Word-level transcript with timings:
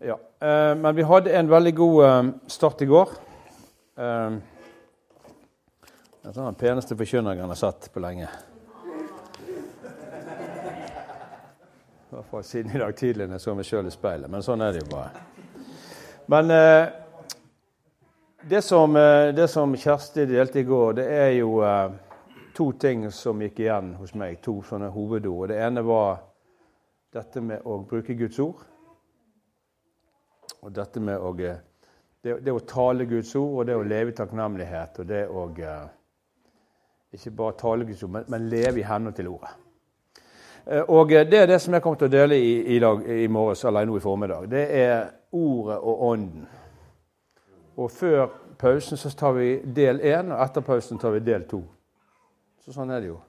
Ja, 0.00 0.20
eh, 0.40 0.74
Men 0.74 0.94
vi 0.94 1.02
hadde 1.02 1.32
en 1.32 1.48
veldig 1.50 1.74
god 1.74 2.04
eh, 2.04 2.24
start 2.46 2.82
i 2.82 2.86
går. 2.86 3.08
Eh, 3.96 4.30
det 6.22 6.28
er 6.28 6.36
den 6.36 6.54
peneste 6.54 6.96
forkynneren 6.96 7.40
jeg 7.40 7.50
har 7.50 7.58
sett 7.58 7.88
på 7.90 8.02
lenge. 8.04 8.28
I 12.08 12.14
hvert 12.14 12.30
fall 12.30 12.46
siden 12.46 12.76
i 12.76 12.78
dag 12.78 12.94
tidlig 12.96 13.26
når 13.26 13.40
jeg 13.40 13.46
så 13.48 13.56
meg 13.58 13.66
sjøl 13.66 13.90
i 13.90 13.96
speilet. 13.96 14.30
Men 14.30 14.46
sånn 14.46 14.62
er 14.62 14.76
det 14.76 14.84
jo 14.84 14.92
bare. 14.94 15.26
Men 16.30 16.54
eh, 16.54 16.94
det, 18.46 18.62
som, 18.62 18.96
eh, 18.96 19.34
det 19.34 19.50
som 19.50 19.74
Kjersti 19.74 20.30
delte 20.30 20.62
i 20.62 20.68
går, 20.68 20.94
det 21.02 21.10
er 21.10 21.30
jo 21.40 21.58
eh, 21.66 21.90
to 22.54 22.70
ting 22.78 23.10
som 23.10 23.42
gikk 23.42 23.64
igjen 23.66 23.96
hos 23.98 24.14
meg. 24.14 24.38
To 24.46 24.60
sånne 24.62 24.94
hovedord. 24.94 25.50
Det 25.50 25.58
ene 25.58 25.82
var 25.82 26.22
dette 27.10 27.42
med 27.42 27.66
å 27.66 27.82
bruke 27.82 28.14
Guds 28.14 28.38
ord. 28.46 28.62
Og 30.62 30.74
dette 30.74 31.00
med 31.00 31.20
å, 31.22 31.32
det, 31.38 31.54
det, 32.42 32.52
å 32.52 32.64
tale 32.66 33.06
Guds 33.06 33.34
ord, 33.38 33.60
og 33.60 33.68
det 33.68 33.76
å 33.78 33.86
leve 33.86 34.12
i 34.12 34.16
takknemlighet, 34.18 34.98
og 35.02 35.08
det 35.08 35.22
å 35.30 35.46
eh, 35.54 35.86
ikke 37.14 37.34
bare 37.38 37.58
tale 37.60 37.86
Guds 37.88 38.02
ord, 38.04 38.14
men, 38.16 38.28
men 38.32 38.48
leve 38.50 38.82
i 38.82 38.86
henhold 38.86 39.16
til 39.16 39.30
ordet. 39.30 39.54
Eh, 40.66 40.82
og 40.82 41.08
Det 41.08 41.38
er 41.42 41.46
det 41.46 41.60
som 41.62 41.74
jeg 41.74 41.82
kommer 41.84 42.00
til 42.00 42.10
å 42.10 42.16
dele 42.16 42.40
i, 42.42 42.52
i 42.76 42.80
dag 42.82 43.06
i 43.06 43.28
morges, 43.32 43.64
eller 43.64 43.86
nå 43.86 43.96
i 43.96 44.04
formiddag. 44.04 44.50
Det 44.50 44.66
er 44.80 45.08
ordet 45.32 45.78
og 45.78 46.02
ånden. 46.10 46.48
Og 47.78 47.90
før 47.94 48.26
pausen 48.58 48.98
så 48.98 49.10
tar 49.14 49.32
vi 49.38 49.50
del 49.62 50.00
én, 50.02 50.32
og 50.34 50.42
etter 50.42 50.66
pausen 50.66 50.98
tar 50.98 51.14
vi 51.14 51.22
del 51.22 51.46
to. 51.48 51.62
Så 52.64 52.74
sånn 52.74 52.90
er 52.90 53.04
det 53.04 53.12
jo. 53.12 53.20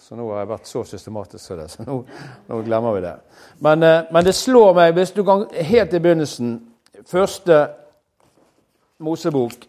Så 0.00 0.16
nå 0.16 0.26
har 0.30 0.42
jeg 0.42 0.48
vært 0.50 0.68
så 0.68 0.82
systematisk 0.84 1.44
som 1.44 1.60
det, 1.60 1.68
så 1.72 1.84
nå, 1.86 1.98
nå 2.48 2.58
glemmer 2.66 2.96
vi 2.96 3.04
det. 3.04 3.14
Men, 3.64 3.82
eh, 3.82 4.02
men, 4.12 4.24
det 4.24 4.34
slår 4.34 4.74
meg, 4.76 4.94
hvis 4.96 5.14
du 5.16 5.22
kan 5.24 5.46
helt 5.52 5.94
i 5.94 6.02
begynnelsen 6.02 6.58
Første 7.08 7.56
Mosebok 9.02 9.64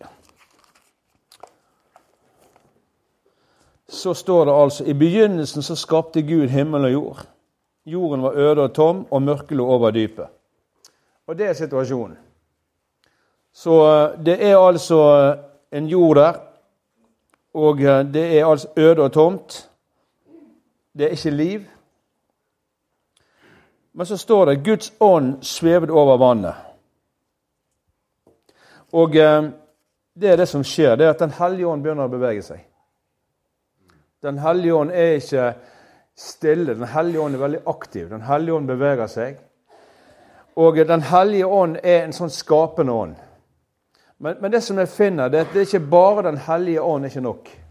Så 3.87 4.13
står 4.13 4.45
det 4.45 4.53
altså 4.53 4.85
I 4.85 4.93
begynnelsen 4.93 5.63
så 5.63 5.75
skapte 5.75 6.21
Gud 6.21 6.47
himmel 6.49 6.85
og 6.85 6.91
jord. 6.91 7.25
Jorden 7.85 8.23
var 8.23 8.37
øde 8.37 8.61
og 8.61 8.73
tom, 8.73 9.05
og 9.11 9.21
mørket 9.21 9.57
lå 9.57 9.65
over 9.65 9.91
dypet. 9.91 10.27
Og 11.27 11.37
det 11.37 11.47
er 11.47 11.53
situasjonen. 11.53 12.17
Så 13.53 13.75
eh, 13.85 14.25
det 14.25 14.37
er 14.43 14.57
altså 14.57 15.01
en 15.71 15.87
jord 15.87 16.15
der, 16.15 16.33
og 17.53 17.81
eh, 17.81 18.13
det 18.13 18.39
er 18.39 18.45
altså 18.45 18.67
øde 18.77 19.01
og 19.01 19.11
tomt. 19.11 19.69
Det 20.97 21.05
er 21.05 21.15
ikke 21.15 21.29
liv. 21.29 21.61
Men 23.93 24.05
så 24.05 24.17
står 24.17 24.45
det 24.45 24.63
'Guds 24.63 24.93
ånd 24.99 25.43
svevet 25.43 25.89
over 25.89 26.17
vannet'. 26.17 26.55
Og 28.91 29.15
eh, 29.15 29.43
det 30.13 30.29
er 30.29 30.35
det 30.37 30.47
som 30.47 30.63
skjer, 30.63 30.95
det 30.95 31.05
er 31.05 31.09
at 31.09 31.19
Den 31.19 31.31
hellige 31.31 31.67
ånd 31.67 31.83
begynner 31.83 32.05
å 32.05 32.13
bevege 32.13 32.41
seg. 32.41 32.59
Den 34.21 34.37
hellige 34.37 34.73
ånd 34.73 34.91
er 34.91 35.17
ikke 35.17 35.53
stille. 36.15 36.73
Den 36.73 36.87
hellige 36.87 37.19
ånd 37.19 37.35
er 37.35 37.39
veldig 37.39 37.59
aktiv. 37.67 38.09
Den 38.09 38.21
hellige 38.21 38.53
ånd 38.53 38.67
beveger 38.67 39.07
seg. 39.07 39.37
Og 40.55 40.75
Den 40.75 41.01
hellige 41.01 41.45
ånd 41.45 41.77
er 41.83 42.03
en 42.03 42.13
sånn 42.13 42.29
skapende 42.29 42.93
ånd. 42.93 43.15
Men, 44.19 44.37
men 44.41 44.51
det 44.51 44.63
som 44.63 44.77
jeg 44.77 44.87
finner, 44.87 45.29
det 45.29 45.39
er 45.39 45.45
at 45.47 45.53
det 45.53 45.61
er 45.61 45.65
ikke 45.65 45.89
bare 45.89 46.23
Den 46.23 46.37
hellige 46.37 46.81
ånd 46.81 47.05
er 47.05 47.09
ikke 47.09 47.21
nok. 47.21 47.62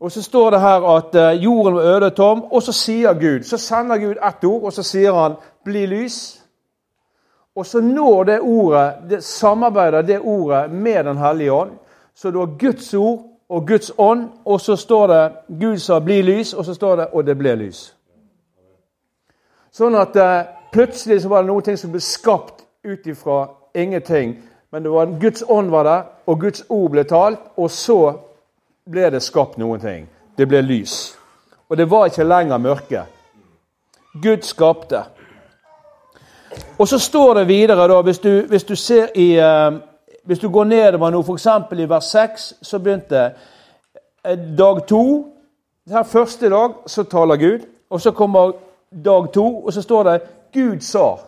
Og 0.00 0.12
så 0.12 0.22
står 0.22 0.50
det 0.50 0.60
her 0.60 0.96
at 0.96 1.14
eh, 1.14 1.44
jorden 1.44 1.74
var 1.74 1.82
øde 1.82 2.06
og 2.06 2.14
tom, 2.14 2.42
og 2.42 2.62
så 2.62 2.72
sier 2.72 3.12
Gud 3.12 3.42
Så 3.42 3.58
sender 3.58 3.98
Gud 3.98 4.16
ett 4.28 4.44
ord, 4.44 4.62
og 4.62 4.72
så 4.72 4.82
sier 4.82 5.12
han 5.12 5.34
'bli 5.64 5.86
lys'. 5.86 6.42
Og 7.56 7.66
så 7.66 7.80
når 7.80 8.24
det 8.24 8.40
ordet, 8.40 8.94
det 9.10 9.24
samarbeider 9.24 10.02
det 10.02 10.20
ordet 10.20 10.70
med 10.70 11.04
Den 11.04 11.16
hellige 11.16 11.52
ånd. 11.52 11.70
Så 12.14 12.30
du 12.30 12.38
har 12.38 12.58
Guds 12.58 12.94
ord 12.94 13.22
og 13.48 13.66
Guds 13.66 13.92
ånd, 13.98 14.28
og 14.44 14.60
så 14.60 14.76
står 14.76 15.06
det 15.06 15.32
Gud 15.60 15.78
sa 15.78 15.98
'bli 15.98 16.22
lys', 16.22 16.58
og 16.58 16.64
så 16.64 16.74
står 16.74 16.96
det 16.96 17.06
'og 17.12 17.26
det 17.26 17.38
ble 17.38 17.54
lys'. 17.54 17.92
Sånn 19.72 19.94
at 19.94 20.16
eh, 20.16 20.46
plutselig 20.72 21.22
så 21.22 21.28
var 21.28 21.42
det 21.42 21.46
noe 21.46 21.76
som 21.76 21.90
ble 21.90 22.00
skapt 22.00 22.64
ut 22.84 23.06
ifra 23.06 23.48
ingenting. 23.74 24.36
Men 24.72 24.82
det 24.82 24.90
var 24.90 25.20
Guds 25.20 25.44
ånd 25.48 25.70
var 25.70 25.82
der, 25.82 26.02
og 26.26 26.40
Guds 26.40 26.64
ord 26.68 26.90
ble 26.90 27.04
talt, 27.04 27.38
og 27.56 27.70
så 27.70 28.12
ble 28.90 29.10
det 29.10 29.22
skapt 29.22 29.58
noen 29.58 29.80
ting. 29.80 30.06
Det 30.38 30.46
ble 30.48 30.60
lys. 30.62 31.16
Og 31.68 31.76
det 31.76 31.90
var 31.90 32.06
ikke 32.06 32.24
lenger 32.24 32.58
mørke. 32.58 33.02
Gud 34.22 34.42
skapte. 34.42 35.02
Og 36.78 36.88
så 36.88 36.98
står 36.98 37.34
det 37.34 37.48
videre, 37.48 37.88
da, 37.88 38.00
hvis 38.02 38.18
du, 38.18 38.30
hvis 38.48 38.64
du 38.64 38.76
ser 38.76 39.08
i 39.14 39.36
uh, 39.38 39.78
Hvis 40.26 40.38
du 40.38 40.50
går 40.50 40.64
nedover 40.64 41.10
nå, 41.10 41.20
f.eks. 41.22 41.46
i 41.78 41.88
vers 41.88 42.04
6, 42.04 42.54
så 42.62 42.78
begynte 42.78 43.32
uh, 44.26 44.56
dag 44.58 44.86
to. 44.86 45.32
Her 45.88 46.02
første 46.02 46.50
dag 46.50 46.72
så 46.86 47.02
taler 47.02 47.36
Gud, 47.36 47.66
og 47.90 48.00
så 48.00 48.10
kommer 48.10 48.52
dag 49.04 49.32
to, 49.32 49.64
og 49.66 49.72
så 49.72 49.82
står 49.82 50.02
det 50.02 50.20
'Gud 50.52 50.80
sa'. 50.80 51.20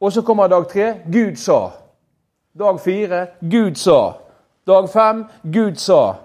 Og 0.00 0.12
så 0.12 0.22
kommer 0.22 0.46
dag 0.46 0.68
tre 0.68 0.94
'Gud 1.12 1.36
sa'. 1.36 1.70
Dag 2.58 2.80
fire 2.80 3.26
'Gud 3.40 3.74
sa'. 3.74 4.25
Dag 4.66 4.90
fem 4.90 5.24
Gud 5.42 5.76
sa. 5.76 6.16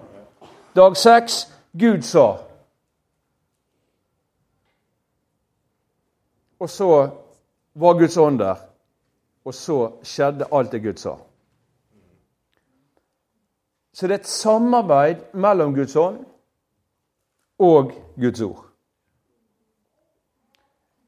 Dag 0.75 0.97
seks 0.97 1.47
Gud 1.71 2.01
sa. 2.01 2.37
Og 6.59 6.69
så 6.69 7.09
var 7.73 7.93
Guds 7.93 8.17
ånd 8.17 8.39
der, 8.39 8.55
og 9.45 9.53
så 9.53 9.77
skjedde 10.03 10.47
alt 10.53 10.71
det 10.71 10.81
Gud 10.83 10.97
sa. 10.97 11.15
Så 13.93 14.07
det 14.07 14.15
er 14.15 14.19
et 14.19 14.27
samarbeid 14.27 15.21
mellom 15.33 15.75
Guds 15.75 15.95
ånd 15.95 16.25
og 17.59 17.93
Guds 18.17 18.41
ord. 18.41 18.70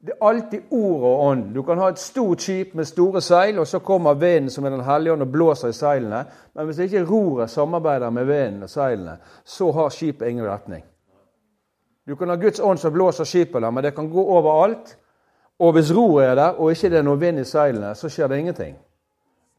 Det 0.04 0.12
er 0.12 0.26
alltid 0.26 0.60
ord 0.70 1.02
og 1.02 1.20
ånd. 1.26 1.44
Du 1.54 1.62
kan 1.62 1.78
ha 1.80 1.86
et 1.88 1.98
stort 1.98 2.42
skip 2.44 2.74
med 2.76 2.84
store 2.84 3.22
seil, 3.24 3.58
og 3.58 3.66
så 3.66 3.78
kommer 3.80 4.14
vinden 4.14 4.50
som 4.50 4.64
er 4.64 4.70
Den 4.70 4.84
hellige 4.84 5.12
ånd 5.12 5.22
og 5.22 5.30
blåser 5.32 5.68
i 5.68 5.72
seilene. 5.72 6.24
Men 6.54 6.66
hvis 6.66 6.78
ikke 6.78 7.04
roret 7.08 7.50
samarbeider 7.50 8.10
med 8.10 8.24
vinden 8.24 8.62
og 8.62 8.70
seilene, 8.70 9.16
så 9.44 9.70
har 9.72 9.88
skipet 9.88 10.28
ingen 10.28 10.46
retning. 10.46 10.84
Du 12.08 12.16
kan 12.16 12.28
ha 12.28 12.36
Guds 12.36 12.60
ånd 12.60 12.78
som 12.78 12.92
blåser 12.92 13.24
skipet 13.24 13.62
der, 13.62 13.70
men 13.70 13.84
det 13.84 13.94
kan 13.94 14.10
gå 14.10 14.24
overalt. 14.24 14.96
Og 15.58 15.72
hvis 15.72 15.96
roret 15.96 16.26
er 16.26 16.34
der, 16.34 16.48
og 16.60 16.70
ikke 16.70 16.90
det 16.90 16.98
er 16.98 17.06
noe 17.06 17.20
vind 17.20 17.40
i 17.40 17.44
seilene, 17.44 17.94
så 17.94 18.08
skjer 18.08 18.28
det 18.28 18.38
ingenting. 18.38 18.76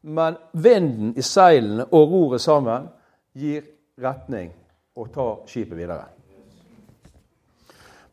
Men 0.03 0.37
vinden 0.53 1.15
i 1.17 1.21
seilene 1.21 1.87
og 1.89 2.11
roret 2.11 2.41
sammen 2.41 2.89
gir 3.33 3.63
retning 4.03 4.51
og 4.95 5.09
tar 5.13 5.39
skipet 5.49 5.77
videre. 5.77 6.05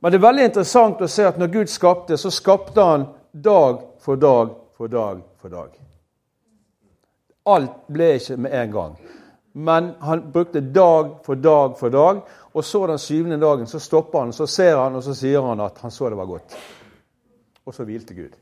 Men 0.03 0.11
det 0.13 0.19
er 0.19 0.23
veldig 0.27 0.45
interessant 0.49 1.03
å 1.05 1.07
se 1.07 1.23
at 1.29 1.37
når 1.39 1.51
Gud 1.53 1.71
skapte, 1.71 2.17
så 2.19 2.31
skapte 2.35 2.83
han 2.83 3.05
dag 3.31 3.85
for 4.03 4.19
dag 4.19 4.49
for 4.75 4.91
dag 4.91 5.21
for 5.39 5.53
dag. 5.53 5.77
Alt 7.47 7.77
ble 7.87 8.09
ikke 8.19 8.37
med 8.43 8.57
en 8.59 8.73
gang. 8.73 8.97
Men 9.53 9.93
han 10.03 10.25
brukte 10.35 10.61
dag 10.61 11.13
for 11.23 11.39
dag 11.39 11.77
for 11.79 11.95
dag. 11.95 12.19
Og 12.53 12.65
så 12.67 12.81
den 12.91 12.99
syvende 12.99 13.39
dagen 13.39 13.71
så 13.71 13.79
stopper 13.79 14.25
han, 14.25 14.33
så 14.33 14.47
ser 14.47 14.75
han, 14.77 14.99
og 14.99 15.07
så 15.07 15.15
sier 15.15 15.47
han 15.47 15.63
at 15.63 15.79
han 15.79 15.95
så 15.95 16.11
det 16.11 16.19
var 16.19 16.31
godt. 16.33 16.59
Og 17.65 17.75
så 17.75 17.87
hvilte 17.87 18.19
Gud. 18.19 18.35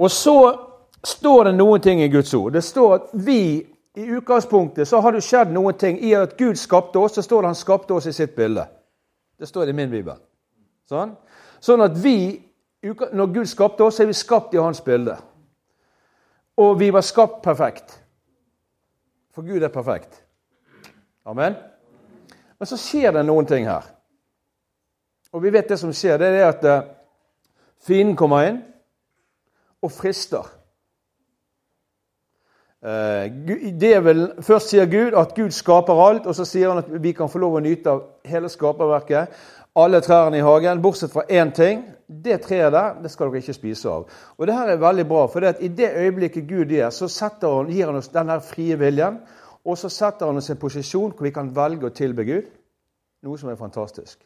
Og 0.00 0.10
så 0.10 0.38
står 1.04 1.44
det 1.44 1.54
noen 1.60 1.84
ting 1.84 2.00
i 2.00 2.08
Guds 2.08 2.32
ord. 2.34 2.56
Det 2.56 2.64
står 2.64 2.94
at 2.94 3.12
vi 3.12 3.66
i 3.98 4.08
utgangspunktet 4.16 4.88
så 4.88 5.04
har 5.04 5.12
det 5.12 5.26
skjedd 5.28 5.52
noen 5.52 5.76
ting 5.76 6.00
i 6.00 6.16
at 6.16 6.38
Gud 6.40 6.56
skapte 6.56 7.04
oss. 7.04 7.20
Så 7.20 7.28
står 7.28 7.42
det 7.42 7.52
han 7.52 7.64
skapte 7.66 8.00
oss 8.00 8.08
i 8.08 8.16
sitt 8.16 8.32
bilde. 8.36 8.64
Det 9.38 9.46
står 9.46 9.70
i 9.70 9.76
min 9.76 9.90
bibel. 9.90 10.18
Sånn, 10.88 11.12
sånn 11.60 11.84
at 11.84 11.96
vi, 12.02 12.38
når 12.82 13.32
Gud 13.34 13.50
skapte 13.50 13.84
oss, 13.86 14.00
er 14.00 14.08
vi 14.08 14.16
skapt 14.16 14.54
i 14.56 14.62
hans 14.62 14.80
bilde. 14.84 15.18
Og 16.58 16.78
vi 16.80 16.90
var 16.90 17.06
skapt 17.06 17.42
perfekt. 17.44 17.94
For 19.34 19.46
Gud 19.46 19.62
er 19.62 19.70
perfekt. 19.70 20.24
Amen. 21.28 21.54
Men 22.58 22.66
så 22.66 22.78
skjer 22.80 23.14
det 23.14 23.22
noen 23.28 23.46
ting 23.46 23.68
her. 23.68 23.86
Og 25.30 25.44
vi 25.44 25.52
vet 25.54 25.68
det 25.70 25.78
som 25.78 25.92
skjer, 25.94 26.18
det 26.18 26.30
er 26.40 26.48
at 26.48 26.64
eh, 26.66 26.86
fienden 27.84 28.16
kommer 28.18 28.48
inn 28.48 28.62
og 29.84 29.92
frister. 29.94 30.48
Eh, 32.82 33.32
det 33.80 33.94
er 33.96 34.42
Først 34.42 34.70
sier 34.70 34.86
Gud 34.86 35.16
at 35.18 35.34
Gud 35.34 35.50
skaper 35.50 35.98
alt, 35.98 36.26
og 36.26 36.34
så 36.34 36.44
sier 36.46 36.70
han 36.70 36.78
at 36.78 36.90
vi 37.02 37.12
kan 37.12 37.30
få 37.30 37.38
lov 37.42 37.58
å 37.58 37.62
nyte 37.62 37.90
av 37.90 38.04
hele 38.24 38.48
skaperverket. 38.48 39.34
Alle 39.78 40.00
trærne 40.02 40.38
i 40.38 40.42
hagen, 40.42 40.82
bortsett 40.82 41.12
fra 41.12 41.26
én 41.30 41.50
ting. 41.54 41.82
Det 42.08 42.40
treet 42.42 42.72
der 42.72 42.94
det 43.02 43.10
skal 43.10 43.28
dere 43.28 43.42
ikke 43.42 43.54
spise 43.56 43.90
av. 43.90 44.06
Og 44.38 44.46
det 44.46 44.54
her 44.54 44.70
er 44.72 44.80
veldig 44.82 45.04
bra, 45.08 45.26
for 45.28 45.44
det 45.44 45.58
i 45.60 45.68
det 45.68 45.90
øyeblikket 45.94 46.48
Gud 46.48 46.72
gjør, 46.72 46.90
så 46.90 47.28
han, 47.42 47.68
gir 47.70 47.86
han 47.86 47.98
oss 47.98 48.08
denne 48.14 48.40
frie 48.40 48.78
viljen. 48.78 49.20
Og 49.64 49.78
så 49.78 49.90
setter 49.92 50.26
han 50.26 50.38
oss 50.38 50.48
i 50.48 50.54
en 50.54 50.62
posisjon 50.62 51.12
hvor 51.12 51.26
vi 51.26 51.34
kan 51.34 51.50
velge 51.54 51.90
å 51.90 51.94
tilbe 51.94 52.24
Gud. 52.24 52.46
Noe 53.26 53.38
som 53.38 53.50
er 53.50 53.56
fantastisk. 53.56 54.24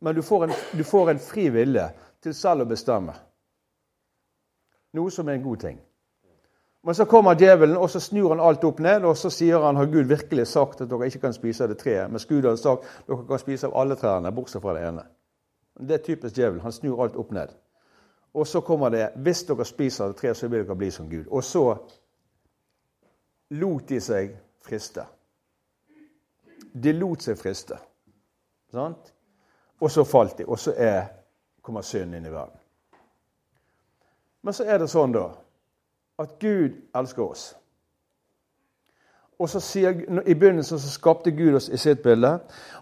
men 0.00 0.14
du 0.14 0.22
får, 0.22 0.44
en, 0.44 0.52
du 0.78 0.84
får 0.84 1.10
en 1.10 1.18
fri 1.18 1.48
vilje 1.48 1.84
til 2.22 2.34
selv 2.34 2.62
å 2.62 2.66
bestemme. 2.66 3.12
Noe 4.92 5.10
som 5.10 5.28
er 5.28 5.38
en 5.38 5.42
god 5.42 5.60
ting. 5.60 5.78
Men 6.82 6.94
så 6.94 7.04
kommer 7.04 7.38
djevelen 7.38 7.76
og 7.76 7.90
så 7.90 8.00
snur 8.00 8.32
han 8.34 8.40
alt 8.42 8.64
opp 8.64 8.80
ned, 8.82 9.04
og 9.06 9.16
så 9.16 9.30
sier 9.30 9.62
han 9.62 9.76
har 9.78 9.86
Gud 9.86 10.08
virkelig 10.10 10.48
sagt 10.50 10.80
at 10.82 10.90
dere 10.90 11.06
ikke 11.06 11.20
kan 11.28 11.34
spise 11.36 11.62
av 11.62 11.70
det 11.70 11.78
treet. 11.78 12.10
Men 12.10 12.22
Gud 12.28 12.48
har 12.48 12.56
sagt 12.58 12.88
dere 13.06 13.26
kan 13.28 13.38
spise 13.38 13.68
av 13.68 13.76
alle 13.78 13.96
trærne, 13.96 14.32
bortsett 14.34 14.62
fra 14.64 14.74
det 14.74 14.82
ene. 14.88 15.04
Det 15.78 15.94
er 15.94 16.02
typisk 16.02 16.36
djevelen. 16.36 16.62
Han 16.64 16.74
snur 16.74 17.04
alt 17.04 17.16
opp 17.16 17.30
ned. 17.30 17.54
Og 18.34 18.46
så 18.46 18.60
kommer 18.60 18.90
det 18.90 19.12
hvis 19.22 19.44
dere 19.46 19.64
spiser 19.68 20.04
av 20.04 20.12
det 20.12 20.18
treet, 20.20 20.36
så 20.36 20.48
vil 20.48 20.64
dere 20.64 20.76
bli 20.76 20.90
som 20.90 21.10
Gud. 21.10 21.28
Og 21.30 21.44
så 21.44 21.64
lot 23.50 23.88
de 23.88 24.00
seg 24.00 24.34
friste. 24.64 25.04
De 26.72 26.92
lot 26.96 27.22
seg 27.22 27.38
friste. 27.38 27.78
Sant? 28.72 29.14
Og 29.82 29.90
så 29.90 30.04
falt 30.04 30.38
de, 30.38 30.46
og 30.46 30.58
så 30.58 30.74
er, 30.76 31.04
kommer 31.62 31.82
synden 31.82 32.18
inn 32.18 32.26
i 32.26 32.32
verden. 32.32 32.58
Men 34.42 34.54
så 34.54 34.64
er 34.64 34.78
det 34.82 34.88
sånn, 34.90 35.12
da, 35.14 35.28
at 36.22 36.38
Gud 36.40 36.70
elsker 36.94 37.22
oss. 37.22 37.56
Og 39.38 39.48
så 39.48 39.60
sier, 39.60 39.94
I 40.26 40.34
begynnelsen 40.34 40.78
så 40.78 40.90
skapte 40.90 41.30
Gud 41.30 41.54
oss 41.58 41.68
i 41.68 41.76
sitt 41.76 42.02
bilde. 42.02 42.38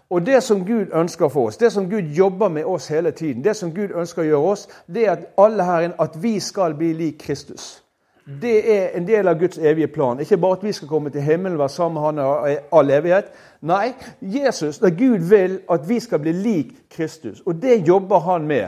Og 0.09 0.25
det 0.25 0.43
som 0.43 0.65
Gud 0.65 0.91
ønsker 0.93 1.29
for 1.29 1.47
oss, 1.47 1.57
det 1.57 1.71
som 1.71 1.89
Gud 1.89 2.11
jobber 2.17 2.49
med 2.49 2.65
oss 2.65 2.87
hele 2.87 3.11
tiden, 3.11 3.43
det 3.43 3.55
som 3.55 3.71
Gud 3.73 3.95
ønsker 3.95 4.21
å 4.21 4.25
gjøre 4.25 4.51
oss, 4.55 4.67
det 4.87 5.07
er 5.07 5.11
at 5.11 5.29
alle 5.39 5.65
her 5.65 5.87
inne, 5.87 6.01
at 6.01 6.19
vi 6.23 6.39
skal 6.39 6.75
bli 6.77 6.93
lik 6.93 7.19
Kristus. 7.19 7.83
Det 8.41 8.59
er 8.75 8.89
en 8.97 9.07
del 9.07 9.27
av 9.27 9.39
Guds 9.39 9.57
evige 9.57 9.87
plan. 9.87 10.19
Ikke 10.19 10.37
bare 10.37 10.59
at 10.59 10.63
vi 10.63 10.71
skal 10.71 10.87
komme 10.87 11.09
til 11.09 11.21
himmelen 11.21 11.57
og 11.57 11.63
være 11.63 11.69
sammen 11.69 11.97
med 11.97 12.23
Han 12.23 12.51
i 12.51 12.57
all 12.71 12.91
evighet. 12.91 13.31
Nei, 13.61 13.93
Jesus, 14.21 14.79
Gud 14.79 15.29
vil 15.29 15.59
at 15.71 15.89
vi 15.89 15.99
skal 15.99 16.19
bli 16.19 16.31
lik 16.31 16.75
Kristus. 16.89 17.41
Og 17.45 17.61
det 17.61 17.87
jobber 17.87 18.19
han 18.19 18.47
med 18.47 18.67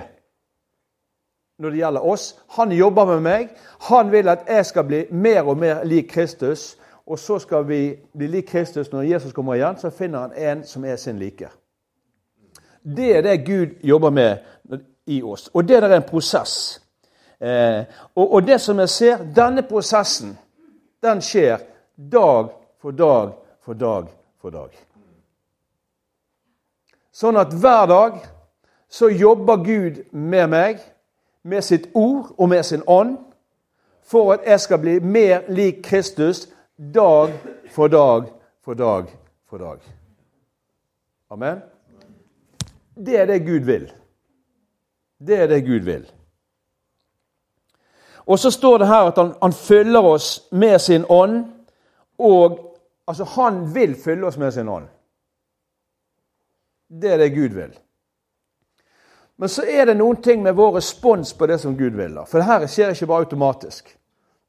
når 1.60 1.70
det 1.70 1.78
gjelder 1.78 2.06
oss. 2.06 2.36
Han 2.58 2.72
jobber 2.72 3.06
med 3.06 3.20
meg. 3.20 3.50
Han 3.90 4.12
vil 4.12 4.30
at 4.30 4.48
jeg 4.48 4.66
skal 4.66 4.84
bli 4.84 5.06
mer 5.12 5.44
og 5.44 5.58
mer 5.58 5.84
lik 5.84 6.10
Kristus. 6.10 6.78
Og 7.06 7.20
så 7.20 7.40
skal 7.40 7.68
vi 7.68 7.96
bli 8.18 8.28
lik 8.28 8.48
Kristus 8.48 8.92
når 8.92 9.02
Jesus 9.02 9.34
kommer 9.34 9.54
igjen, 9.54 9.78
så 9.78 9.90
finner 9.90 10.20
han 10.20 10.34
en 10.38 10.64
som 10.64 10.86
er 10.86 10.96
sin 10.96 11.20
like. 11.20 11.50
Det 12.84 13.18
er 13.18 13.22
det 13.22 13.46
Gud 13.46 13.68
jobber 13.84 14.10
med 14.10 14.38
i 15.06 15.22
oss. 15.24 15.50
Og 15.54 15.68
det 15.68 15.84
er 15.84 15.96
en 15.96 16.04
prosess. 16.04 16.82
Eh, 17.40 17.84
og, 18.16 18.34
og, 18.34 18.48
det 18.48 18.62
som 18.62 18.80
jeg 18.80 18.90
ser, 18.90 19.24
denne 19.36 19.64
prosessen, 19.68 20.38
den 21.04 21.22
skjer 21.22 21.58
dag 21.96 22.54
for 22.82 22.92
dag 22.92 23.34
for 23.66 23.74
dag 23.74 24.08
for 24.42 24.50
dag. 24.50 24.72
Sånn 27.14 27.38
at 27.38 27.52
hver 27.54 27.86
dag 27.92 28.22
så 28.90 29.10
jobber 29.12 29.60
Gud 29.66 30.00
med 30.12 30.48
meg 30.50 30.80
med 31.44 31.62
sitt 31.62 31.90
ord 31.94 32.36
og 32.38 32.50
med 32.50 32.64
sin 32.64 32.84
ånd 32.88 33.18
for 34.04 34.34
at 34.34 34.40
jeg 34.46 34.60
skal 34.60 34.80
bli 34.80 35.00
mer 35.00 35.42
lik 35.50 35.84
Kristus 35.84 36.48
dag 36.78 37.34
for 37.72 37.88
dag 37.88 38.32
for 38.64 38.74
dag 38.74 39.06
for 39.50 39.58
dag. 39.58 39.80
Amen. 41.30 41.62
Det 42.96 43.20
er 43.20 43.26
det 43.26 43.46
Gud 43.46 43.66
vil. 43.66 43.92
Det 45.28 45.40
er 45.40 45.48
det 45.48 45.66
Gud 45.66 45.80
vil. 45.80 46.12
Og 48.26 48.40
så 48.40 48.52
står 48.52 48.78
det 48.78 48.88
her 48.88 49.10
at 49.10 49.18
han, 49.18 49.34
han 49.42 49.54
fyller 49.54 50.00
oss 50.00 50.48
med 50.52 50.80
sin 50.80 51.06
ånd. 51.10 51.46
Og 52.18 52.78
altså, 53.08 53.24
han 53.24 53.76
vil 53.76 53.96
fylle 53.96 54.28
oss 54.28 54.38
med 54.38 54.52
sin 54.52 54.70
ånd. 54.70 54.88
Det 57.02 57.14
er 57.14 57.18
det 57.18 57.34
Gud 57.36 57.50
vil. 57.50 57.80
Men 59.38 59.50
så 59.50 59.66
er 59.66 59.90
det 59.90 59.98
noen 59.98 60.22
ting 60.22 60.44
med 60.44 60.56
vår 60.56 60.78
respons 60.78 61.34
på 61.34 61.48
det 61.50 61.58
som 61.62 61.76
Gud 61.78 61.98
vil. 61.98 62.20
For 62.30 62.40
det 62.40 62.48
her 62.48 62.66
skjer 62.70 62.94
ikke 62.94 63.10
bare 63.10 63.26
automatisk. 63.26 63.90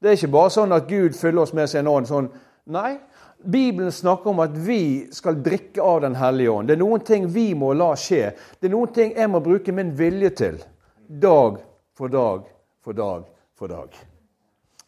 Det 0.01 0.11
er 0.11 0.17
ikke 0.19 0.33
bare 0.35 0.53
sånn 0.53 0.75
at 0.75 0.87
Gud 0.89 1.15
fyller 1.17 1.45
oss 1.45 1.55
med 1.57 1.69
sin 1.71 1.89
ånd 1.89 2.07
sånn. 2.09 2.29
Nei, 2.71 2.97
Bibelen 3.45 3.91
snakker 3.91 4.31
om 4.31 4.41
at 4.45 4.55
vi 4.57 5.07
skal 5.13 5.41
drikke 5.43 5.81
av 5.81 6.01
Den 6.01 6.15
hellige 6.15 6.51
ånd. 6.51 6.67
Det 6.67 6.75
er 6.77 6.81
noen 6.81 7.03
ting 7.05 7.27
vi 7.33 7.53
må 7.57 7.73
la 7.73 7.91
skje. 7.97 8.31
Det 8.59 8.69
er 8.69 8.73
noen 8.73 8.93
ting 8.93 9.13
jeg 9.17 9.29
må 9.29 9.41
bruke 9.43 9.73
min 9.73 9.93
vilje 9.97 10.31
til. 10.37 10.59
Dag 11.07 11.61
for 11.97 12.09
dag 12.09 12.45
for 12.81 12.93
dag 12.93 13.23
for 13.57 13.71
dag. 13.71 13.89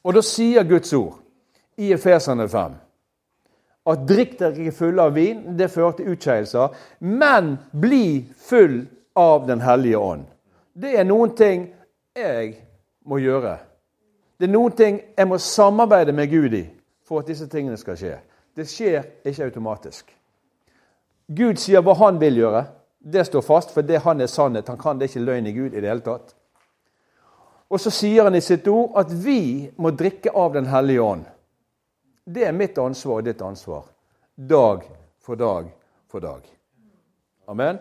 Og 0.04 0.14
da 0.14 0.22
sier 0.22 0.68
Guds 0.68 0.94
ord 0.94 1.18
i 1.78 1.92
Efeserne 1.94 2.48
5 2.50 2.84
at 3.88 4.04
drikk 4.04 4.34
dere 4.40 4.60
ikke 4.60 4.76
fulle 4.76 5.04
av 5.08 5.14
vin, 5.16 5.44
det 5.56 5.70
fører 5.72 5.94
til 5.96 6.12
utskeielser, 6.12 6.74
men 7.00 7.54
bli 7.72 8.26
full 8.50 8.82
av 9.18 9.48
Den 9.48 9.62
hellige 9.62 9.98
ånd. 9.98 10.26
Det 10.74 10.94
er 11.00 11.06
noen 11.06 11.34
ting 11.36 11.64
jeg 12.16 12.52
må 13.06 13.18
gjøre. 13.18 13.58
Det 14.38 14.46
er 14.46 14.54
noen 14.54 14.76
ting 14.78 15.00
jeg 15.18 15.28
må 15.28 15.40
samarbeide 15.42 16.14
med 16.14 16.30
Gud 16.30 16.54
i 16.54 16.66
for 17.08 17.24
at 17.24 17.30
disse 17.32 17.48
tingene 17.50 17.78
skal 17.82 17.98
skje. 17.98 18.18
Det 18.54 18.68
skjer 18.70 19.06
ikke 19.26 19.48
automatisk. 19.48 20.12
Gud 21.28 21.58
sier 21.58 21.82
hva 21.82 21.96
han 21.98 22.20
vil 22.22 22.38
gjøre. 22.44 22.66
Det 23.00 23.26
står 23.26 23.46
fast, 23.46 23.74
for 23.74 23.82
det 23.82 24.04
han 24.04 24.22
er 24.22 24.30
sannhet. 24.30 24.70
Han 24.70 24.78
kan 24.78 25.00
det 25.00 25.10
ikke 25.10 25.26
løgn 25.26 25.50
i 25.50 25.56
Gud 25.56 25.74
i 25.74 25.82
det 25.82 25.90
hele 25.90 26.06
tatt. 26.06 26.36
Og 27.74 27.82
så 27.82 27.92
sier 27.92 28.30
han 28.30 28.38
i 28.38 28.44
sitt 28.44 28.68
ord 28.72 28.96
at 29.02 29.12
vi 29.12 29.68
må 29.78 29.92
drikke 29.92 30.32
av 30.36 30.54
Den 30.54 30.70
hellige 30.70 31.02
ånd. 31.02 31.26
Det 32.24 32.46
er 32.46 32.56
mitt 32.56 32.78
ansvar 32.78 33.22
og 33.22 33.28
ditt 33.28 33.42
ansvar. 33.42 33.86
Dag 34.36 34.86
for 35.20 35.36
dag 35.36 35.70
for 36.08 36.20
dag. 36.20 36.42
Amen. 37.48 37.80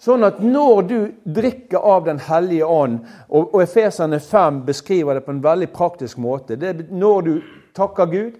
Sånn 0.00 0.24
at 0.24 0.38
når 0.40 0.82
du 0.88 0.98
drikker 1.28 1.82
av 1.84 2.06
Den 2.06 2.20
hellige 2.24 2.64
ånd, 2.64 3.02
og, 3.28 3.54
og 3.54 3.62
Efeserne 3.62 4.20
5 4.20 4.62
beskriver 4.64 5.18
det 5.18 5.26
på 5.26 5.34
en 5.34 5.42
veldig 5.44 5.68
praktisk 5.74 6.18
måte 6.18 6.56
det 6.56 6.70
er 6.70 6.86
Når 6.88 7.20
du 7.26 7.34
takker 7.76 8.08
Gud, 8.10 8.38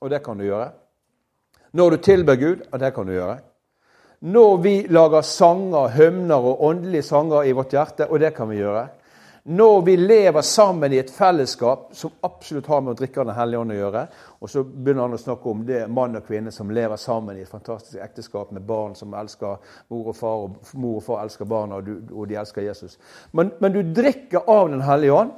og 0.00 0.10
det 0.10 0.22
kan 0.24 0.38
du 0.40 0.46
gjøre. 0.46 0.72
Når 1.74 1.90
du 1.90 1.96
tilber 1.96 2.36
Gud, 2.40 2.64
og 2.72 2.80
det 2.80 2.90
kan 2.94 3.06
du 3.06 3.12
gjøre. 3.12 3.38
Når 4.24 4.56
vi 4.64 4.74
lager 4.88 5.24
sanger, 5.26 5.92
hymner 5.92 6.46
og 6.50 6.62
åndelige 6.64 7.04
sanger 7.04 7.44
i 7.44 7.52
vårt 7.52 7.74
hjerte, 7.76 8.08
og 8.08 8.20
det 8.20 8.32
kan 8.36 8.48
vi 8.48 8.62
gjøre. 8.62 8.86
Når 9.46 9.82
vi 9.82 9.96
lever 9.96 10.40
sammen 10.40 10.92
i 10.92 10.98
et 11.02 11.10
fellesskap 11.12 11.90
som 11.92 12.10
absolutt 12.24 12.66
har 12.66 12.80
med 12.80 12.94
å 12.94 12.96
drikke 12.96 13.20
av 13.20 13.26
Den 13.28 13.36
hellige 13.36 13.60
ånd 13.60 13.74
å 13.74 13.76
gjøre. 13.76 14.04
Og 14.40 14.48
så 14.48 14.62
begynner 14.64 15.04
han 15.04 15.16
å 15.18 15.20
snakke 15.20 15.50
om 15.50 15.66
det 15.68 15.82
mann 15.92 16.16
og 16.16 16.24
kvinne 16.24 16.52
som 16.52 16.72
lever 16.72 16.96
sammen 16.96 17.36
i 17.36 17.42
et 17.44 17.50
fantastisk 17.52 18.00
ekteskap 18.00 18.54
med 18.56 18.64
barn 18.64 18.96
som 18.96 19.12
elsker 19.12 19.60
mor 19.92 20.08
og 20.08 20.16
far, 20.16 20.46
og 20.46 20.72
mor 20.80 20.96
og 20.96 21.04
far 21.04 21.20
elsker 21.26 21.48
barna, 21.50 21.76
og, 21.76 22.08
og 22.14 22.30
de 22.30 22.40
elsker 22.40 22.64
Jesus. 22.64 22.96
Men, 23.32 23.52
men, 23.60 23.76
du 23.76 23.92
drikker 24.00 24.48
av 24.48 24.70
Den 24.72 24.80
hellige 24.80 25.12
ånd, 25.12 25.36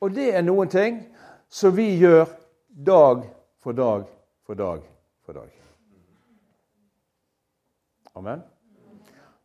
og 0.00 0.14
det 0.14 0.30
er 0.38 0.46
noen 0.46 0.70
ting 0.70 1.02
som 1.50 1.74
vi 1.74 1.90
gjør 1.98 2.28
dag 2.70 3.26
for 3.58 3.74
dag 3.74 4.06
for 4.46 4.54
dag 4.54 4.86
for 5.26 5.34
dag. 5.34 5.50
Amen. 8.14 8.40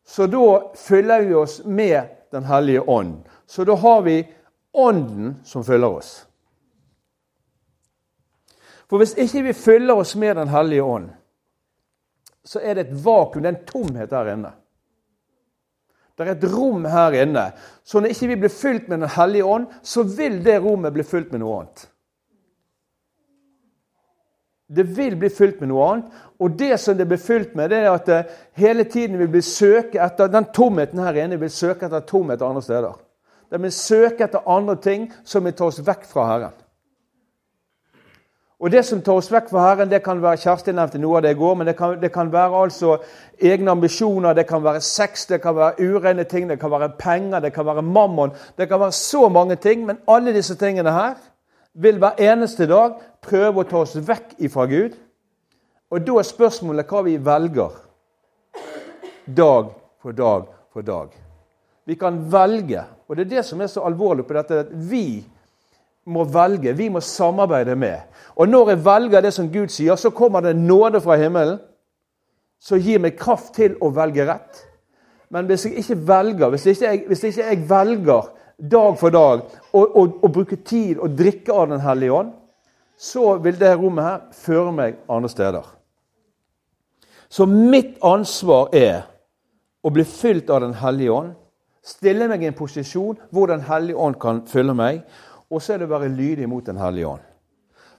Så 0.05 0.27
da 0.29 0.71
fyller 0.77 1.25
vi 1.25 1.33
oss 1.33 1.63
med 1.65 2.13
Den 2.33 2.45
hellige 2.49 2.81
ånd. 2.89 3.21
Så 3.45 3.65
da 3.67 3.75
har 3.77 4.01
vi 4.01 4.23
Ånden 4.73 5.35
som 5.45 5.63
følger 5.63 5.87
oss. 5.87 6.13
For 8.89 8.97
hvis 8.97 9.13
ikke 9.21 9.43
vi 9.45 9.53
fyller 9.53 10.01
oss 10.01 10.15
med 10.17 10.35
Den 10.35 10.49
hellige 10.49 10.83
ånd, 10.83 11.11
så 12.45 12.59
er 12.59 12.75
det 12.75 12.87
et 12.87 13.05
vakuum, 13.05 13.43
det 13.43 13.51
er 13.51 13.55
en 13.55 13.65
tomhet 13.69 14.09
der 14.09 14.31
inne. 14.33 14.51
Det 16.17 16.27
er 16.27 16.33
et 16.33 16.49
rom 16.53 16.85
her 16.85 17.15
inne. 17.23 17.45
Så 17.83 18.01
når 18.01 18.13
ikke 18.13 18.27
vi 18.33 18.39
blir 18.43 18.53
fylt 18.53 18.89
med 18.89 19.05
Den 19.05 19.09
hellige 19.09 19.45
ånd, 19.45 19.67
så 19.81 20.03
vil 20.03 20.41
det 20.45 20.59
rommet 20.61 20.93
bli 20.93 21.05
fylt 21.05 21.31
med 21.31 21.41
noe 21.41 21.61
annet. 21.61 21.85
Det 24.67 24.83
vil 24.97 25.15
bli 25.19 25.29
fylt 25.29 25.59
med 25.61 25.69
noe 25.69 25.87
annet. 25.89 26.19
Og 26.39 26.55
det 26.59 26.77
som 26.81 26.97
det 26.97 27.07
blir 27.07 27.21
fylt 27.21 27.55
med, 27.55 27.69
det 27.69 27.83
er 27.83 27.91
at 27.91 28.07
det 28.07 28.21
hele 28.59 28.83
tiden 28.83 29.19
vi 29.19 29.27
vil 29.35 29.43
søke 29.43 30.01
etter 30.01 30.31
den 30.31 30.47
tomheten 30.55 31.01
her 31.03 31.19
inne 31.23 31.39
vil 31.39 31.51
søke 31.51 31.87
etter 31.87 32.05
tomhet 32.07 32.41
andre 32.41 32.63
steder. 32.63 32.99
Den 33.51 33.63
vil 33.67 33.75
søke 33.75 34.25
etter 34.25 34.47
andre 34.49 34.75
ting 34.81 35.11
som 35.23 35.45
vil 35.45 35.53
ta 35.53 35.67
oss 35.69 35.81
vekk 35.83 36.07
fra 36.09 36.27
Herren. 36.31 36.59
Og 38.63 38.71
Det 38.71 38.85
som 38.85 39.01
tar 39.03 39.17
oss 39.19 39.27
vekk 39.31 39.49
fra 39.51 39.65
Herren, 39.65 39.89
det 39.91 39.99
kan 40.05 40.21
være 40.23 40.39
Kjersti 40.39 40.71
nevnte 40.71 40.99
noe 41.01 41.17
av 41.19 41.25
det 41.25 41.33
i 41.33 41.37
går, 41.37 41.55
men 41.59 41.67
det 41.67 41.73
kan, 41.75 41.97
det 41.99 42.13
kan, 42.13 42.29
være 42.31 42.61
altså 42.63 42.93
egne 43.35 43.73
ambisjoner, 43.75 44.33
det 44.33 44.45
kan 44.47 44.63
være 44.63 44.79
sex, 44.81 45.25
det 45.27 45.41
kan 45.43 45.57
være 45.57 45.83
urene 45.83 46.23
ting, 46.23 46.47
det 46.47 46.61
kan 46.61 46.71
være 46.71 46.93
penger, 46.99 47.43
det 47.43 47.51
kan 47.53 47.65
være 47.65 47.83
mammon. 47.83 48.31
Det 48.57 48.69
kan 48.69 48.79
være 48.79 48.95
så 48.95 49.27
mange 49.29 49.55
ting, 49.55 49.83
men 49.85 49.99
alle 50.07 50.31
disse 50.33 50.55
tingene 50.55 50.95
her 50.95 51.19
vil 51.73 51.99
hver 51.99 52.19
eneste 52.21 52.67
dag 52.69 52.99
prøve 53.23 53.63
å 53.63 53.67
ta 53.67 53.81
oss 53.81 53.95
vekk 53.97 54.37
ifra 54.45 54.65
Gud. 54.69 54.95
Og 55.93 56.05
da 56.05 56.17
er 56.19 56.27
spørsmålet 56.27 56.89
hva 56.89 57.03
vi 57.05 57.17
velger 57.21 57.75
dag 59.25 59.69
for 60.01 60.17
dag 60.17 60.49
for 60.73 60.85
dag. 60.85 61.13
Vi 61.85 61.95
kan 61.99 62.17
velge. 62.31 62.83
Og 63.07 63.15
det 63.15 63.25
er 63.25 63.35
det 63.37 63.45
som 63.45 63.61
er 63.61 63.69
så 63.71 63.83
alvorlig 63.85 64.25
på 64.25 64.33
dette. 64.37 64.59
at 64.65 64.71
Vi 64.71 65.23
må 66.05 66.23
velge. 66.23 66.73
Vi 66.73 66.89
må 66.89 66.99
samarbeide 66.99 67.75
med. 67.75 67.99
Og 68.35 68.49
når 68.49 68.69
jeg 68.69 68.85
velger 68.85 69.21
det 69.21 69.33
som 69.33 69.51
Gud 69.51 69.67
sier, 69.67 69.95
så 69.95 70.09
kommer 70.09 70.41
det 70.41 70.55
nåde 70.55 71.01
fra 71.01 71.15
himmelen 71.15 71.59
som 72.59 72.79
gir 72.79 72.99
meg 72.99 73.17
kraft 73.19 73.53
til 73.55 73.75
å 73.81 73.91
velge 73.91 74.25
rett. 74.25 74.63
Men 75.29 75.45
hvis 75.49 75.65
jeg 75.65 75.81
ikke 75.81 75.97
velger, 76.07 76.49
hvis 76.49 76.65
ikke 76.65 76.85
jeg, 76.85 77.03
hvis 77.07 77.23
ikke 77.23 77.47
jeg 77.49 77.69
velger 77.69 78.29
dag 78.57 78.97
for 78.99 79.13
dag 79.13 79.45
og 79.73 80.31
bruke 80.31 80.59
tid 80.65 80.99
og 80.99 81.17
drikke 81.17 81.53
av 81.53 81.69
Den 81.69 81.81
hellige 81.81 82.13
ånd, 82.13 82.31
så 82.97 83.37
vil 83.43 83.59
det 83.59 83.75
rommet 83.77 84.05
her 84.05 84.19
føre 84.37 84.71
meg 84.71 84.99
andre 85.09 85.29
steder. 85.29 85.65
Så 87.29 87.45
mitt 87.49 87.97
ansvar 88.05 88.69
er 88.75 89.07
å 89.81 89.91
bli 89.91 90.05
fylt 90.05 90.51
av 90.53 90.61
Den 90.61 90.75
hellige 90.77 91.11
ånd. 91.11 91.33
Stille 91.83 92.29
meg 92.31 92.43
i 92.43 92.47
en 92.51 92.57
posisjon 92.57 93.17
hvor 93.33 93.49
Den 93.49 93.65
hellige 93.67 93.97
ånd 93.99 94.19
kan 94.21 94.43
fylle 94.47 94.75
meg. 94.77 95.01
Og 95.49 95.61
så 95.61 95.73
er 95.73 95.81
det 95.81 95.89
å 95.89 95.95
være 95.95 96.13
lydig 96.13 96.49
mot 96.49 96.65
Den 96.65 96.77
hellige 96.77 97.09
ånd. 97.15 97.25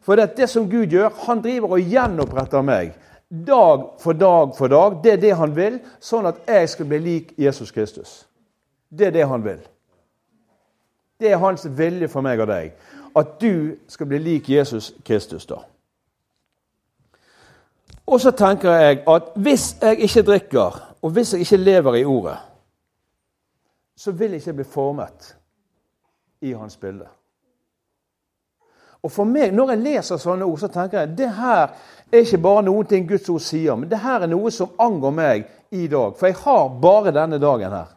For 0.05 0.17
det, 0.21 0.37
det 0.37 0.49
som 0.53 0.69
Gud 0.69 0.93
gjør, 0.93 1.11
han 1.27 1.41
driver 1.43 1.77
og 1.77 1.93
gjenoppretter 1.93 2.65
meg 2.65 2.95
dag 3.29 3.87
for 3.99 4.13
dag 4.13 4.57
for 4.57 4.69
dag. 4.69 4.99
Det 5.03 5.13
er 5.13 5.23
det 5.23 5.37
han 5.37 5.55
vil, 5.57 5.79
sånn 6.01 6.29
at 6.29 6.43
jeg 6.47 6.69
skal 6.71 6.89
bli 6.91 7.01
lik 7.03 7.33
Jesus 7.41 7.73
Kristus. 7.73 8.25
Det 8.89 9.09
er 9.09 9.17
det 9.17 9.29
han 9.29 9.45
vil. 9.45 9.63
Det 11.21 11.31
er 11.33 11.37
hans 11.39 11.67
vilje 11.79 12.09
for 12.09 12.25
meg 12.27 12.41
og 12.41 12.51
deg. 12.51 12.73
At 13.17 13.37
du 13.41 13.77
skal 13.89 14.07
bli 14.11 14.19
lik 14.19 14.51
Jesus 14.51 14.93
Kristus, 15.07 15.47
da. 15.47 15.61
Og 18.07 18.21
så 18.21 18.31
tenker 18.37 18.73
jeg 18.73 19.03
at 19.09 19.23
hvis 19.37 19.77
jeg 19.83 19.99
ikke 19.99 20.23
drikker, 20.23 20.81
og 21.03 21.11
hvis 21.11 21.33
jeg 21.33 21.41
ikke 21.41 21.57
lever 21.57 21.95
i 21.95 22.05
Ordet, 22.05 22.37
så 23.97 24.13
vil 24.13 24.31
jeg 24.31 24.41
ikke 24.41 24.53
bli 24.53 24.65
formet 24.65 25.37
i 26.41 26.53
hans 26.53 26.77
bilde. 26.77 27.07
Og 29.03 29.13
for 29.13 29.25
meg, 29.25 29.53
Når 29.53 29.71
jeg 29.71 29.79
leser 29.79 30.17
sånne 30.17 30.45
ord, 30.45 30.59
så 30.59 30.69
tenker 30.69 31.01
jeg 31.01 31.19
det 31.19 31.31
her 31.37 31.75
er 32.13 32.23
ikke 32.25 32.39
bare 32.39 32.63
noen 32.63 32.87
ting 32.87 33.09
Guds 33.09 33.29
ord 33.29 33.41
sier, 33.41 33.77
men 33.77 33.91
det 33.91 33.99
her 34.01 34.25
er 34.25 34.31
noe 34.33 34.51
som 34.51 34.73
angår 34.81 35.11
meg 35.11 35.45
i 35.71 35.87
dag. 35.87 36.17
For 36.17 36.27
jeg 36.27 36.37
har 36.41 36.69
bare 36.81 37.13
denne 37.13 37.39
dagen 37.39 37.73
her. 37.73 37.94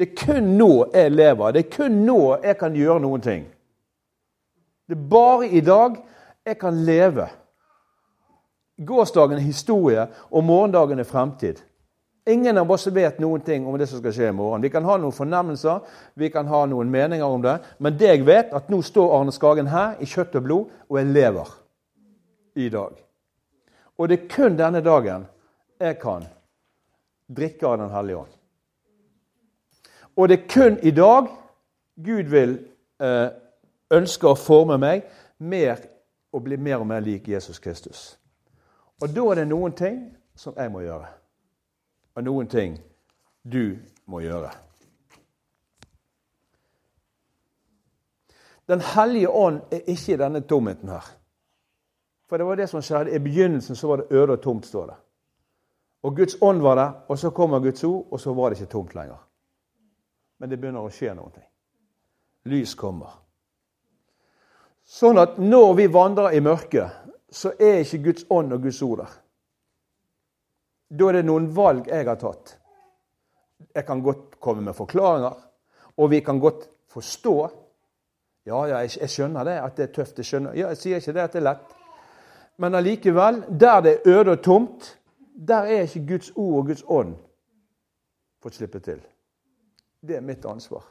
Det 0.00 0.06
er 0.08 0.16
kun 0.16 0.54
nå 0.56 0.70
jeg 0.94 1.12
lever. 1.12 1.52
Det 1.52 1.60
er 1.60 1.72
kun 1.74 1.96
nå 2.06 2.20
jeg 2.40 2.56
kan 2.56 2.76
gjøre 2.76 3.02
noen 3.04 3.20
ting. 3.20 3.42
Det 4.88 4.96
er 4.96 5.02
bare 5.12 5.48
i 5.52 5.60
dag 5.60 5.98
jeg 6.48 6.56
kan 6.58 6.78
leve. 6.86 7.26
Gårsdagen 8.80 9.36
er 9.36 9.44
historie, 9.44 10.06
og 10.30 10.44
morgendagen 10.44 10.98
er 10.98 11.04
fremtid. 11.04 11.60
Ingen 12.32 12.56
av 12.62 12.72
oss 12.72 12.88
vet 12.88 13.20
noen 13.20 13.44
ting 13.44 13.68
om 13.68 13.76
det 13.76 13.90
som 13.90 14.00
skal 14.00 14.16
skje 14.16 14.32
i 14.32 14.38
morgen. 14.40 14.64
Vi 14.64 14.72
kan 14.72 14.88
ha 14.88 14.96
noen 14.96 15.12
fornemmelser, 15.12 15.84
vi 16.16 16.32
kan 16.32 16.48
ha 16.48 16.64
noen 16.72 16.88
meninger 16.88 17.28
om 17.28 17.44
det. 17.44 17.58
Men 17.76 18.00
det 18.00 18.08
jeg 18.14 18.24
vet, 18.24 18.56
at 18.56 18.72
nå 18.72 18.80
står 18.80 19.14
Arne 19.20 19.36
Skagen 19.36 19.68
her 19.68 20.00
i 20.00 20.08
kjøtt 20.08 20.40
og 20.40 20.48
blod, 20.48 20.74
og 20.88 21.02
jeg 21.02 21.12
lever 21.12 21.54
i 22.56 22.72
dag. 22.72 22.96
Og 24.00 24.08
det 24.08 24.22
er 24.22 24.28
kun 24.32 24.56
denne 24.56 24.80
dagen 24.80 25.28
jeg 25.76 26.00
kan 26.00 26.24
drikke 27.28 27.68
av 27.68 27.82
Den 27.84 27.92
hellige 27.92 28.24
ånd. 28.24 28.39
Og 30.16 30.28
det 30.28 30.38
er 30.38 30.48
kun 30.48 30.78
i 30.82 30.90
dag 30.90 31.28
Gud 32.04 32.30
vil 32.32 32.56
eh, 33.02 33.28
ønske 33.90 34.28
å 34.28 34.38
forme 34.38 34.78
meg 34.80 35.04
mer 35.38 35.82
og 36.32 36.44
bli 36.44 36.56
mer 36.56 36.80
og 36.80 36.86
mer 36.86 37.00
lik 37.04 37.28
Jesus 37.28 37.58
Kristus. 37.58 38.18
Og 39.02 39.08
da 39.08 39.26
er 39.30 39.40
det 39.40 39.48
noen 39.48 39.72
ting 39.76 40.00
som 40.36 40.56
jeg 40.56 40.72
må 40.72 40.82
gjøre, 40.84 41.06
og 42.14 42.24
noen 42.24 42.48
ting 42.48 42.76
du 43.42 43.76
må 44.06 44.20
gjøre. 44.24 44.50
Den 48.70 48.80
hellige 48.80 49.30
ånd 49.30 49.60
er 49.72 49.88
ikke 49.90 50.14
i 50.14 50.20
denne 50.20 50.40
tomheten 50.46 50.88
her. 50.88 51.06
For 52.28 52.38
det 52.38 52.46
var 52.46 52.60
det 52.60 52.68
som 52.70 52.82
skjedde. 52.82 53.16
I 53.16 53.18
begynnelsen 53.18 53.76
så 53.76 53.88
var 53.90 53.96
det 53.96 54.12
øde 54.14 54.36
og 54.36 54.42
tomt, 54.42 54.66
står 54.66 54.86
det. 54.86 54.94
Og 56.02 56.16
Guds 56.16 56.36
ånd 56.40 56.62
var 56.62 56.76
der, 56.78 56.92
og 57.08 57.18
så 57.18 57.30
kommer 57.30 57.58
Guds 57.58 57.84
ord, 57.84 58.06
og 58.10 58.20
så 58.20 58.34
var 58.34 58.48
det 58.48 58.60
ikke 58.60 58.72
tomt 58.72 58.94
lenger. 58.94 59.18
Men 60.40 60.50
det 60.50 60.58
begynner 60.60 60.84
å 60.84 60.92
skje 60.92 61.12
noe. 61.14 61.42
Lys 62.48 62.72
kommer. 62.78 63.12
Sånn 64.90 65.20
at 65.20 65.36
når 65.38 65.74
vi 65.78 65.86
vandrer 65.92 66.34
i 66.34 66.40
mørket, 66.42 66.96
så 67.30 67.52
er 67.60 67.84
ikke 67.84 68.00
Guds 68.08 68.24
ånd 68.32 68.56
og 68.56 68.64
Guds 68.64 68.80
ord 68.82 69.04
der. 69.04 69.12
Da 70.90 71.10
er 71.10 71.20
det 71.20 71.26
noen 71.28 71.46
valg 71.54 71.86
jeg 71.86 72.08
har 72.08 72.18
tatt. 72.18 72.56
Jeg 73.76 73.86
kan 73.86 74.00
godt 74.02 74.40
komme 74.42 74.64
med 74.66 74.74
forklaringer, 74.74 75.36
og 75.96 76.10
vi 76.10 76.22
kan 76.26 76.40
godt 76.42 76.64
forstå. 76.90 77.36
Ja, 78.48 78.64
ja, 78.66 78.80
jeg, 78.82 79.10
skjønner 79.12 79.46
det, 79.46 79.58
at 79.60 79.76
det 79.76 79.84
er 79.84 79.92
tøft. 79.94 80.18
Jeg 80.18 80.26
skjønner. 80.26 80.56
Ja, 80.58 80.72
jeg 80.72 80.80
sier 80.80 81.04
ikke 81.04 81.14
det 81.14 81.22
at 81.22 81.36
det 81.36 81.42
er 81.42 81.48
lett. 81.52 81.76
Men 82.60 82.74
allikevel, 82.74 83.44
der 83.60 83.84
det 83.84 83.92
er 83.92 84.16
øde 84.16 84.34
og 84.34 84.42
tomt, 84.42 84.90
der 85.48 85.70
er 85.70 85.86
ikke 85.86 86.06
Guds 86.08 86.32
ord 86.34 86.58
og 86.58 86.66
Guds 86.72 86.82
ånd 86.88 87.14
fått 88.42 88.56
slippe 88.56 88.80
til. 88.80 88.98
Det 90.00 90.16
er 90.16 90.20
mitt 90.20 90.44
ansvar. 90.44 90.84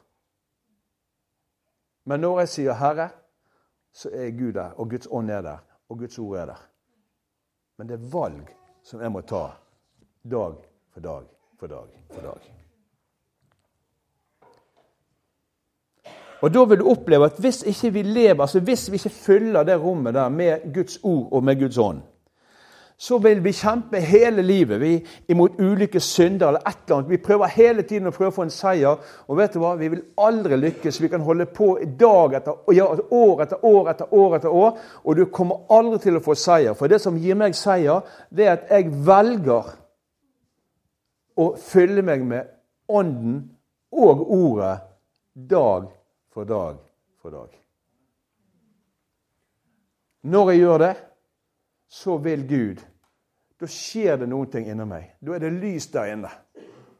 Men 2.05 2.19
når 2.19 2.39
jeg 2.39 2.49
sier 2.49 2.73
'Herre', 2.73 3.09
så 3.93 4.09
er 4.13 4.31
Gud 4.31 4.53
der, 4.53 4.71
og 4.71 4.89
Guds 4.89 5.07
ånd 5.11 5.31
er 5.31 5.41
der 5.41 5.57
og 5.89 5.97
Guds 5.97 6.19
ord 6.19 6.37
er 6.37 6.45
der. 6.45 6.61
Men 7.77 7.89
det 7.89 7.93
er 7.93 8.09
valg 8.11 8.55
som 8.83 9.01
jeg 9.01 9.11
må 9.11 9.21
ta 9.21 9.47
dag 10.29 10.55
for 10.93 10.99
dag 10.99 11.27
for 11.59 11.67
dag 11.67 11.87
for 12.13 12.21
dag. 12.21 12.55
Og 16.41 16.53
Da 16.53 16.63
vil 16.63 16.79
du 16.79 16.89
oppleve 16.89 17.25
at 17.25 17.39
hvis 17.39 17.63
ikke 17.67 17.93
vi 17.93 18.01
lever, 18.01 18.41
altså 18.41 18.59
hvis 18.59 18.91
vi 18.91 18.95
ikke 18.95 19.09
fyller 19.09 19.63
det 19.63 19.81
rommet 19.81 20.13
der 20.13 20.29
med 20.29 20.73
Guds 20.73 20.99
ord 21.03 21.31
og 21.31 21.43
med 21.43 21.59
Guds 21.59 21.77
ånd, 21.77 22.01
så 22.99 23.15
vil 23.23 23.39
vi 23.39 23.53
kjempe 23.55 24.01
hele 24.03 24.43
livet 24.43 24.81
vi, 24.81 24.89
imot 25.31 25.55
ulike 25.59 26.01
synder 26.03 26.49
eller 26.49 26.65
et 26.67 26.81
eller 26.83 26.97
annet. 26.97 27.11
Vi 27.13 27.19
prøver 27.23 27.53
hele 27.53 27.85
tiden 27.87 28.09
å 28.09 28.11
prøve 28.11 28.33
å 28.33 28.35
få 28.35 28.43
en 28.43 28.51
seier, 28.51 29.05
og 29.23 29.37
vet 29.39 29.53
du 29.55 29.61
hva? 29.63 29.71
vi 29.79 29.87
vil 29.93 30.01
aldri 30.19 30.57
lykkes. 30.59 30.99
Vi 30.99 31.09
kan 31.13 31.23
holde 31.23 31.47
på 31.47 31.69
dag 31.99 32.35
etter 32.41 32.75
ja, 32.75 32.89
år 32.91 33.45
etter 33.45 33.63
år 33.63 33.93
etter 33.93 34.11
år, 34.11 34.35
etter 34.35 34.57
år, 34.63 34.83
og 35.05 35.15
du 35.15 35.23
kommer 35.31 35.63
aldri 35.71 36.01
til 36.03 36.19
å 36.19 36.23
få 36.25 36.35
seier. 36.35 36.75
For 36.75 36.91
det 36.91 36.99
som 36.99 37.15
gir 37.15 37.39
meg 37.39 37.55
seier, 37.55 38.03
det 38.35 38.49
er 38.49 38.57
at 38.57 38.75
jeg 38.75 38.91
velger 39.07 39.71
å 41.39 41.47
fylle 41.69 42.03
meg 42.03 42.27
med 42.27 42.51
Ånden 42.91 43.39
og 43.95 44.27
Ordet 44.27 44.75
dag 45.47 45.87
for 46.35 46.51
dag 46.51 46.83
for 47.23 47.31
dag. 47.31 47.55
Når 50.27 50.51
jeg 50.51 50.65
gjør 50.65 50.83
det, 50.83 50.93
så 51.87 52.19
vil 52.19 52.47
Gud 52.47 52.88
Da 53.59 53.67
skjer 53.67 54.17
det 54.17 54.29
noen 54.31 54.47
ting 54.51 54.69
inni 54.71 54.85
meg. 54.87 55.15
Da 55.19 55.35
er 55.35 55.43
det 55.43 55.51
lys 55.57 55.89
der 55.91 56.13
inne. 56.13 56.31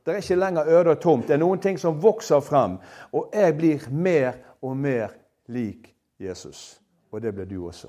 Det 0.06 0.14
er 0.14 0.24
ikke 0.24 0.36
lenger 0.36 0.68
øde 0.68 0.92
og 0.96 1.02
tomt. 1.02 1.28
Det 1.28 1.38
er 1.38 1.42
noen 1.42 1.62
ting 1.64 1.80
som 1.80 2.02
vokser 2.04 2.40
frem. 2.44 2.78
Og 3.12 3.30
jeg 3.34 3.56
blir 3.58 3.88
mer 3.92 4.34
og 4.62 4.78
mer 4.78 5.16
lik 5.48 5.94
Jesus. 6.20 6.82
Og 7.12 7.22
det 7.22 7.34
blir 7.36 7.46
du 7.46 7.68
også. 7.68 7.88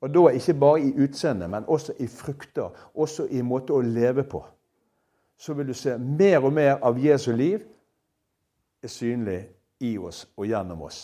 Og 0.00 0.14
da 0.14 0.28
ikke 0.28 0.54
bare 0.54 0.80
i 0.80 0.92
utseendet, 1.02 1.50
men 1.50 1.64
også 1.68 1.92
i 1.98 2.06
frukter, 2.06 2.70
også 2.94 3.26
i 3.30 3.42
måte 3.42 3.72
å 3.72 3.80
leve 3.80 4.24
på. 4.24 4.44
Så 5.36 5.54
vil 5.54 5.68
du 5.68 5.74
se 5.74 5.98
mer 5.98 6.44
og 6.44 6.52
mer 6.52 6.78
av 6.84 6.98
Jesu 7.00 7.32
liv 7.32 7.60
er 8.82 8.92
synlig 8.92 9.40
i 9.80 9.96
oss 9.98 10.26
og 10.36 10.46
gjennom 10.46 10.82
oss. 10.82 11.00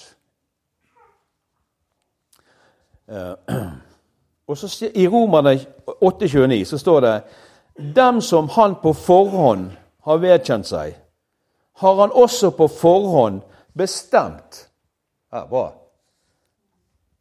Uh, 3.09 3.35
Og 4.49 4.59
så 4.59 4.91
I 4.95 5.09
Romerne 5.09 5.55
8,29 5.87 6.65
så 6.65 6.79
står 6.79 7.01
det 7.01 7.23
Dem 7.95 8.21
som 8.21 8.49
han 8.49 8.75
på 8.75 8.93
forhånd 8.93 9.71
har 10.03 10.19
vedkjent 10.19 10.67
seg, 10.67 10.97
har 11.79 11.95
han 12.01 12.13
også 12.13 12.51
på 12.51 12.69
forhånd 12.69 13.41
bestemt 13.73 14.67
ja, 15.33 15.47
bra, 15.47 15.71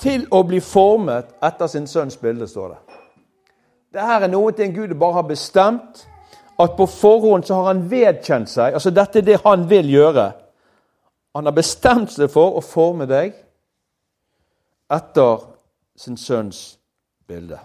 til 0.02 0.26
å 0.32 0.42
bli 0.44 0.60
formet 0.60 1.30
etter 1.42 1.70
sin 1.72 1.88
sønns 1.88 2.18
bilde, 2.18 2.48
står 2.48 2.74
det. 2.74 2.80
Dette 3.92 4.18
er 4.26 4.32
noe 4.32 4.52
ting 4.56 4.74
Gud 4.76 4.96
bare 5.00 5.20
har 5.22 5.28
bestemt. 5.28 6.08
At 6.60 6.76
på 6.78 6.86
forhånd 6.86 7.46
så 7.48 7.56
har 7.58 7.72
han 7.72 7.88
vedkjent 7.90 8.50
seg 8.52 8.76
altså 8.78 8.92
Dette 8.94 9.20
er 9.20 9.26
det 9.26 9.40
han 9.42 9.64
vil 9.70 9.88
gjøre. 9.90 10.28
Han 11.34 11.48
har 11.48 11.56
bestemt 11.56 12.12
seg 12.14 12.30
for 12.30 12.60
å 12.60 12.62
forme 12.62 13.08
deg 13.10 13.34
etter 14.92 15.48
sin 15.98 16.20
sønns 16.20 16.81
bilde. 17.32 17.60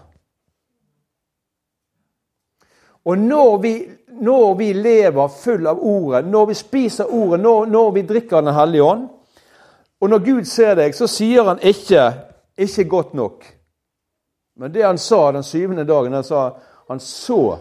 Og 3.07 3.17
når 3.17 3.57
vi, 3.57 3.73
når 4.07 4.53
vi, 4.59 4.73
lever 4.73 5.27
full 5.27 5.67
av 5.67 5.79
Ordet, 5.79 6.25
når 6.27 6.45
vi 6.45 6.53
spiser 6.53 7.13
Ordet, 7.13 7.39
når, 7.39 7.65
når 7.65 7.91
vi 7.91 8.01
drikker 8.07 8.41
Den 8.41 8.53
hellige 8.53 8.83
ånd 8.83 9.07
Og 9.99 10.09
når 10.09 10.25
Gud 10.25 10.43
ser 10.45 10.75
deg, 10.75 10.95
så 10.95 11.07
sier 11.07 11.43
han 11.47 11.59
ikke 11.59 12.13
'ikke 12.57 12.83
godt 12.89 13.13
nok'. 13.13 13.45
Men 14.55 14.73
det 14.73 14.83
han 14.85 14.97
sa 14.97 15.31
den 15.31 15.43
syvende 15.43 15.85
dagen, 15.87 16.13
han 16.13 16.23
sa 16.23 16.49
han 16.87 16.99
så 16.99 17.57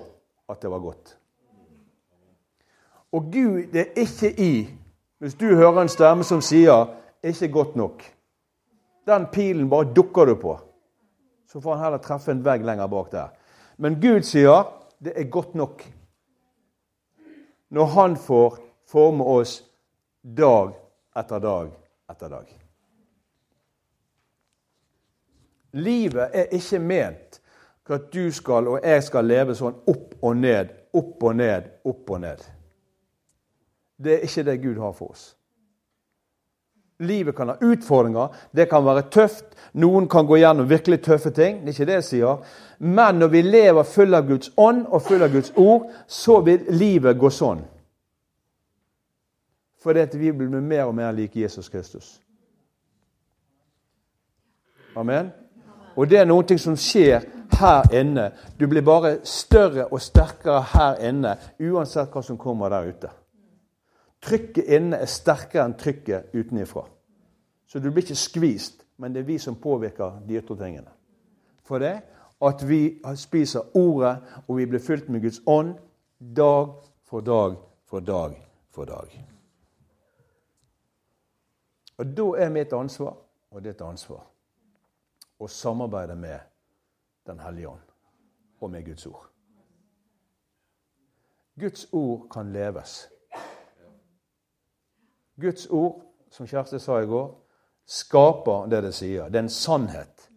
at 0.48 0.62
det 0.62 0.70
var 0.70 0.78
godt. 0.78 1.16
Og 3.12 3.22
Gud 3.32 3.72
det 3.72 3.80
er 3.80 4.00
ikke 4.00 4.40
i 4.40 4.68
Hvis 5.18 5.34
du 5.34 5.46
hører 5.46 5.82
en 5.82 5.88
stemme 5.88 6.24
som 6.24 6.40
sier 6.40 6.86
'ikke 7.24 7.52
godt 7.52 7.76
nok', 7.76 8.12
den 9.06 9.26
pilen 9.32 9.70
bare 9.70 9.94
dukker 9.94 10.24
du 10.24 10.34
på 10.34 10.58
så 11.56 11.60
får 11.60 11.74
han 11.74 11.84
heller 11.84 12.00
treffe 12.04 12.30
en 12.34 12.44
vegg 12.44 12.64
lenger 12.68 12.88
bak 12.92 13.06
der. 13.12 13.28
Men 13.80 13.94
Gud 14.00 14.26
sier 14.28 14.66
det 15.00 15.14
er 15.16 15.30
godt 15.32 15.54
nok. 15.54 15.86
når 17.68 17.86
han 17.86 18.16
får 18.16 18.58
forme 18.86 19.24
oss 19.24 19.62
dag 20.22 20.74
etter 21.16 21.40
dag 21.40 21.70
etter 22.10 22.28
dag. 22.28 22.52
Livet 25.72 26.30
er 26.32 26.52
ikke 26.52 26.78
ment 26.78 27.40
for 27.86 27.96
at 27.96 28.12
du 28.12 28.30
skal 28.32 28.68
og 28.68 28.84
jeg 28.84 29.02
skal 29.08 29.24
leve 29.24 29.56
sånn 29.56 29.80
opp 29.88 30.14
og 30.20 30.36
ned, 30.36 30.70
opp 30.92 31.24
og 31.24 31.36
ned, 31.40 31.72
opp 31.84 32.10
og 32.10 32.20
ned. 32.20 32.44
Det 33.96 34.18
er 34.18 34.28
ikke 34.28 34.46
det 34.50 34.62
Gud 34.62 34.78
har 34.84 34.92
for 34.92 35.16
oss. 35.16 35.30
Livet 36.98 37.36
kan 37.36 37.48
ha 37.48 37.56
utfordringer, 37.60 38.28
det 38.56 38.68
kan 38.70 38.84
være 38.84 39.02
tøft. 39.12 39.44
Noen 39.76 40.08
kan 40.08 40.26
gå 40.26 40.38
gjennom 40.40 40.68
virkelig 40.68 41.02
tøffe 41.04 41.30
ting. 41.30 41.60
Det 41.60 41.68
er 41.68 41.74
ikke 41.74 41.88
det 41.90 41.96
jeg 41.98 42.04
sier. 42.10 42.44
Men 42.78 43.18
når 43.20 43.28
vi 43.28 43.42
lever 43.42 43.88
full 43.88 44.14
av 44.16 44.28
Guds 44.28 44.52
ånd 44.56 44.86
og 44.88 45.02
full 45.04 45.22
av 45.22 45.32
Guds 45.32 45.52
ord, 45.56 45.90
så 46.08 46.40
vil 46.46 46.64
livet 46.72 47.18
gå 47.20 47.30
sånn. 47.30 47.60
Fordi 49.84 50.06
vi 50.18 50.32
blir 50.32 50.48
mer 50.60 50.86
og 50.88 50.94
mer 50.96 51.12
lik 51.12 51.36
Jesus 51.36 51.68
Kristus. 51.68 52.16
Amen. 54.96 55.28
Og 55.96 56.08
det 56.08 56.18
er 56.20 56.28
noe 56.28 56.58
som 56.58 56.76
skjer 56.76 57.28
her 57.60 57.92
inne. 57.94 58.30
Du 58.58 58.66
blir 58.68 58.84
bare 58.84 59.18
større 59.24 59.86
og 59.92 60.00
sterkere 60.00 60.64
her 60.72 60.98
inne, 61.08 61.36
uansett 61.60 62.12
hva 62.12 62.24
som 62.24 62.40
kommer 62.40 62.72
der 62.72 62.88
ute. 62.88 63.12
Trykket 64.26 64.66
inne 64.74 64.98
er 64.98 65.10
sterkere 65.10 65.64
enn 65.68 65.76
trykket 65.78 66.34
utenifra. 66.34 66.82
Så 67.66 67.78
du 67.78 67.90
blir 67.90 68.02
ikke 68.02 68.18
skvist, 68.18 68.82
men 68.98 69.14
det 69.14 69.22
er 69.22 69.28
vi 69.28 69.38
som 69.38 69.58
påvirker 69.60 70.20
de 70.26 70.38
ytre 70.40 70.56
tingene. 70.58 70.90
For 71.66 71.82
det 71.82 72.00
at 72.42 72.68
vi 72.68 73.00
spiser 73.16 73.76
Ordet, 73.76 74.18
og 74.48 74.56
vi 74.56 74.66
blir 74.66 74.82
fylt 74.82 75.08
med 75.08 75.22
Guds 75.22 75.40
ånd 75.46 75.76
dag 76.36 76.74
for 77.04 77.20
dag 77.20 77.56
for 77.84 78.00
dag 78.00 78.36
for 78.70 78.84
dag. 78.84 79.14
Og 81.96 82.16
da 82.16 82.26
er 82.38 82.50
mitt 82.52 82.72
ansvar, 82.72 83.16
og 83.50 83.62
ditt 83.64 83.80
ansvar, 83.80 84.26
å 85.38 85.48
samarbeide 85.48 86.16
med 86.16 86.38
Den 87.26 87.40
hellige 87.42 87.68
ånd 87.68 87.82
og 88.60 88.70
med 88.70 88.84
Guds 88.86 89.06
ord. 89.06 89.24
Guds 91.58 91.88
ord 91.92 92.28
kan 92.30 92.52
leves. 92.52 93.08
Guds 95.40 95.66
ord, 95.70 96.02
som 96.30 96.46
Kjersti 96.46 96.78
sa 96.80 97.00
i 97.02 97.08
går, 97.10 97.28
skaper 97.86 98.70
det 98.70 98.82
det 98.86 98.94
sier. 98.96 99.28
Det 99.30 99.40
er 99.40 99.46
en 99.46 99.52
sannhet. 99.52 100.30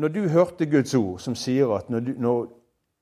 Når 0.00 0.08
du 0.08 0.22
hørte 0.32 0.66
Guds 0.66 0.94
ord, 0.94 1.18
som 1.20 1.36
sier 1.36 1.70
at 1.76 1.90
når 1.90 2.00
du, 2.06 2.12
når 2.18 2.48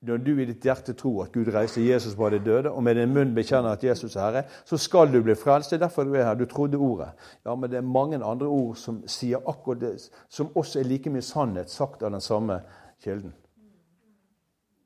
når 0.01 0.17
du 0.23 0.29
i 0.39 0.45
ditt 0.47 0.63
hjerte 0.63 0.93
tror 0.95 1.25
at 1.25 1.33
Gud 1.35 1.49
reiste 1.51 1.83
Jesus 1.83 2.13
fra 2.15 2.29
de 2.31 2.39
døde, 2.39 2.71
og 2.71 2.83
med 2.83 2.95
din 2.95 3.11
munn 3.11 3.33
bekjenner 3.35 3.75
at 3.75 3.83
Jesus 3.83 4.15
er 4.15 4.21
Herre, 4.21 4.43
så 4.65 4.77
skal 4.79 5.11
du 5.11 5.19
bli 5.23 5.35
frelst. 5.35 5.73
Det 5.73 5.75
er 5.79 5.87
derfor 5.87 6.07
du 6.07 6.13
er 6.15 6.23
her. 6.23 6.37
Du 6.39 6.45
trodde 6.47 6.79
ordet. 6.79 7.09
Ja, 7.45 7.55
men 7.55 7.69
det 7.69 7.77
er 7.77 7.87
mange 7.87 8.21
andre 8.23 8.47
ord 8.47 8.77
som 8.79 9.01
sier 9.07 9.43
akkurat 9.43 9.81
det, 9.81 9.91
som 10.29 10.53
også 10.55 10.79
er 10.79 10.87
like 10.87 11.11
mye 11.11 11.25
sannhet, 11.25 11.71
sagt 11.71 12.03
av 12.03 12.13
den 12.15 12.23
samme 12.23 12.61
kilden. 13.03 13.33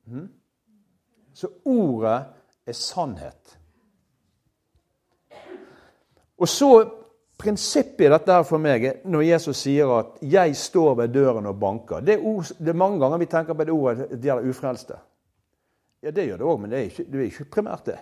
Hmm? 0.10 0.32
Så 1.34 1.48
ordet 1.66 2.24
er 2.66 2.74
sannhet. 2.78 3.60
Og 6.44 6.52
så 6.52 6.74
Prinsippet 7.38 8.06
i 8.06 8.10
dette 8.12 8.32
her 8.32 8.44
for 8.48 8.62
meg 8.62 8.84
er 8.86 9.00
når 9.10 9.26
Jesus 9.26 9.64
sier 9.66 9.90
at 9.98 10.20
'jeg 10.22 10.56
står 10.56 10.96
ved 10.96 11.08
døren 11.08 11.46
og 11.46 11.56
banker'. 11.56 12.06
Det 12.06 12.14
er, 12.14 12.26
ord, 12.26 12.52
det 12.60 12.70
er 12.70 12.74
mange 12.74 13.00
ganger 13.00 13.18
vi 13.18 13.26
tenker 13.26 13.54
på 13.54 13.64
det 13.64 13.74
ordet 13.74 14.10
det 14.10 14.22
gjelder 14.22 14.50
ufrelste. 14.50 14.96
Ja, 16.04 16.12
det 16.12 16.26
gjør 16.26 16.38
det 16.38 16.46
òg, 16.46 16.60
men 16.60 16.72
det 16.72 16.80
er, 16.80 16.84
ikke, 16.84 17.04
det 17.04 17.20
er, 17.20 17.24
ikke, 17.24 17.46
primært 17.46 17.86
det. 17.86 17.98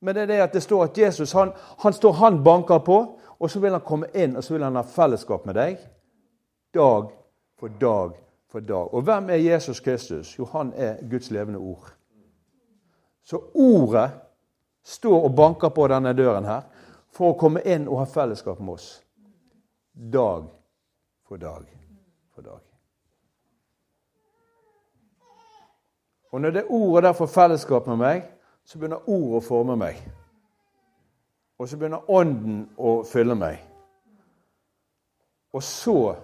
Men 0.00 0.14
det 0.14 0.22
er 0.22 0.26
det 0.26 0.40
at 0.40 0.52
det 0.52 0.62
står 0.62 0.84
at 0.84 0.98
Jesus 0.98 1.32
han, 1.32 1.52
han, 1.78 1.92
står, 1.92 2.12
han 2.12 2.44
banker 2.44 2.78
på, 2.78 3.18
og 3.38 3.50
så 3.50 3.60
vil 3.60 3.72
han 3.72 3.80
komme 3.80 4.06
inn 4.14 4.36
og 4.36 4.44
så 4.44 4.54
vil 4.54 4.62
han 4.62 4.76
ha 4.76 4.82
fellesskap 4.82 5.46
med 5.46 5.54
deg. 5.54 5.78
Dag 6.74 7.10
for 7.58 7.68
dag 7.68 8.12
for 8.50 8.60
dag. 8.60 8.94
Og 8.94 9.02
hvem 9.02 9.30
er 9.30 9.36
Jesus 9.36 9.80
Kristus? 9.80 10.38
Jo, 10.38 10.44
han 10.44 10.72
er 10.76 10.96
Guds 11.10 11.30
levende 11.30 11.58
ord. 11.58 11.94
Så 13.24 13.40
ordet 13.54 14.10
står 14.84 15.24
og 15.24 15.36
banker 15.36 15.68
på 15.68 15.88
denne 15.88 16.12
døren 16.12 16.44
her 16.44 16.62
for 17.14 17.30
å 17.30 17.38
komme 17.38 17.62
inn 17.62 17.88
og 17.88 18.00
ha 18.02 18.06
fellesskap 18.10 18.60
med 18.60 18.74
oss. 18.74 18.88
Dag 19.92 20.48
for 21.28 21.36
dag 21.36 21.66
for 22.34 22.42
dag. 22.42 22.60
Og 26.34 26.40
når 26.40 26.50
det 26.50 26.64
ordet 26.68 27.04
der 27.04 27.12
får 27.12 27.26
fellesskap 27.26 27.86
med 27.86 27.96
meg, 27.96 28.24
så 28.64 28.78
begynner 28.78 29.08
ordet 29.08 29.38
å 29.38 29.46
forme 29.46 29.76
meg. 29.78 30.00
Og 31.58 31.68
så 31.68 31.78
begynner 31.78 32.10
Ånden 32.10 32.64
å 32.76 32.96
fylle 33.06 33.36
meg. 33.38 33.60
Og 35.52 35.62
så 35.62 36.14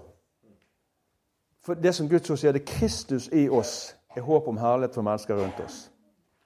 For 1.60 1.76
det 1.76 1.92
som 1.94 2.08
Guds 2.08 2.30
ord 2.30 2.38
sier, 2.40 2.54
det 2.56 2.62
er 2.62 2.70
Kristus 2.78 3.26
i 3.36 3.42
oss 3.52 3.92
er 4.16 4.24
håp 4.24 4.46
om 4.48 4.56
herlighet 4.58 4.94
for 4.96 5.04
mennesker 5.04 5.36
rundt 5.36 5.58
oss. 5.60 5.90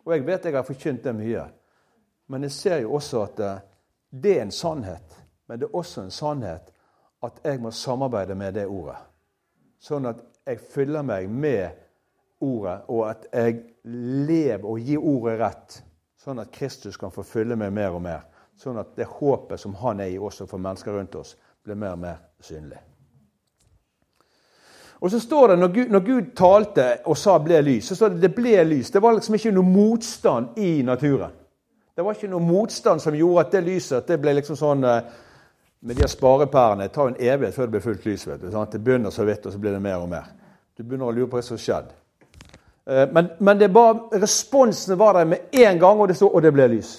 Og 0.04 0.12
jeg 0.12 0.24
vet 0.26 0.44
jeg 0.44 0.56
har 0.56 0.66
forkynt 0.66 1.04
det 1.04 1.12
mye, 1.14 1.44
men 2.28 2.42
jeg 2.42 2.52
ser 2.52 2.80
jo 2.82 2.96
også 2.98 3.22
at 3.22 3.40
eh, 3.40 3.60
det 4.22 4.38
er 4.38 4.42
en 4.42 4.50
sannhet, 4.50 5.16
men 5.48 5.58
det 5.60 5.66
er 5.66 5.76
også 5.76 6.04
en 6.04 6.10
sannhet 6.10 6.70
at 7.24 7.40
jeg 7.44 7.60
må 7.60 7.70
samarbeide 7.70 8.34
med 8.34 8.54
det 8.54 8.66
ordet. 8.66 9.00
Sånn 9.80 10.06
at 10.06 10.20
jeg 10.46 10.60
fyller 10.60 11.02
meg 11.02 11.28
med 11.30 11.80
ordet, 12.44 12.78
og 12.88 13.08
at 13.08 13.26
jeg 13.32 13.62
lever 14.28 14.64
og 14.68 14.80
gir 14.80 15.00
ordet 15.00 15.38
rett. 15.40 15.76
Sånn 16.20 16.40
at 16.40 16.52
Kristus 16.52 16.96
kan 17.00 17.12
få 17.12 17.24
fylle 17.26 17.56
meg 17.56 17.72
mer 17.72 17.96
og 17.96 18.04
mer. 18.04 18.24
Sånn 18.56 18.78
at 18.80 18.94
det 18.96 19.08
håpet 19.18 19.60
som 19.60 19.74
han 19.80 20.00
er 20.00 20.12
i 20.14 20.18
også 20.20 20.46
for 20.48 20.62
mennesker 20.62 20.94
rundt 20.94 21.16
oss, 21.20 21.34
blir 21.64 21.78
mer 21.78 21.96
og 21.96 22.04
mer 22.04 22.20
synlig. 22.44 22.80
Og 25.04 25.10
så 25.10 25.18
står 25.20 25.48
det, 25.48 25.58
når 25.58 25.72
Gud, 25.72 25.88
når 25.92 26.04
Gud 26.04 26.28
talte 26.36 26.84
og 27.04 27.16
sa 27.16 27.38
'ble 27.38 27.60
lys', 27.60 27.88
så 27.88 27.94
står 27.94 28.08
det 28.08 28.22
'det 28.22 28.34
ble 28.34 28.64
lys'. 28.64 28.92
Det 28.92 29.02
var 29.02 29.12
liksom 29.12 29.34
ikke 29.34 29.50
noe 29.52 29.64
motstand 29.64 30.58
i 30.58 30.82
naturen. 30.82 31.30
Det 31.94 32.02
var 32.02 32.16
ikke 32.16 32.28
noe 32.30 32.42
motstand 32.42 33.00
som 33.00 33.14
gjorde 33.14 33.44
at 33.44 33.52
det 33.54 33.60
lyset 33.68 34.00
at 34.00 34.08
det 34.10 34.18
ble 34.22 34.32
liksom 34.34 34.58
sånn 34.58 34.84
eh, 34.88 35.12
Med 35.84 35.98
de 36.00 36.06
sparepærene 36.08 36.86
det 36.86 36.94
tar 36.94 37.10
en 37.10 37.18
evighet 37.20 37.54
før 37.54 37.66
det 37.66 37.74
blir 37.74 37.82
fullt 37.84 38.06
lys. 38.08 38.26
vet 38.26 38.40
du, 38.40 38.50
sant? 38.50 38.72
Det 38.72 38.80
begynner 38.80 39.10
så 39.12 39.24
vidt, 39.24 39.46
og 39.46 39.52
så 39.52 39.58
blir 39.60 39.74
det 39.76 39.82
mer 39.84 40.00
og 40.00 40.08
mer. 40.08 40.30
Du 40.76 40.82
begynner 40.82 41.10
å 41.10 41.12
lure 41.12 41.28
på 41.28 41.36
hva 41.36 41.42
som 41.44 41.58
har 41.58 41.60
skjedd. 41.60 41.90
Eh, 42.88 43.10
men, 43.12 43.28
men 43.38 43.66
bare, 43.72 44.20
responsene 44.22 44.96
var 44.98 45.18
der 45.18 45.28
med 45.28 45.52
en 45.52 45.78
gang, 45.78 46.00
og 46.00 46.08
det, 46.08 46.16
stod, 46.16 46.32
og 46.32 46.42
det 46.42 46.54
ble 46.56 46.70
lys. 46.72 46.94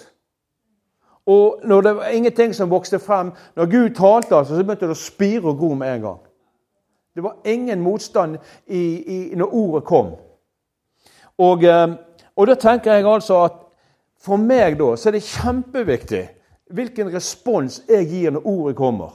Og 1.26 1.66
når 1.66 1.82
det 1.82 1.96
var 1.98 2.14
ingenting 2.14 2.54
som 2.54 2.70
vokste 2.70 3.00
frem 3.02 3.32
Når 3.56 3.66
Gud 3.66 3.96
talte, 3.98 4.36
altså, 4.36 4.54
så 4.54 4.64
begynte 4.64 4.86
det 4.86 4.94
å 4.94 5.02
spire 5.02 5.50
og 5.50 5.58
gro 5.58 5.74
med 5.74 5.96
en 5.96 6.06
gang. 6.06 6.20
Det 7.16 7.24
var 7.24 7.36
ingen 7.46 7.82
motstand 7.82 8.38
i, 8.68 8.84
i, 9.02 9.36
når 9.36 9.54
ordet 9.54 9.84
kom. 9.90 10.14
Og, 11.42 11.64
eh, 11.64 11.88
og 12.36 12.48
da 12.48 12.56
tenker 12.62 12.94
jeg 12.94 13.10
altså 13.10 13.44
at 13.50 13.65
for 14.26 14.42
meg 14.42 14.80
da, 14.80 14.96
så 14.98 15.10
er 15.10 15.18
det 15.18 15.28
kjempeviktig 15.28 16.24
hvilken 16.74 17.12
respons 17.14 17.84
jeg 17.90 18.08
gir 18.10 18.34
når 18.34 18.48
ordet 18.50 18.76
kommer. 18.80 19.14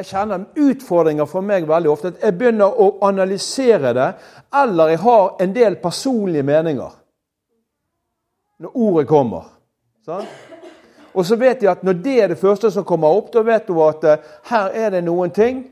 Jeg 0.00 0.06
kjenner 0.06 0.46
utfordringer 0.56 1.26
for 1.28 1.44
meg 1.44 1.66
veldig 1.68 1.90
ofte. 1.90 2.12
At 2.14 2.22
jeg 2.24 2.36
begynner 2.38 2.72
å 2.72 2.92
analysere 3.04 3.92
det, 3.96 4.06
eller 4.62 4.94
jeg 4.94 5.02
har 5.02 5.42
en 5.44 5.52
del 5.56 5.76
personlige 5.82 6.46
meninger 6.46 6.94
når 8.60 8.76
ordet 8.76 9.08
kommer. 9.08 9.50
Sånn? 10.06 10.24
Og 11.10 11.26
så 11.26 11.36
vet 11.40 11.64
jeg 11.64 11.72
at 11.72 11.82
når 11.82 12.00
det 12.04 12.16
er 12.22 12.32
det 12.32 12.38
første 12.38 12.70
som 12.70 12.86
kommer 12.86 13.12
opp, 13.18 13.32
da 13.34 13.42
vet 13.42 13.66
du 13.66 13.80
at 13.82 14.04
uh, 14.06 14.26
her 14.52 14.76
er 14.78 14.92
det 14.94 15.02
noen 15.04 15.32
ting 15.34 15.64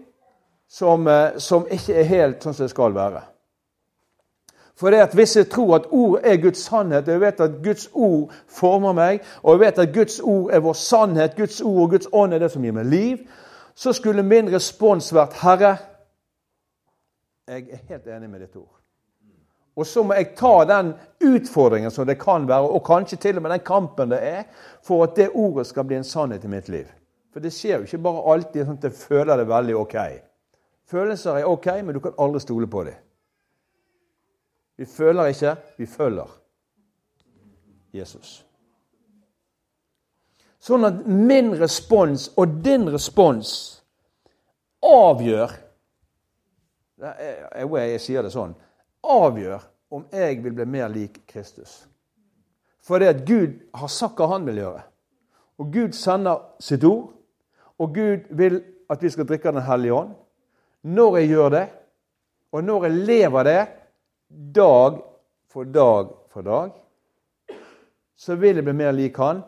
som, 0.68 1.07
uh, 1.07 1.38
som 1.38 1.68
ikke 1.70 1.94
er 2.01 2.09
helt 2.11 2.42
sånn 2.42 2.57
som 2.57 2.66
det 2.66 2.74
skal 2.74 2.96
være. 2.96 3.22
For 4.79 4.91
det 4.91 5.01
at 5.03 5.14
Hvis 5.14 5.37
jeg 5.37 5.49
tror 5.51 5.75
at 5.75 5.87
ord 5.91 6.21
er 6.23 6.37
Guds 6.43 6.59
sannhet, 6.59 7.09
og 7.09 7.12
jeg 7.12 7.21
vet 7.21 7.41
at 7.41 7.51
Guds 7.64 7.88
ord 7.93 8.33
former 8.49 8.93
meg, 8.93 9.21
og 9.43 9.53
jeg 9.53 9.61
vet 9.61 9.79
at 9.79 9.95
Guds 9.95 10.21
ord 10.21 10.51
er 10.53 10.61
vår 10.61 10.73
sannhet, 10.73 11.37
Guds 11.37 11.61
ord 11.61 11.83
og 11.83 11.91
Guds 11.91 12.09
ånd 12.12 12.35
er 12.35 12.38
det 12.38 12.51
som 12.53 12.62
gir 12.62 12.77
meg 12.77 12.87
liv, 12.87 13.19
så 13.75 13.93
skulle 13.93 14.23
min 14.23 14.53
respons 14.55 15.11
vært 15.14 15.35
Herre, 15.43 15.77
jeg 17.49 17.64
er 17.73 17.81
helt 17.88 18.07
enig 18.07 18.31
med 18.31 18.41
ditt 18.45 18.57
ord. 18.57 18.75
Og 19.79 19.87
så 19.87 20.03
må 20.03 20.14
jeg 20.19 20.35
ta 20.37 20.64
den 20.67 20.93
utfordringen 21.25 21.91
som 21.91 22.07
det 22.07 22.19
kan 22.21 22.47
være, 22.49 22.71
og 22.71 22.85
kanskje 22.87 23.19
til 23.23 23.37
og 23.38 23.43
med 23.43 23.55
den 23.55 23.67
kampen 23.67 24.11
det 24.11 24.19
er, 24.23 24.47
for 24.85 25.05
at 25.07 25.17
det 25.17 25.31
ordet 25.35 25.67
skal 25.67 25.87
bli 25.87 25.97
en 25.97 26.05
sannhet 26.05 26.45
i 26.45 26.51
mitt 26.51 26.69
liv. 26.69 26.87
For 27.33 27.43
det 27.43 27.53
skjer 27.55 27.79
jo 27.79 27.87
ikke 27.87 28.03
bare 28.07 28.25
alltid 28.33 28.67
sånn 28.67 28.79
at 28.79 28.88
jeg 28.88 28.99
føler 28.99 29.38
det 29.38 29.49
veldig 29.49 29.77
ok. 29.79 29.99
Følelser 30.91 31.38
er 31.38 31.51
ok, 31.51 31.69
men 31.83 31.95
du 31.95 32.03
kan 32.03 32.19
aldri 32.19 32.43
stole 32.43 32.67
på 32.71 32.85
dem. 32.87 32.99
Vi 34.79 34.87
føler 34.87 35.33
ikke, 35.33 35.57
vi 35.77 35.87
følger 35.87 36.31
Jesus. 37.93 38.45
Sånn 40.62 40.87
at 40.87 41.01
min 41.07 41.51
respons 41.59 42.29
og 42.38 42.61
din 42.62 42.87
respons 42.91 43.51
avgjør 44.85 45.57
Jeg, 46.99 47.67
jeg 47.71 48.01
sier 48.03 48.27
det 48.27 48.33
sånn 48.35 48.57
avgjør 49.07 49.62
om 49.95 50.07
jeg 50.12 50.41
vil 50.43 50.55
bli 50.57 50.64
mer 50.67 50.88
lik 50.91 51.21
Kristus. 51.31 51.87
fordi 52.83 53.05
at 53.05 53.27
Gud 53.27 53.59
har 53.75 53.88
sagt 53.88 54.17
hva 54.17 54.27
han 54.33 54.47
vil 54.47 54.62
gjøre. 54.62 54.83
Og 55.59 55.73
Gud 55.73 55.93
sender 55.93 56.38
sitt 56.61 56.85
ord, 56.85 57.12
og 57.79 57.95
Gud 57.95 58.31
vil 58.31 58.62
at 58.91 59.03
vi 59.03 59.11
skal 59.11 59.27
drikke 59.29 59.53
Den 59.53 59.62
hellige 59.62 59.95
ånd. 59.95 60.14
Når 60.83 61.17
jeg 61.17 61.29
gjør 61.29 61.49
det, 61.49 61.69
og 62.53 62.64
når 62.64 62.85
jeg 62.85 62.93
lever 62.93 63.43
det 63.43 63.67
dag 64.29 65.03
for 65.49 65.64
dag 65.64 66.12
for 66.31 66.43
dag, 66.43 66.71
så 68.17 68.37
vil 68.37 68.57
jeg 68.57 68.64
bli 68.64 68.73
mer 68.73 68.93
lik 68.93 69.17
han. 69.17 69.43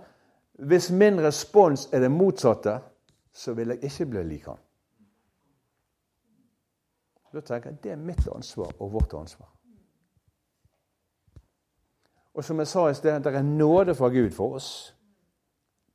Hvis 0.53 0.90
min 0.90 1.21
respons 1.21 1.88
er 1.93 2.01
det 2.01 2.11
motsatte, 2.11 2.79
så 3.33 3.55
vil 3.55 3.75
jeg 3.75 3.85
ikke 3.85 4.07
bli 4.07 4.25
lik 4.25 4.47
han. 4.47 4.61
Da 7.33 7.40
tenker 7.40 7.71
jeg 7.71 7.83
det 7.83 7.93
er 7.93 7.97
mitt 8.03 8.29
ansvar 8.35 8.73
og 8.79 8.93
vårt 8.93 9.14
ansvar. 9.14 9.49
Og 12.35 12.45
som 12.45 12.59
jeg 12.59 12.66
sa 12.66 12.88
i 12.88 12.95
sted, 12.95 13.21
det 13.23 13.35
er 13.35 13.43
nåde 13.43 13.95
fra 13.95 14.09
Gud 14.09 14.31
for 14.35 14.57
oss 14.59 14.71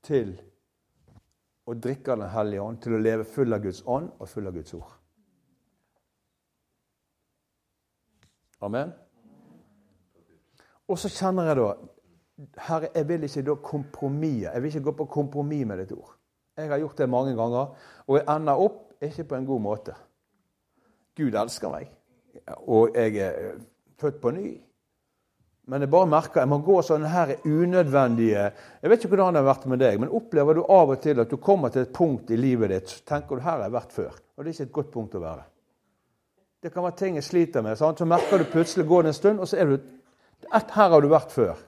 til 0.04 0.36
å 1.66 1.74
drikke 1.74 2.16
Den 2.16 2.30
hellige 2.30 2.62
ånd, 2.62 2.82
til 2.82 2.94
å 2.94 3.02
leve 3.02 3.26
full 3.26 3.54
av 3.54 3.64
Guds 3.64 3.82
ånd 3.88 4.12
og 4.20 4.30
full 4.30 4.48
av 4.48 4.54
Guds 4.54 4.74
ord. 4.74 4.92
Amen. 8.62 8.94
Og 10.88 11.00
så 11.02 11.10
kjenner 11.10 11.50
jeg 11.50 11.60
da 11.60 11.70
Herre, 12.60 12.90
jeg 12.92 13.08
vil 13.08 13.24
ikke 13.24 13.46
da 13.48 13.56
kompromisse. 13.64 14.52
Jeg 14.52 14.62
vil 14.62 14.74
ikke 14.74 14.88
gå 14.90 14.94
på 15.00 15.08
kompromiss 15.14 15.68
med 15.68 15.80
ditt 15.84 15.94
ord. 15.96 16.18
Jeg 16.58 16.70
har 16.72 16.80
gjort 16.80 16.98
det 16.98 17.08
mange 17.12 17.36
ganger, 17.36 17.72
og 18.08 18.18
jeg 18.18 18.26
ender 18.32 18.62
opp 18.64 19.04
ikke 19.04 19.24
på 19.30 19.38
en 19.38 19.48
god 19.48 19.64
måte. 19.64 19.96
Gud 21.16 21.36
elsker 21.36 21.72
meg, 21.72 21.90
og 22.68 22.96
jeg 22.96 23.18
er 23.24 23.58
født 24.00 24.22
på 24.24 24.32
ny. 24.36 24.50
Men 25.72 25.82
jeg 25.82 25.90
bare 25.90 26.10
merker 26.12 26.44
jeg 26.44 26.52
må 26.52 26.60
gå 26.62 26.76
sånne 26.86 27.10
her 27.10 27.32
unødvendige 27.42 28.44
Jeg 28.84 28.90
vet 28.92 29.00
ikke 29.00 29.16
hvordan 29.16 29.34
det 29.34 29.42
har 29.42 29.48
vært 29.48 29.64
med 29.72 29.82
deg, 29.82 29.98
men 30.00 30.12
opplever 30.14 30.60
du 30.60 30.62
av 30.62 30.94
og 30.94 31.00
til 31.02 31.24
at 31.24 31.32
du 31.32 31.40
kommer 31.42 31.74
til 31.74 31.88
et 31.88 31.96
punkt 31.96 32.30
i 32.30 32.38
livet 32.38 32.70
ditt 32.70 32.94
tenker 33.08 33.40
du 33.40 33.42
her 33.42 33.56
har 33.56 33.66
jeg 33.66 33.74
vært 33.74 33.96
før. 33.96 34.20
Og 34.36 34.44
det 34.44 34.52
er 34.52 34.54
ikke 34.54 34.68
et 34.68 34.76
godt 34.78 34.92
punkt 34.94 35.18
å 35.18 35.24
være. 35.24 35.48
Det 36.66 36.72
kan 36.74 36.82
være 36.82 36.98
ting 36.98 37.18
jeg 37.20 37.24
sliter 37.24 37.62
med. 37.62 37.76
Sant? 37.78 38.00
Så 38.02 38.06
merker 38.10 38.40
du 38.42 38.48
plutselig 38.50 38.88
går 38.90 39.04
det 39.06 39.10
en 39.12 39.14
stund, 39.14 39.40
og 39.40 39.48
så 39.48 39.60
er 39.62 39.68
du 39.70 39.74
et, 39.76 40.72
Her 40.74 40.90
har 40.90 41.02
du 41.02 41.08
vært 41.12 41.32
før. 41.32 41.60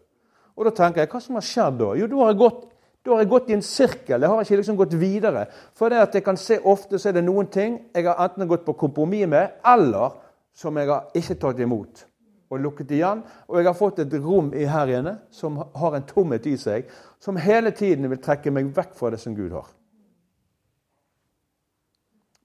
Og 0.57 0.65
da 0.65 0.71
tenker 0.73 1.03
jeg, 1.03 1.09
hva 1.11 1.19
som 1.21 1.35
har 1.37 1.43
skjedd 1.45 1.75
da? 1.77 1.89
Jo, 1.99 2.07
da 2.09 2.15
har 2.23 2.31
jeg 2.31 2.37
gått, 2.39 2.63
har 3.05 3.19
jeg 3.21 3.29
gått 3.29 3.49
i 3.51 3.53
en 3.53 3.61
sirkel. 3.61 4.21
Jeg 4.25 4.31
har 4.31 4.41
ikke 4.41 4.57
liksom 4.57 4.77
gått 4.79 4.95
videre. 4.97 5.43
For 5.77 5.93
det 5.93 5.99
at 6.01 6.17
jeg 6.17 6.23
kan 6.25 6.39
se 6.41 6.57
ofte 6.65 6.97
så 6.97 7.11
er 7.11 7.13
det 7.19 7.23
noen 7.27 7.45
ting 7.53 7.75
jeg 7.93 8.07
har 8.07 8.23
enten 8.23 8.49
gått 8.49 8.63
på 8.65 8.73
kompromiss 8.73 9.29
med, 9.29 9.59
eller 9.69 10.15
som 10.57 10.79
jeg 10.81 10.89
har 10.89 11.11
ikke 11.13 11.37
tatt 11.43 11.61
imot 11.61 12.01
og 12.49 12.63
lukket 12.63 12.95
igjen. 12.97 13.21
Og 13.51 13.59
jeg 13.59 13.67
har 13.69 13.77
fått 13.77 14.01
et 14.01 14.15
rom 14.23 14.49
i 14.57 14.65
her 14.65 14.93
inne 14.95 15.13
som 15.29 15.59
har 15.77 15.99
en 15.99 16.07
tomhet 16.09 16.47
i 16.49 16.55
seg, 16.57 16.89
som 17.21 17.37
hele 17.37 17.69
tiden 17.69 18.09
vil 18.09 18.23
trekke 18.23 18.49
meg 18.55 18.73
vekk 18.73 18.97
fra 18.97 19.13
det 19.13 19.21
som 19.21 19.37
Gud 19.37 19.53
har. 19.53 19.69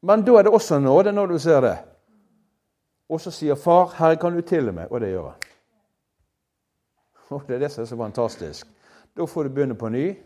Men 0.05 0.27
da 0.29 0.37
er 0.37 0.51
det 0.51 0.53
også 0.53 0.83
nåde 0.85 1.17
når 1.17 1.33
du 1.33 1.38
ser 1.41 1.65
det. 1.65 1.75
Og 3.12 3.20
så 3.20 3.31
sier 3.31 3.55
far, 3.55 3.87
'Herre, 3.87 4.16
kan 4.16 4.33
du 4.33 4.40
tilgi 4.40 4.72
meg?' 4.72 4.92
Og 4.92 5.01
det 5.01 5.09
gjør 5.09 5.29
han. 5.29 5.40
Og 7.37 7.42
det 7.48 7.55
er 7.55 7.59
det 7.59 7.72
som 7.72 7.83
er 7.83 7.87
så 7.87 7.96
fantastisk. 7.96 8.66
Da 9.16 9.25
får 9.25 9.42
du 9.42 9.48
begynne 9.48 9.75
på 9.75 9.88
ny 9.88 10.16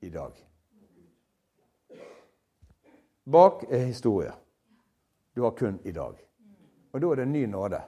i 0.00 0.10
dag. 0.10 0.32
Bak 3.32 3.62
er 3.70 3.84
historie. 3.84 4.32
Du 5.36 5.42
har 5.42 5.50
kun 5.50 5.80
i 5.84 5.92
dag. 5.92 6.18
Og 6.92 7.00
da 7.00 7.06
er 7.06 7.14
det 7.14 7.28
ny 7.28 7.44
nåde. 7.44 7.80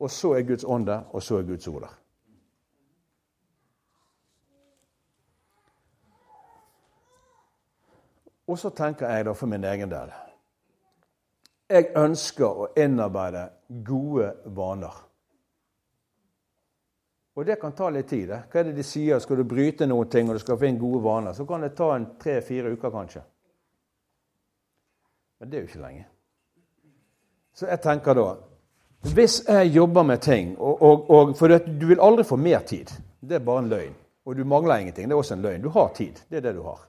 Og 0.00 0.10
så 0.10 0.32
er 0.32 0.42
Guds 0.42 0.64
ånd 0.64 0.86
der, 0.86 1.02
og 1.14 1.22
så 1.22 1.38
er 1.38 1.42
Guds 1.42 1.68
ord 1.68 1.80
der. 1.80 1.94
Og 8.46 8.58
så 8.58 8.70
tenker 8.70 9.08
jeg 9.08 9.24
da 9.24 9.32
for 9.32 9.46
min 9.46 9.64
egen 9.64 9.90
del 9.90 10.25
Jeg 11.66 11.90
ønsker 11.98 12.46
å 12.46 12.68
innarbeide 12.78 13.48
gode 13.86 14.30
vaner. 14.54 15.02
Og 17.36 17.44
det 17.44 17.58
kan 17.60 17.74
ta 17.76 17.88
litt 17.90 18.08
tid. 18.08 18.28
Det. 18.30 18.42
Hva 18.48 18.60
er 18.60 18.68
det 18.68 18.76
de 18.78 18.84
sier? 18.86 19.18
Skal 19.20 19.42
du 19.42 19.44
bryte 19.48 19.86
noen 19.86 20.08
ting 20.08 20.30
og 20.30 20.38
du 20.38 20.42
skal 20.44 20.60
finne 20.60 20.80
gode 20.80 21.02
vaner, 21.04 21.34
så 21.36 21.44
kan 21.48 21.66
det 21.66 21.74
ta 21.76 21.90
en 21.96 22.06
tre-fire 22.22 22.72
uker 22.72 22.94
kanskje. 22.94 23.22
Men 25.40 25.50
det 25.50 25.58
er 25.58 25.64
jo 25.64 25.70
ikke 25.70 25.82
lenge. 25.82 26.06
Så 27.56 27.68
jeg 27.68 27.82
tenker 27.84 28.16
da 28.16 28.28
hvis 29.06 29.42
jeg 29.46 29.68
jobber 29.70 30.02
med 30.02 30.18
ting 30.18 30.56
og, 30.58 30.82
og, 30.82 31.10
og 31.10 31.36
For 31.38 31.52
du 31.58 31.86
vil 31.86 32.00
aldri 32.02 32.24
få 32.24 32.36
mer 32.36 32.64
tid. 32.66 32.90
Det 33.20 33.36
er 33.36 33.44
bare 33.44 33.62
en 33.62 33.68
løgn. 33.68 33.94
Og 34.26 34.36
du 34.36 34.44
mangler 34.44 34.80
ingenting. 34.82 35.06
Det 35.06 35.14
er 35.14 35.20
også 35.20 35.34
en 35.34 35.42
løgn. 35.42 35.62
Du 35.62 35.68
har 35.70 35.92
tid. 35.94 36.18
Det 36.30 36.36
er 36.36 36.48
det 36.48 36.54
du 36.56 36.62
har. 36.62 36.80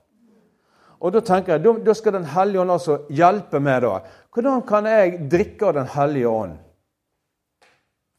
Og 1.00 1.12
Da 1.12 1.20
tenker 1.20 1.56
jeg, 1.56 1.84
da, 1.86 1.94
skal 1.94 2.12
Den 2.12 2.24
hellige 2.24 2.60
ånd 2.60 2.70
altså 2.70 2.98
hjelpe 3.08 3.60
meg. 3.60 3.82
da. 3.82 4.00
Hvordan 4.34 4.62
kan 4.62 4.86
jeg 4.86 5.30
drikke 5.30 5.66
av 5.66 5.74
Den 5.74 5.86
hellige 5.86 6.28
ånd 6.28 6.56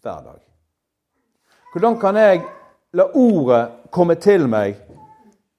hver 0.01 0.21
dag? 0.23 0.39
Hvordan 1.73 1.99
kan 1.99 2.15
jeg 2.15 2.41
la 2.93 3.03
ordet 3.13 3.69
komme 3.91 4.15
til 4.15 4.47
meg 4.47 4.75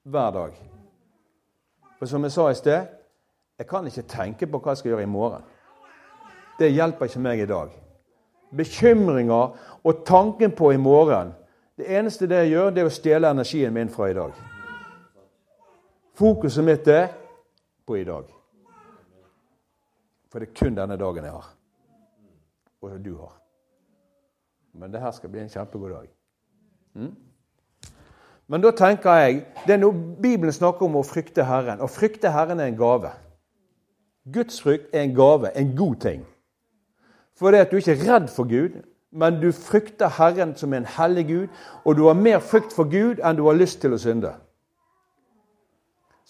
hver 0.03 0.31
dag? 0.31 0.51
For 1.99 2.07
som 2.07 2.25
jeg 2.25 2.33
sa 2.33 2.49
i 2.51 2.55
sted, 2.55 2.87
jeg 3.59 3.67
kan 3.67 3.87
ikke 3.87 4.03
tenke 4.09 4.47
på 4.47 4.59
hva 4.59 4.73
jeg 4.73 4.77
skal 4.77 4.91
gjøre 4.91 5.03
i 5.03 5.07
morgen. 5.07 5.43
Det 6.59 6.73
hjelper 6.73 7.07
ikke 7.07 7.21
meg 7.21 7.41
i 7.41 7.47
dag 7.47 7.71
bekymringer 8.57 9.49
og 9.85 10.07
tanken 10.07 10.51
på 10.51 10.73
i 10.73 10.77
morgen 10.77 11.35
Det 11.79 11.99
eneste 11.99 12.27
det 12.27 12.37
jeg 12.37 12.51
gjør, 12.51 12.71
det 12.71 12.81
er 12.83 12.89
å 12.91 12.93
stjele 12.93 13.29
energien 13.33 13.73
min 13.73 13.89
fra 13.89 14.11
i 14.11 14.15
dag. 14.15 14.35
Fokuset 16.21 16.65
mitt 16.65 16.89
er 16.89 17.09
på 17.89 17.97
i 17.97 18.05
dag. 18.05 18.27
For 20.29 20.43
det 20.43 20.51
er 20.51 20.59
kun 20.59 20.75
denne 20.77 20.99
dagen 21.01 21.25
jeg 21.25 21.33
har. 21.33 21.47
Og 22.83 22.99
du 23.05 23.15
har. 23.17 23.39
Men 24.77 24.93
det 24.93 25.01
her 25.01 25.15
skal 25.17 25.33
bli 25.33 25.41
en 25.41 25.49
kjempegod 25.49 25.95
dag. 25.95 26.11
Mm? 26.95 27.15
Men 28.53 28.61
da 28.61 28.73
tenker 28.77 29.17
jeg 29.23 29.41
det 29.65 29.75
er 29.75 29.81
noe 29.81 29.97
Bibelen 30.21 30.53
snakker 30.53 30.91
om 30.91 30.99
å 31.01 31.07
frykte 31.07 31.47
Herren. 31.49 31.81
Å 31.81 31.89
frykte 31.89 32.35
Herren 32.35 32.61
er 32.61 32.69
en 32.69 32.77
gave. 32.77 33.15
Guds 34.29 34.61
frykt 34.61 34.93
er 34.93 35.07
en 35.07 35.17
gave, 35.17 35.55
en 35.57 35.73
god 35.77 35.97
ting. 36.05 36.29
For 37.39 37.51
det 37.51 37.65
at 37.65 37.73
du 37.73 37.81
ikke 37.81 37.97
er 37.97 38.05
redd 38.11 38.29
for 38.29 38.45
Gud, 38.45 38.77
men 39.11 39.41
du 39.41 39.49
frykter 39.57 40.13
Herren 40.21 40.53
som 40.57 40.77
en 40.77 40.85
hellig 40.99 41.27
Gud, 41.33 41.49
og 41.85 41.97
du 41.97 42.05
har 42.11 42.19
mer 42.19 42.45
frykt 42.45 42.77
for 42.77 42.91
Gud 42.93 43.25
enn 43.25 43.41
du 43.41 43.47
har 43.49 43.57
lyst 43.57 43.81
til 43.81 43.97
å 43.97 44.03
synde. 44.03 44.37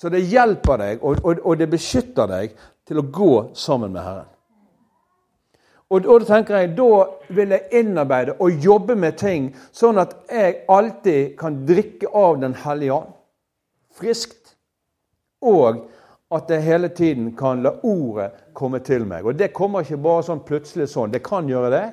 Så 0.00 0.08
det 0.08 0.22
hjelper 0.32 0.80
deg, 0.80 1.02
og, 1.04 1.20
og, 1.24 1.40
og 1.44 1.58
det 1.60 1.68
beskytter 1.68 2.28
deg 2.30 2.54
til 2.88 3.02
å 3.02 3.08
gå 3.12 3.32
sammen 3.58 3.92
med 3.92 4.00
Herren. 4.00 4.28
Og, 5.90 6.06
og 6.06 6.22
da 6.22 6.28
tenker 6.30 6.56
jeg, 6.56 6.70
da 6.78 7.34
vil 7.34 7.52
jeg 7.52 7.82
innarbeide 7.82 8.36
og 8.40 8.62
jobbe 8.64 8.94
med 8.96 9.18
ting 9.20 9.50
sånn 9.74 9.98
at 10.00 10.14
jeg 10.30 10.60
alltid 10.70 11.34
kan 11.38 11.58
drikke 11.66 12.12
av 12.16 12.38
Den 12.40 12.54
hellige 12.62 12.94
ånd 12.94 13.16
friskt. 13.98 14.54
Og 15.42 15.86
at 16.30 16.50
jeg 16.52 16.62
hele 16.62 16.88
tiden 16.94 17.32
kan 17.36 17.62
la 17.64 17.74
ordet 17.82 18.30
komme 18.54 18.78
til 18.86 19.04
meg. 19.08 19.26
Og 19.26 19.34
det 19.34 19.52
kommer 19.56 19.82
ikke 19.82 19.98
bare 20.00 20.26
sånn 20.28 20.44
plutselig 20.46 20.86
sånn. 20.92 21.10
Det 21.10 21.24
kan 21.26 21.48
gjøre 21.50 21.72
det, 21.74 21.86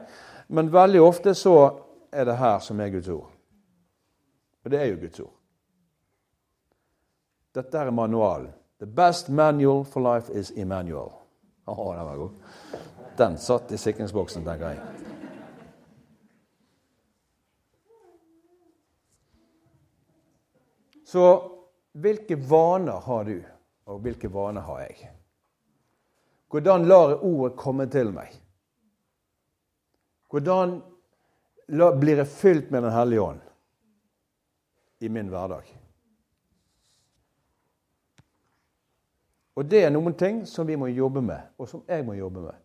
men 0.54 0.70
veldig 0.72 1.02
ofte 1.02 1.34
så 1.36 1.58
er 2.13 2.30
det 2.30 2.38
her 2.38 2.62
som 2.63 2.80
er 2.80 2.93
Guds 2.93 3.10
ord. 3.10 3.32
Og 4.63 4.72
det 4.72 4.80
er 4.84 4.91
jo 4.91 5.02
Guds 5.02 5.24
ord. 5.26 5.37
Dette 7.58 7.80
er 7.80 7.91
manualen. 7.91 8.52
The 8.78 8.86
best 8.86 9.30
manual 9.30 9.84
for 9.84 10.02
life 10.02 10.34
is 10.34 10.52
Emmanuel. 10.54 11.10
Å, 11.65 11.74
oh, 11.74 11.96
den 11.96 12.06
var 12.06 12.17
god. 12.17 12.32
Den 13.17 13.38
satt 13.41 13.72
i 13.74 13.78
sikringsboksen, 13.82 14.43
tenker 14.46 14.76
jeg. 14.76 14.80
Så 21.08 21.24
hvilke 21.98 22.38
vaner 22.38 23.02
har 23.08 23.26
du? 23.26 23.41
Og 23.89 24.06
hvilke 24.06 24.30
vaner 24.30 24.62
har 24.67 24.84
jeg? 24.86 25.10
Hvordan 26.54 26.86
lar 26.86 27.15
jeg 27.15 27.24
ordet 27.26 27.58
komme 27.58 27.89
til 27.89 28.13
meg? 28.13 28.38
Hvordan 30.30 30.78
blir 31.98 32.22
jeg 32.22 32.30
fylt 32.38 32.70
med 32.72 32.86
Den 32.86 32.93
hellige 32.93 33.26
ånd 33.32 33.41
i 35.02 35.10
min 35.10 35.34
hverdag? 35.34 35.87
Og 39.58 39.65
Det 39.65 39.84
er 39.84 39.89
noen 39.89 40.13
ting 40.13 40.43
som 40.46 40.67
vi 40.67 40.76
må 40.78 40.88
jobbe 40.93 41.22
med, 41.26 41.54
og 41.58 41.70
som 41.70 41.82
jeg 41.89 42.06
må 42.06 42.13
jobbe 42.13 42.43
med. 42.46 42.58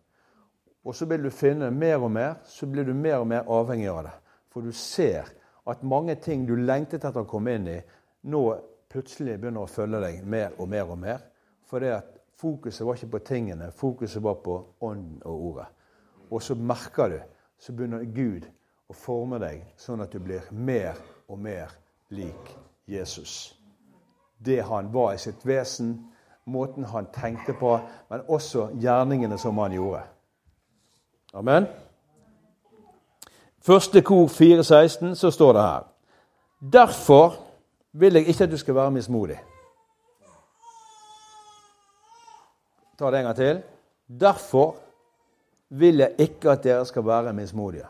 Og 0.85 0.95
så 0.95 1.07
vil 1.09 1.23
du 1.23 1.29
finne 1.33 1.71
mer 1.71 2.03
og 2.03 2.11
mer, 2.11 2.35
så 2.45 2.67
blir 2.69 2.85
du 2.85 2.93
mer 2.93 3.17
og 3.23 3.27
mer 3.27 3.49
avhengig 3.49 3.87
av 3.89 4.03
det. 4.05 4.13
For 4.53 4.61
du 4.61 4.71
ser 4.77 5.31
at 5.65 5.83
mange 5.83 6.15
ting 6.21 6.45
du 6.45 6.53
lengtet 6.59 7.01
etter 7.01 7.23
å 7.23 7.29
komme 7.29 7.55
inn 7.57 7.69
i, 7.71 7.79
nå 8.29 8.43
plutselig 8.93 9.39
begynner 9.39 9.63
å 9.63 9.71
følge 9.71 10.03
deg 10.03 10.21
mer 10.29 10.53
og 10.59 10.69
mer 10.69 10.91
og 10.91 10.99
mer. 11.01 11.23
For 11.65 11.81
det 11.81 11.95
at 11.95 12.13
fokuset 12.37 12.85
var 12.85 12.99
ikke 12.99 13.15
på 13.15 13.23
tingene, 13.25 13.71
fokuset 13.71 14.21
var 14.21 14.37
på 14.45 14.59
ånden 14.85 15.23
og 15.25 15.47
ordet. 15.49 15.67
Og 16.29 16.43
så 16.43 16.55
merker 16.55 17.09
du, 17.09 17.19
så 17.57 17.73
begynner 17.73 18.05
Gud 18.05 18.45
å 18.91 18.93
forme 18.93 19.39
deg 19.41 19.65
sånn 19.81 20.03
at 20.03 20.13
du 20.13 20.21
blir 20.21 20.45
mer 20.51 20.99
og 21.25 21.39
mer 21.41 21.73
lik 22.13 22.53
Jesus. 22.85 23.55
Det 24.37 24.61
han 24.67 24.91
var 24.93 25.15
i 25.15 25.21
sitt 25.23 25.41
vesen, 25.47 25.95
måten 26.45 26.83
han 26.83 27.07
tenkte 27.13 27.53
på, 27.53 27.79
men 28.09 28.21
også 28.27 28.69
gjerningene 28.79 29.37
som 29.37 29.57
han 29.57 29.71
gjorde. 29.71 30.01
Amen. 31.33 31.67
Første 33.61 34.01
kor 34.01 34.27
4.16 34.27 35.15
så 35.15 35.31
står 35.31 35.53
det 35.53 35.61
her 35.61 35.83
Derfor 36.73 37.35
vil 37.91 38.13
jeg 38.13 38.27
ikke 38.27 38.43
at 38.43 38.51
du 38.51 38.57
skal 38.57 38.75
være 38.75 38.91
mismodig. 38.91 39.39
Ta 42.99 43.11
det 43.11 43.19
en 43.19 43.25
gang 43.25 43.35
til. 43.35 43.61
Derfor 44.19 44.75
vil 45.69 45.97
jeg 45.97 46.15
ikke 46.17 46.51
at 46.51 46.63
dere 46.63 46.85
skal 46.85 47.05
være 47.05 47.33
mismodige. 47.33 47.85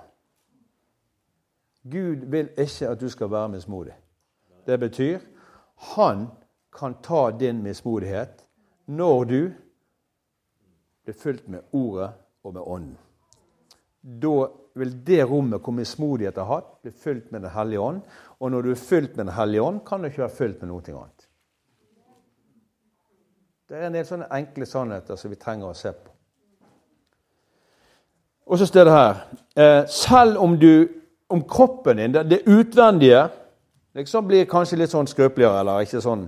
Gud 1.84 2.26
vil 2.26 2.50
ikke 2.58 2.88
at 2.88 3.02
du 3.02 3.10
skal 3.10 3.32
være 3.32 3.50
mismodig. 3.50 3.94
Det 4.66 4.80
betyr 4.80 5.20
han 5.78 6.28
kan 6.80 6.96
ta 7.04 7.32
din 7.40 7.64
mismodighet 7.64 8.43
når 8.86 9.26
du 9.26 9.40
blir 11.04 11.16
fylt 11.20 11.48
med 11.48 11.64
Ordet 11.72 12.12
og 12.44 12.54
med 12.54 12.62
Ånden. 12.62 12.98
Da 14.02 14.48
vil 14.76 14.94
det 15.08 15.24
rommet 15.30 15.62
hvor 15.64 15.76
mismodighet 15.76 16.38
har 16.38 16.50
hatt, 16.50 16.72
bli 16.82 16.92
fylt 16.92 17.32
med 17.32 17.42
Den 17.42 17.52
hellige 17.52 17.80
ånd. 17.80 18.02
Og 18.40 18.52
når 18.52 18.62
du 18.62 18.72
er 18.72 18.80
fylt 18.80 19.16
med 19.16 19.26
Den 19.26 19.36
hellige 19.36 19.62
ånd, 19.62 19.80
kan 19.86 20.02
du 20.02 20.10
ikke 20.10 20.26
være 20.26 20.38
fylt 20.38 20.62
med 20.62 20.72
noe 20.72 20.82
annet. 20.88 21.28
Det 23.70 23.78
er 23.80 23.88
en 23.88 23.96
del 23.96 24.06
sånne 24.06 24.28
enkle 24.36 24.66
sannheter 24.68 25.16
som 25.16 25.32
vi 25.32 25.40
trenger 25.40 25.72
å 25.72 25.78
se 25.78 25.94
på. 25.94 26.12
Og 28.44 28.60
så 28.60 28.68
står 28.68 28.86
det 28.86 28.94
her 28.94 29.22
eh, 29.56 29.86
Selv 29.88 30.42
om 30.44 30.58
du 30.60 30.90
om 31.32 31.42
kroppen 31.48 31.98
din, 31.98 32.14
det, 32.14 32.42
utvendige, 32.46 33.30
liksom 33.96 34.28
blir 34.28 34.46
kanskje 34.46 34.78
litt 34.78 34.92
sånn 34.92 35.08
skrøpeligere, 35.10 35.64
eller 35.64 35.86
ikke 35.86 36.02
sånn 36.04 36.28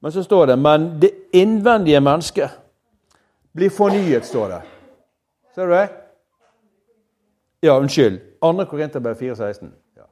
Men 0.00 0.12
så 0.12 0.24
står 0.24 0.46
det 0.46 0.56
Men 0.56 1.00
det 1.00 1.10
innvendige 1.32 2.00
mennesket 2.00 2.50
blir 3.52 3.70
fornyet, 3.70 4.24
står 4.24 4.48
det. 4.48 4.62
Ser 5.54 5.66
du 5.66 5.72
det? 5.72 5.88
Ja, 7.60 7.78
unnskyld. 7.78 8.20
2. 8.40 8.64
Korinterbrev 8.64 9.14
4,16. 9.14 9.70
Ja. 9.96 10.02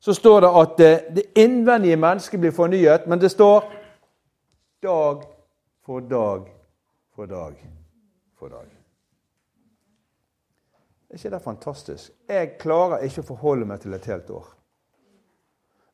Så 0.00 0.14
står 0.14 0.40
det 0.40 0.48
at 0.48 0.78
det, 0.78 1.04
det 1.16 1.22
innvendige 1.34 1.96
mennesket 1.96 2.40
blir 2.40 2.50
fornyet, 2.50 3.06
men 3.06 3.20
det 3.20 3.28
står 3.28 3.64
dag 4.82 5.22
for 5.86 6.00
dag 6.00 6.48
for 7.14 7.26
dag 7.26 7.54
for 8.38 8.48
dag. 8.48 8.66
Er 11.10 11.14
ikke 11.14 11.30
det 11.30 11.42
fantastisk? 11.42 12.12
Jeg 12.28 12.54
klarer 12.58 13.04
ikke 13.04 13.20
å 13.20 13.28
forholde 13.34 13.66
meg 13.68 13.82
til 13.82 13.92
et 13.94 14.06
helt 14.08 14.30
år. 14.32 14.46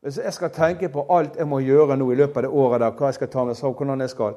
Hvis 0.00 0.18
jeg 0.18 0.32
skal 0.32 0.50
tenke 0.54 0.88
på 0.88 1.06
alt 1.10 1.36
jeg 1.36 1.48
må 1.48 1.58
gjøre 1.64 1.96
nå 1.98 2.12
i 2.12 2.18
løpet 2.18 2.36
av 2.36 2.46
det 2.46 2.50
året, 2.54 2.80
der, 2.80 2.94
hva 2.94 3.10
jeg 3.10 3.18
skal 3.18 3.30
ta 3.32 3.44
med 3.48 3.58
seg, 3.58 3.74
hvordan 3.74 4.04
jeg 4.04 4.12
skal, 4.12 4.36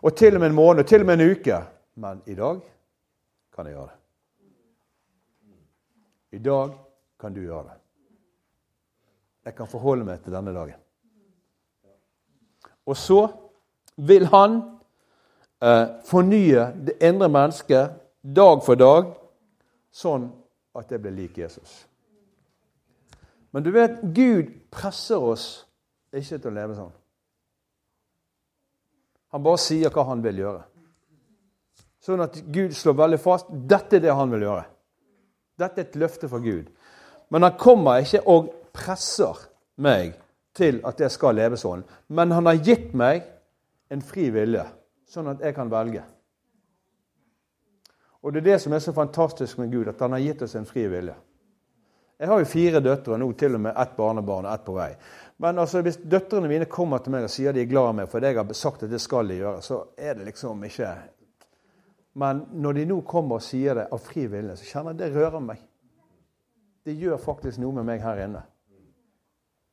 og 0.00 0.16
til 0.16 0.36
og 0.36 0.40
med 0.40 0.52
en 0.52 0.56
måned, 0.56 0.84
til 0.86 1.02
og 1.02 1.06
med 1.06 1.20
en 1.20 1.30
uke 1.30 1.62
Men 2.00 2.22
i 2.26 2.34
dag 2.34 2.60
kan 3.52 3.66
jeg 3.66 3.74
gjøre 3.74 3.88
det. 3.90 3.96
I 6.32 6.38
dag 6.38 6.70
kan 7.20 7.34
du 7.34 7.40
gjøre 7.40 7.64
det. 7.64 7.76
Jeg 9.44 9.54
kan 9.54 9.68
forholde 9.68 10.04
meg 10.04 10.22
til 10.22 10.32
denne 10.32 10.54
dagen. 10.54 10.78
Og 12.86 12.96
så 12.96 13.28
vil 13.96 14.26
han 14.26 14.60
eh, 15.62 15.86
fornye 16.06 16.70
det 16.86 16.96
indre 17.02 17.28
mennesket 17.28 17.98
dag 18.22 18.62
for 18.64 18.78
dag, 18.78 19.10
sånn 19.90 20.30
at 20.76 20.88
det 20.88 21.00
blir 21.02 21.16
lik 21.16 21.38
Jesus. 21.38 21.89
Men 23.50 23.66
du 23.66 23.70
vet, 23.74 24.00
Gud 24.14 24.50
presser 24.70 25.18
oss 25.18 25.46
ikke 26.14 26.38
til 26.38 26.50
å 26.50 26.54
leve 26.54 26.76
sånn. 26.78 26.92
Han 29.30 29.42
bare 29.46 29.62
sier 29.62 29.92
hva 29.94 30.04
han 30.08 30.22
vil 30.24 30.42
gjøre. 30.42 30.62
Sånn 32.02 32.22
at 32.24 32.38
Gud 32.50 32.74
slår 32.74 32.96
veldig 32.98 33.20
fast 33.20 33.50
dette 33.50 33.98
er 33.98 34.06
det 34.06 34.16
han 34.16 34.32
vil 34.32 34.46
gjøre. 34.46 34.64
Dette 35.60 35.82
er 35.82 35.88
et 35.88 35.98
løfte 36.00 36.30
fra 36.30 36.40
Gud. 36.42 36.70
Men 37.30 37.46
han 37.46 37.58
kommer 37.60 38.02
ikke 38.02 38.24
og 38.30 38.48
presser 38.74 39.38
meg 39.78 40.16
til 40.56 40.80
at 40.86 41.00
jeg 41.00 41.12
skal 41.14 41.36
leve 41.38 41.58
sånn. 41.60 41.84
Men 42.08 42.32
han 42.34 42.48
har 42.48 42.62
gitt 42.64 42.94
meg 42.96 43.26
en 43.90 44.02
fri 44.02 44.30
vilje, 44.34 44.64
sånn 45.10 45.30
at 45.30 45.44
jeg 45.44 45.54
kan 45.54 45.70
velge. 45.70 46.02
Og 48.20 48.32
Det 48.32 48.42
er 48.42 48.52
det 48.52 48.60
som 48.60 48.72
er 48.72 48.82
så 48.84 48.92
fantastisk 48.92 49.58
med 49.58 49.72
Gud, 49.72 49.88
at 49.88 50.00
han 50.00 50.12
har 50.12 50.20
gitt 50.20 50.42
oss 50.42 50.54
en 50.54 50.66
fri 50.68 50.86
vilje. 50.88 51.14
Jeg 52.20 52.28
har 52.28 52.42
jo 52.42 52.48
fire 52.48 52.82
døtre, 52.84 53.16
nå 53.16 53.30
til 53.32 53.56
og 53.56 53.62
med 53.64 53.78
ett 53.80 53.96
barnebarn 53.96 54.44
og 54.44 54.52
ett 54.52 54.64
på 54.66 54.74
vei. 54.76 54.90
Men 55.40 55.58
altså, 55.62 55.80
hvis 55.80 56.02
døtrene 56.04 56.50
mine 56.50 56.68
kommer 56.68 57.00
til 57.00 57.14
meg 57.14 57.24
og 57.24 57.32
sier 57.32 57.56
de 57.56 57.62
er 57.62 57.70
glad 57.70 57.94
i 57.94 57.96
meg 58.02 58.10
fordi 58.12 58.28
jeg 58.28 58.36
har 58.36 58.52
sagt 58.58 58.84
at 58.84 58.92
det 58.92 59.00
skal 59.00 59.30
de 59.30 59.40
gjøre, 59.40 59.62
så 59.64 59.80
er 59.96 60.18
det 60.18 60.28
liksom 60.28 60.60
ikke 60.68 60.90
men 62.12 62.46
når 62.52 62.72
de 62.72 62.86
nå 62.90 63.00
kommer 63.06 63.38
og 63.38 63.44
sier 63.44 63.76
det 63.78 63.88
av 63.94 64.00
fri 64.02 64.26
vilje, 64.30 64.56
så 64.58 64.66
kjenner 64.66 64.96
jeg 64.96 65.00
det 65.00 65.10
rører 65.14 65.42
meg. 65.44 65.60
Det 66.84 66.96
gjør 66.98 67.20
faktisk 67.22 67.60
noe 67.62 67.76
med 67.76 67.86
meg 67.86 68.02
her 68.02 68.24
inne. 68.24 68.42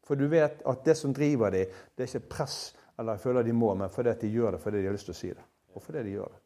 For 0.07 0.19
du 0.19 0.27
vet 0.31 0.61
at 0.69 0.83
det 0.85 0.95
som 0.99 1.15
driver 1.15 1.51
dem, 1.51 1.71
det 1.95 2.05
er 2.05 2.11
ikke 2.11 2.35
press 2.37 2.59
eller 2.97 3.17
jeg 3.17 3.25
føler 3.27 3.45
de 3.45 3.53
må, 3.53 3.73
men 3.77 3.91
fordi 3.93 4.13
de 4.23 4.33
gjør 4.33 4.55
det 4.55 4.61
fordi 4.61 4.79
de 4.81 4.89
har 4.89 4.95
lyst 4.95 5.09
til 5.09 5.15
å 5.15 5.17
si 5.17 5.29
det. 5.29 5.43
Og 5.75 5.83
fordi 5.83 6.03
de 6.05 6.13
gjør 6.15 6.29
det. 6.31 6.39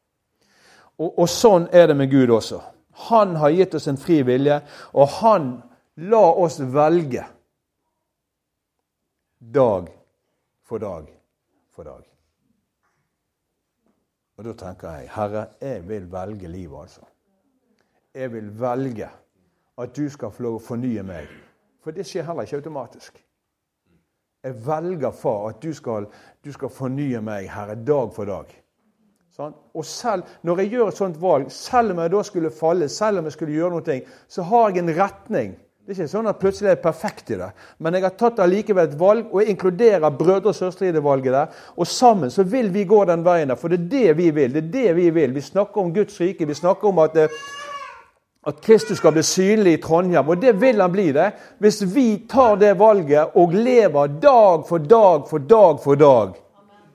Og, 1.00 1.10
og 1.10 1.28
sånn 1.32 1.68
er 1.72 1.88
det 1.92 1.96
med 2.00 2.12
Gud 2.12 2.34
også. 2.36 2.60
Han 3.08 3.38
har 3.40 3.54
gitt 3.56 3.76
oss 3.78 3.88
en 3.88 4.00
fri 4.00 4.20
vilje, 4.28 4.58
og 5.00 5.14
han 5.22 5.52
la 5.96 6.34
oss 6.34 6.60
velge 6.60 7.26
dag 9.40 9.90
for 10.64 10.80
dag 10.80 11.08
for 11.72 11.84
dag. 11.84 12.04
Og 14.38 14.46
da 14.46 14.54
tenker 14.58 14.96
jeg, 14.98 15.10
Herre, 15.14 15.46
jeg 15.62 15.88
vil 15.88 16.08
velge 16.12 16.48
livet, 16.48 16.80
altså. 16.82 17.02
Jeg 18.14 18.32
vil 18.34 18.48
velge 18.60 19.10
at 19.78 19.96
du 19.96 20.08
skal 20.10 20.32
få 20.32 20.44
lov 20.44 20.58
å 20.58 20.64
fornye 20.64 21.04
meg. 21.06 21.30
For 21.82 21.96
det 21.96 22.06
skjer 22.08 22.26
heller 22.28 22.48
ikke 22.48 22.62
automatisk. 22.62 23.20
Jeg 24.42 24.58
velger, 24.66 25.12
far, 25.14 25.52
at 25.52 25.62
du 25.62 25.74
skal, 25.74 26.08
du 26.44 26.52
skal 26.52 26.74
fornye 26.74 27.22
meg, 27.22 27.48
Herre, 27.54 27.76
dag 27.76 28.14
for 28.16 28.30
dag. 28.30 28.50
Sånn? 29.32 29.54
Og 29.78 29.86
selv 29.88 30.28
når 30.44 30.64
jeg 30.64 30.74
gjør 30.74 30.92
et 30.92 31.00
sånt 31.00 31.20
valg, 31.22 31.52
selv 31.54 31.94
om 31.94 32.02
jeg 32.02 32.12
da 32.12 32.24
skulle 32.28 32.52
falle, 32.52 32.90
selv 32.92 33.22
om 33.22 33.30
jeg 33.30 33.38
skulle 33.38 33.56
gjøre 33.56 33.78
noe, 33.78 34.00
så 34.28 34.48
har 34.50 34.70
jeg 34.70 34.82
en 34.82 34.96
retning 34.98 35.54
det 35.92 35.98
er 35.98 36.06
ikke 36.06 36.14
sånn 36.14 36.30
at 36.30 36.38
plutselig 36.40 36.70
er 36.70 36.76
jeg 36.78 36.84
perfekt 36.86 37.32
i 37.34 37.38
det. 37.42 37.50
Men 37.84 37.98
jeg 37.98 38.06
har 38.06 38.14
tatt 38.16 38.38
allikevel 38.40 38.86
et 38.88 38.94
valg, 38.96 39.26
og 39.28 39.42
jeg 39.42 39.52
inkluderer 39.52 40.14
brødre 40.16 40.54
og 40.54 40.56
søstre 40.56 40.88
i 40.88 40.94
det 40.96 41.02
valget 41.04 41.34
der. 41.36 41.58
Og 41.76 41.88
sammen 41.88 42.32
så 42.32 42.46
vil 42.48 42.70
vi 42.72 42.86
gå 42.88 43.02
den 43.10 43.26
veien 43.26 43.52
der, 43.52 43.60
for 43.60 43.68
det 43.68 43.82
er 43.82 43.90
det 43.92 44.14
vi 44.22 44.30
vil. 44.32 44.54
Det 44.56 44.62
er 44.64 44.70
det 44.72 44.96
Vi 44.96 45.10
vil. 45.10 45.34
Vi 45.36 45.42
snakker 45.42 45.82
om 45.82 45.92
Guds 45.94 46.16
rike. 46.22 46.48
Vi 46.48 46.54
snakker 46.54 46.88
om 46.88 47.00
at, 47.04 47.18
eh, 47.18 47.28
at 48.48 48.62
Kristus 48.62 48.98
skal 48.98 49.12
bli 49.12 49.24
synlig 49.24 49.74
i 49.74 49.82
Trondheim. 49.82 50.30
Og 50.30 50.42
det 50.42 50.62
vil 50.62 50.80
han 50.82 50.92
bli 50.92 51.12
det 51.12 51.34
hvis 51.60 51.82
vi 51.96 52.24
tar 52.30 52.56
det 52.56 52.80
valget 52.80 53.36
og 53.36 53.52
lever 53.52 54.08
dag 54.08 54.64
for 54.68 54.78
dag 54.78 55.28
for 55.28 55.40
dag 55.40 55.80
for 55.84 55.96
dag. 55.96 56.40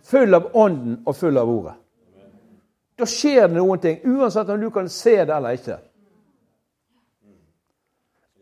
Full 0.04 0.34
av 0.34 0.48
Ånden 0.54 1.02
og 1.04 1.16
full 1.16 1.36
av 1.36 1.50
Ordet. 1.50 1.74
Da 2.96 3.04
skjer 3.04 3.48
det 3.48 3.58
noen 3.58 3.78
ting, 3.78 4.00
uansett 4.04 4.48
om 4.48 4.60
du 4.60 4.70
kan 4.70 4.88
se 4.88 5.24
det 5.24 5.36
eller 5.36 5.52
ikke. 5.52 5.76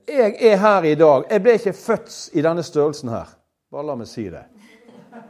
Jeg 0.08 0.36
er 0.40 0.56
her 0.56 0.82
i 0.82 0.94
dag. 0.94 1.24
Jeg 1.30 1.42
ble 1.42 1.52
ikke 1.58 1.72
født 1.72 2.16
i 2.32 2.42
denne 2.44 2.62
størrelsen 2.62 3.08
her. 3.08 3.30
Bare 3.72 3.86
la 3.86 3.96
meg 3.96 4.08
si 4.08 4.26
det. 4.30 4.42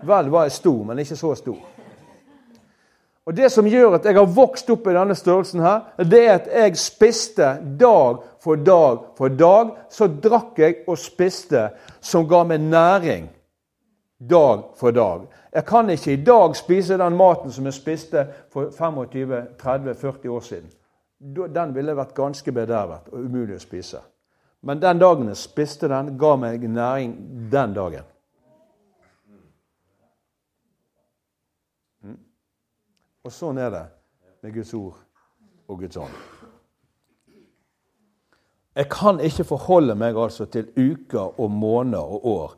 Vel 0.04 0.30
var 0.32 0.48
jeg 0.48 0.58
stor, 0.58 0.82
men 0.84 0.98
ikke 0.98 1.16
så 1.16 1.34
stor. 1.38 1.62
Og 3.26 3.36
Det 3.36 3.52
som 3.52 3.66
gjør 3.66 3.94
at 3.96 4.04
jeg 4.04 4.18
har 4.18 4.26
vokst 4.36 4.70
opp 4.70 4.86
i 4.86 4.92
denne 4.92 5.14
størrelsen, 5.16 5.60
her, 5.64 5.80
det 6.04 6.20
er 6.26 6.34
at 6.34 6.48
jeg 6.52 6.76
spiste 6.76 7.54
dag 7.80 8.18
for 8.40 8.60
dag 8.60 8.98
for 9.16 9.28
dag. 9.28 9.70
Så 9.90 10.08
drakk 10.08 10.58
jeg 10.58 10.82
og 10.86 10.98
spiste 10.98 11.70
som 12.00 12.28
ga 12.28 12.42
meg 12.44 12.60
næring 12.60 13.30
dag 14.20 14.66
for 14.76 14.90
dag. 14.90 15.24
Jeg 15.54 15.64
kan 15.64 15.90
ikke 15.90 16.12
i 16.12 16.24
dag 16.24 16.56
spise 16.56 16.98
den 16.98 17.16
maten 17.16 17.52
som 17.52 17.64
jeg 17.64 17.74
spiste 17.74 18.26
for 18.52 18.68
25-30-40 18.68 20.28
år 20.28 20.40
siden. 20.40 20.70
Den 21.54 21.74
ville 21.74 21.96
vært 21.96 22.14
ganske 22.14 22.52
bedervet 22.52 23.08
og 23.12 23.24
umulig 23.24 23.56
å 23.56 23.62
spise. 23.62 24.02
Men 24.64 24.80
den 24.82 24.98
dagen 24.98 25.28
jeg 25.28 25.36
spiste 25.36 25.88
den, 25.92 26.14
ga 26.18 26.36
meg 26.40 26.62
næring 26.64 27.14
den 27.52 27.74
dagen. 27.76 28.06
Mm. 32.00 32.16
Og 33.24 33.32
sånn 33.32 33.60
er 33.60 33.74
det 33.74 33.84
med 34.40 34.56
Guds 34.56 34.72
ord 34.78 35.02
og 35.68 35.84
Guds 35.84 36.00
ånd. 36.00 36.16
Jeg 38.74 38.88
kan 38.90 39.20
ikke 39.20 39.44
forholde 39.44 39.94
meg 39.94 40.16
altså 40.18 40.48
til 40.50 40.72
uker 40.76 41.40
og 41.40 41.50
måneder 41.50 42.16
og 42.16 42.26
år, 42.26 42.56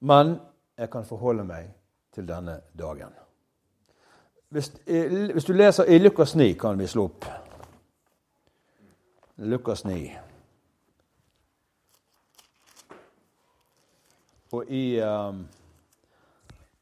men 0.00 0.36
jeg 0.78 0.90
kan 0.90 1.04
forholde 1.04 1.44
meg 1.44 1.68
til 2.14 2.28
denne 2.28 2.60
dagen. 2.78 3.12
Hvis, 4.48 4.72
hvis 5.32 5.44
du 5.44 5.52
leser 5.52 5.84
i 5.84 5.98
Lukas 5.98 6.36
9, 6.36 6.52
kan 6.52 6.78
vi 6.78 6.86
slå 6.86 7.04
opp. 7.04 7.24
Lukas 9.36 9.84
9. 9.84 10.10
og 14.52 14.68
i 14.68 15.00
um, 15.00 15.44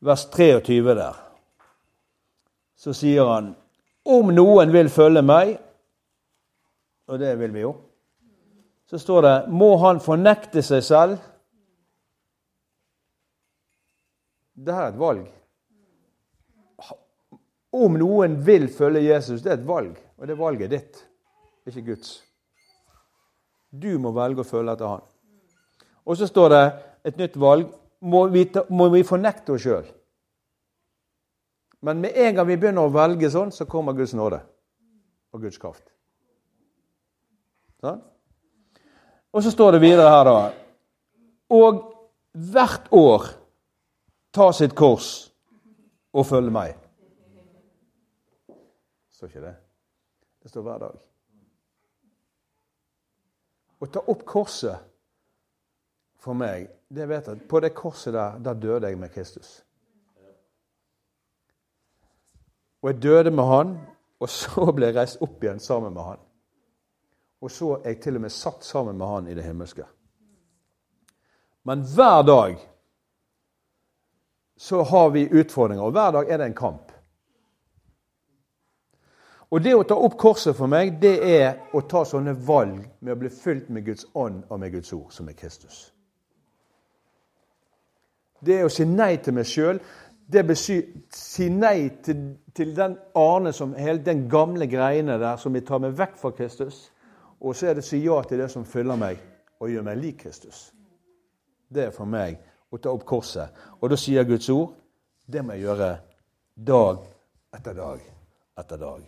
vers 0.03 0.25
23 0.35 0.95
der, 0.95 1.19
så 2.81 2.95
sier 2.97 3.29
han 3.29 3.53
om 4.11 4.33
noen 4.35 4.73
vil 4.75 4.89
følge 4.91 5.23
meg, 5.23 5.53
og 7.11 7.21
det 7.21 7.35
vil 7.39 7.53
vi 7.55 7.63
jo, 7.63 7.75
så 8.91 8.99
står 8.99 9.27
det 9.27 9.35
må 9.55 9.75
han 9.85 10.01
fornekte 10.03 10.65
seg 10.67 10.83
selv. 10.83 11.21
Det 14.59 14.75
her 14.75 14.89
er 14.89 14.95
et 14.95 14.99
valg. 14.99 15.29
Om 17.71 18.01
noen 18.01 18.35
vil 18.47 18.67
følge 18.75 19.05
Jesus, 19.07 19.45
det 19.45 19.53
er 19.53 19.61
et 19.61 19.69
valg, 19.69 19.95
og 20.19 20.27
det 20.27 20.39
valget 20.39 20.67
er 20.67 20.75
ditt, 20.75 21.05
ikke 21.71 21.87
Guds. 21.93 22.17
Du 23.71 23.93
må 24.03 24.11
velge 24.17 24.43
å 24.43 24.49
følge 24.49 24.75
etter 24.75 24.91
han. 24.97 25.05
Og 26.03 26.19
så 26.19 26.27
står 26.27 26.51
det 26.51 26.65
et 27.05 27.17
nytt 27.21 27.39
valg. 27.41 27.71
Må 28.01 28.25
vi, 28.33 28.47
ta, 28.49 28.65
må 28.73 28.89
vi 28.93 29.03
fornekte 29.05 29.55
oss 29.55 29.65
sjøl? 29.65 29.89
Men 31.85 32.01
med 32.01 32.17
en 32.17 32.37
gang 32.37 32.49
vi 32.49 32.59
begynner 32.61 32.89
å 32.89 32.93
velge 32.93 33.31
sånn, 33.33 33.53
så 33.53 33.67
kommer 33.69 33.97
Guds 33.97 34.13
nåde 34.17 34.41
og 35.33 35.45
Guds 35.45 35.61
kraft. 35.61 35.85
Sånn? 37.81 38.01
Og 39.31 39.45
så 39.45 39.53
står 39.53 39.77
det 39.77 39.85
videre 39.85 40.11
her, 40.11 40.27
da 40.27 41.55
Og 41.55 41.83
hvert 42.33 42.89
år 42.95 43.29
ta 44.35 44.51
sitt 44.55 44.75
kors 44.79 45.31
og 46.13 46.27
følge 46.27 46.53
meg. 46.55 46.75
Står 49.15 49.31
ikke 49.31 49.45
det? 49.45 49.55
Det 50.43 50.51
står 50.51 50.67
hver 50.67 50.83
dag. 50.83 51.01
Å 53.81 53.89
ta 53.89 54.03
opp 54.13 54.23
korset 54.29 54.87
for 56.21 56.37
meg, 56.37 56.69
det 56.91 57.07
vet 57.07 57.27
jeg 57.27 57.49
På 57.49 57.61
det 57.61 57.75
korset 57.75 58.15
der, 58.15 58.39
der 58.39 58.55
døde 58.55 58.89
jeg 58.89 58.99
med 58.99 59.09
Kristus. 59.09 59.65
Og 62.83 62.91
jeg 62.91 63.03
døde 63.03 63.31
med 63.31 63.45
han, 63.45 63.79
og 64.21 64.29
så 64.29 64.73
ble 64.73 64.89
jeg 64.89 64.97
reist 64.97 65.23
opp 65.23 65.43
igjen 65.45 65.61
sammen 65.61 65.95
med 65.95 66.03
han. 66.03 66.21
Og 67.41 67.51
så 67.51 67.75
er 67.79 67.95
jeg 67.95 68.01
til 68.03 68.17
og 68.17 68.25
med 68.25 68.33
satt 68.33 68.65
sammen 68.65 68.99
med 68.99 69.07
han 69.07 69.29
i 69.29 69.35
det 69.35 69.45
himmelske. 69.45 69.85
Men 71.65 71.85
hver 71.95 72.23
dag 72.23 72.57
så 74.57 74.83
har 74.83 75.09
vi 75.09 75.29
utfordringer, 75.41 75.85
og 75.85 75.93
hver 75.93 76.11
dag 76.11 76.31
er 76.31 76.37
det 76.37 76.47
en 76.47 76.55
kamp. 76.55 76.93
Og 79.51 79.63
det 79.63 79.75
å 79.75 79.83
ta 79.83 79.97
opp 79.97 80.19
korset 80.19 80.57
for 80.57 80.71
meg, 80.71 80.99
det 81.03 81.17
er 81.27 81.73
å 81.75 81.81
ta 81.81 82.05
sånne 82.07 82.37
valg 82.47 82.85
med 83.01 83.13
å 83.15 83.19
bli 83.19 83.31
fylt 83.35 83.69
med 83.69 83.87
Guds 83.89 84.07
ånd 84.15 84.45
og 84.49 84.61
med 84.61 84.73
Guds 84.73 84.93
ord, 84.93 85.09
som 85.13 85.29
er 85.29 85.39
Kristus. 85.39 85.89
Det 88.41 88.63
å 88.65 88.71
si 88.73 88.87
nei 88.89 89.17
til 89.23 89.37
meg 89.37 89.49
sjøl. 89.49 89.81
Det 90.31 90.45
betyr 90.47 90.83
si 91.15 91.49
nei 91.51 91.89
til, 92.05 92.21
til, 92.55 92.75
den 92.77 92.97
Arne 93.19 93.53
som 93.53 93.75
hele 93.75 94.03
den 94.05 94.29
gamle 94.31 94.69
greiene 94.71 95.19
der 95.19 95.37
som 95.37 95.55
vi 95.55 95.65
tar 95.67 95.83
meg 95.83 95.97
vekk 95.99 96.17
fra 96.21 96.31
Kristus. 96.37 96.85
Og 97.41 97.57
så 97.57 97.71
er 97.71 97.75
det 97.75 97.85
å 97.85 97.89
si 97.89 98.03
ja 98.05 98.21
til 98.23 98.39
det 98.43 98.51
som 98.53 98.67
fyller 98.69 99.01
meg 99.01 99.19
og 99.61 99.73
gjør 99.73 99.87
meg 99.89 99.99
lik 100.01 100.21
Kristus. 100.23 100.71
Det 101.69 101.89
er 101.89 101.95
for 101.95 102.09
meg 102.09 102.39
å 102.71 102.79
ta 102.79 102.93
opp 102.95 103.05
korset. 103.07 103.51
Og 103.81 103.91
da 103.91 103.99
sier 103.99 104.29
Guds 104.29 104.49
ord 104.55 104.77
det 105.31 105.43
må 105.47 105.55
jeg 105.55 105.67
gjøre 105.69 105.91
dag 106.55 107.05
etter 107.55 107.77
dag 107.77 108.07
etter 108.59 108.81
dag. 108.81 109.03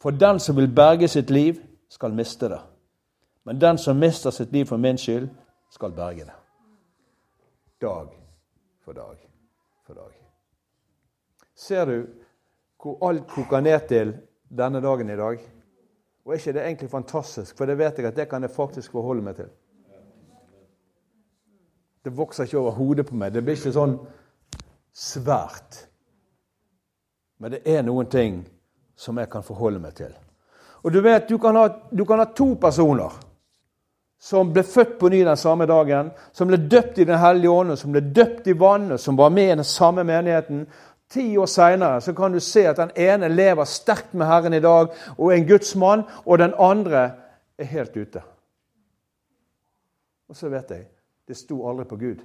For 0.00 0.10
den 0.10 0.40
som 0.40 0.56
vil 0.56 0.68
berge 0.68 1.08
sitt 1.08 1.30
liv, 1.30 1.60
skal 1.88 2.14
miste 2.14 2.48
det. 2.50 2.60
Men 3.44 3.60
den 3.60 3.78
som 3.78 3.98
mister 3.98 4.30
sitt 4.30 4.52
liv 4.52 4.66
for 4.66 4.76
min 4.76 4.98
skyld, 4.98 5.28
skal 5.70 5.92
berge 5.92 6.24
det. 6.24 6.36
Dag 7.80 8.23
for 8.84 8.92
dag 8.92 9.24
for 9.86 9.94
dag. 9.94 10.12
Ser 11.54 11.86
du 11.86 12.06
hvor 12.82 13.00
alt 13.08 13.28
koker 13.28 13.60
ned 13.64 13.86
til 13.88 14.14
denne 14.48 14.80
dagen 14.84 15.10
i 15.10 15.16
dag? 15.16 15.44
Og 16.24 16.32
er 16.32 16.40
ikke 16.40 16.54
det 16.56 16.64
egentlig 16.64 16.90
fantastisk? 16.90 17.56
For 17.56 17.68
det 17.68 17.78
vet 17.78 17.98
jeg 17.98 18.08
at 18.08 18.16
det 18.16 18.28
kan 18.28 18.42
jeg 18.42 18.52
faktisk 18.52 18.92
forholde 18.92 19.24
meg 19.24 19.36
til. 19.36 19.50
Det 22.04 22.12
vokser 22.16 22.44
ikke 22.44 22.60
over 22.60 22.76
hodet 22.76 23.06
på 23.08 23.16
meg. 23.16 23.32
Det 23.32 23.44
blir 23.44 23.56
ikke 23.56 23.72
sånn 23.72 23.96
svært. 24.92 25.86
Men 27.40 27.56
det 27.56 27.62
er 27.68 27.84
noen 27.84 28.08
ting 28.12 28.42
som 28.96 29.16
jeg 29.18 29.30
kan 29.32 29.44
forholde 29.44 29.80
meg 29.80 29.96
til. 29.96 30.12
Og 30.84 30.92
du 30.92 31.00
vet, 31.00 31.28
du 31.28 31.38
kan 31.40 31.56
ha, 31.56 31.68
du 31.90 32.04
kan 32.04 32.20
ha 32.20 32.28
to 32.28 32.52
personer 32.60 33.16
som 34.24 34.52
ble 34.52 34.62
født 34.64 34.94
på 34.98 35.08
ny 35.12 35.18
den 35.24 35.36
samme 35.36 35.66
dagen, 35.68 36.08
som 36.32 36.48
ble 36.48 36.56
døpt 36.56 36.98
i 36.98 37.04
Den 37.04 37.18
hellige 37.20 37.50
ånd, 37.50 37.76
som 37.76 37.92
ble 37.92 38.00
døpt 38.00 38.46
i 38.48 38.54
vannet, 38.56 39.00
som 39.00 39.16
var 39.16 39.30
med 39.30 39.50
i 39.50 39.56
den 39.56 39.64
samme 39.64 40.04
menigheten. 40.04 40.62
Ti 41.12 41.36
år 41.38 41.46
seinere 41.46 42.14
kan 42.16 42.32
du 42.32 42.40
se 42.40 42.62
at 42.66 42.80
den 42.80 42.94
ene 42.96 43.28
lever 43.28 43.68
sterkt 43.68 44.14
med 44.14 44.26
Herren 44.26 44.56
i 44.56 44.62
dag 44.64 44.94
og 45.18 45.26
er 45.28 45.36
en 45.36 45.46
Guds 45.46 45.74
mann, 45.76 46.06
og 46.24 46.38
den 46.38 46.54
andre 46.58 47.02
er 47.58 47.68
helt 47.68 47.96
ute. 47.96 48.22
Og 50.28 50.36
så 50.36 50.48
vet 50.48 50.70
jeg 50.70 50.88
det 51.28 51.36
sto 51.36 51.60
aldri 51.68 51.84
på 51.84 52.00
Gud. 52.00 52.24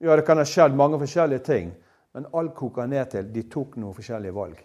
Ja, 0.00 0.16
det 0.16 0.26
kan 0.26 0.36
ha 0.36 0.44
skjedd 0.44 0.76
mange 0.76 1.00
forskjellige 1.00 1.46
ting, 1.48 1.72
men 2.12 2.28
alt 2.34 2.52
koker 2.54 2.86
ned 2.86 3.16
til 3.16 3.32
de 3.32 3.48
tok 3.48 3.80
noen 3.80 3.96
forskjellige 3.96 4.36
valg. 4.36 4.60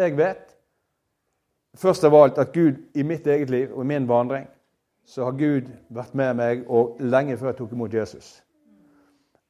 Jeg 0.00 0.16
vet 0.16 0.53
først 1.74 2.04
av 2.04 2.14
alt 2.14 2.38
at 2.38 2.52
Gud 2.54 2.80
i 2.94 3.04
mitt 3.06 3.26
eget 3.26 3.50
liv 3.50 3.72
og 3.74 3.82
i 3.84 3.90
min 3.92 4.08
vandring 4.08 4.46
så 5.04 5.26
har 5.26 5.36
Gud 5.36 5.68
vært 5.92 6.14
med 6.16 6.36
meg 6.38 6.64
og 6.72 7.00
lenge 7.02 7.36
før 7.36 7.52
jeg 7.52 7.58
tok 7.60 7.74
imot 7.76 7.94
Jesus. 7.94 8.28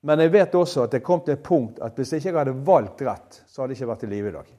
Men 0.05 0.21
jeg 0.21 0.33
vet 0.35 0.55
også 0.59 0.85
at 0.85 0.93
det 0.93 1.05
kom 1.05 1.23
til 1.25 1.37
et 1.37 1.45
punkt 1.45 1.79
at 1.85 1.97
hvis 1.97 2.13
jeg 2.13 2.25
ikke 2.25 2.41
hadde 2.43 2.67
valgt 2.67 3.03
rett, 3.07 3.39
så 3.47 3.63
hadde 3.63 3.73
jeg 3.73 3.81
ikke 3.81 3.93
vært 3.93 4.05
i 4.05 4.11
live 4.11 4.29
i 4.29 4.35
dag. 4.35 4.51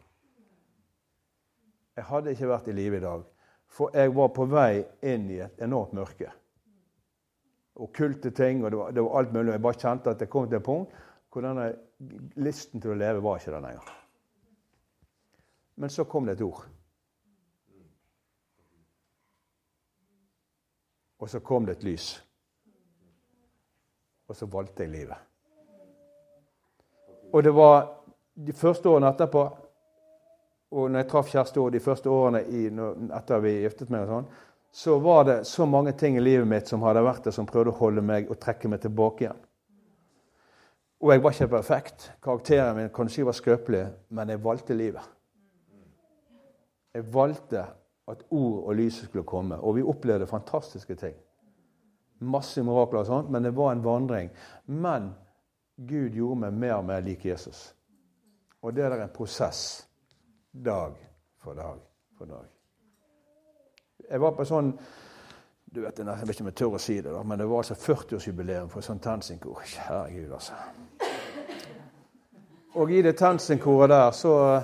Jeg 1.96 2.08
hadde 2.10 2.32
ikke 2.34 2.50
vært 2.50 2.70
i 2.72 2.76
live 2.76 2.98
i 2.98 3.04
dag, 3.04 3.26
for 3.70 3.94
jeg 3.94 4.14
var 4.16 4.32
på 4.36 4.48
vei 4.50 4.72
inn 5.06 5.28
i 5.32 5.42
et 5.46 5.62
enormt 5.64 5.94
mørke. 5.96 6.32
Okkulte 7.76 8.32
ting, 8.32 8.64
og 8.64 8.72
det 8.72 8.80
var, 8.80 8.96
det 8.96 9.04
var 9.04 9.20
alt 9.20 9.36
mulig. 9.36 9.52
Jeg 9.52 9.64
bare 9.68 9.82
kjente 9.84 10.16
at 10.16 10.24
det 10.24 10.32
kom 10.32 10.48
til 10.50 10.60
et 10.60 10.66
punkt 10.66 10.96
hvor 11.36 11.44
denne 11.44 11.68
listen 12.40 12.80
til 12.80 12.94
å 12.94 12.98
leve 12.98 13.24
var 13.24 13.42
ikke 13.42 13.52
der 13.52 13.64
lenger. 13.68 13.90
Men 15.76 15.92
så 15.92 16.06
kom 16.08 16.26
det 16.26 16.38
et 16.38 16.46
ord. 16.46 16.64
Og 21.26 21.30
så 21.32 21.42
kom 21.42 21.66
det 21.66 21.80
et 21.80 21.86
lys. 21.88 22.08
Og 24.30 24.38
så 24.38 24.46
valgte 24.46 24.86
jeg 24.86 24.94
livet. 24.94 25.18
Og 27.34 27.44
det 27.44 27.54
var 27.58 27.88
de 28.36 28.54
første 28.54 28.90
årene 28.90 29.10
etterpå 29.10 29.44
og 30.76 30.92
når 30.92 31.04
jeg 31.04 31.10
traff 31.12 31.32
Kjersti 31.32 31.64
de 31.72 31.80
første 31.84 32.12
årene 32.12 32.42
i, 32.52 32.66
etter 33.16 33.44
vi 33.44 33.54
giftet 33.64 33.92
meg, 33.94 34.06
og 34.06 34.12
sånn, 34.12 34.30
så 34.76 34.98
var 35.00 35.24
det 35.28 35.38
så 35.48 35.68
mange 35.70 35.94
ting 35.96 36.18
i 36.18 36.24
livet 36.24 36.48
mitt 36.52 36.68
som 36.68 36.84
hadde 36.84 37.04
vært 37.06 37.30
det, 37.30 37.36
som 37.36 37.48
prøvde 37.48 37.72
å 37.72 37.80
holde 37.80 38.04
meg 38.04 38.28
og 38.32 38.40
trekke 38.44 38.72
meg 38.72 38.82
tilbake 38.84 39.24
igjen. 39.24 39.40
Og 41.06 41.14
jeg 41.14 41.24
var 41.24 41.36
ikke 41.36 41.52
perfekt. 41.54 42.10
Karakteren 42.24 42.80
min 42.80 42.92
kanskje 42.92 43.28
var 43.28 43.38
skrøpelig, 43.38 43.86
men 44.16 44.34
jeg 44.34 44.44
valgte 44.44 44.76
livet. 44.76 45.14
Jeg 46.96 47.08
valgte 47.14 47.66
at 48.08 48.24
ord 48.30 48.64
og 48.64 48.76
lys 48.76 49.02
skulle 49.04 49.26
komme, 49.26 49.58
og 49.58 49.76
vi 49.76 49.84
opplevde 49.84 50.28
fantastiske 50.28 50.96
ting. 50.96 51.16
Masse 52.20 52.64
mirakler 52.64 53.00
og 53.00 53.06
sånt, 53.06 53.30
men 53.30 53.44
det 53.44 53.56
var 53.56 53.72
en 53.72 53.84
vandring. 53.84 54.30
Men 54.66 55.10
Gud 55.78 56.10
gjorde 56.16 56.40
meg 56.46 56.54
mer 56.54 56.78
og 56.80 56.86
mer 56.86 57.02
lik 57.04 57.26
Jesus. 57.26 57.76
Og 58.62 58.76
det 58.76 58.86
er 58.86 59.02
en 59.02 59.10
prosess. 59.14 59.88
Dag 60.66 60.94
for 61.38 61.54
dag 61.54 61.82
for 62.18 62.26
dag. 62.26 62.46
Jeg 64.10 64.22
var 64.22 64.32
på 64.38 64.46
sånn 64.48 64.72
du 65.76 65.82
vet, 65.82 65.98
Jeg 66.00 66.06
vet 66.08 66.30
ikke 66.30 66.44
om 66.46 66.48
jeg 66.48 66.56
tør 66.56 66.76
å 66.78 66.80
si 66.80 67.02
det, 67.04 67.12
men 67.28 67.40
det 67.40 67.48
var 67.50 67.58
altså 67.66 67.76
40-årsjubileum 67.76 68.70
for 68.72 68.86
sånn 68.86 69.02
Tensing-kor. 69.04 69.60
Kjære 69.68 70.14
Gud, 70.14 70.32
altså. 70.32 70.54
Og 72.80 72.92
i 72.92 73.02
det 73.04 73.18
Tensing-koret 73.20 73.92
der 73.92 74.12
så, 74.16 74.62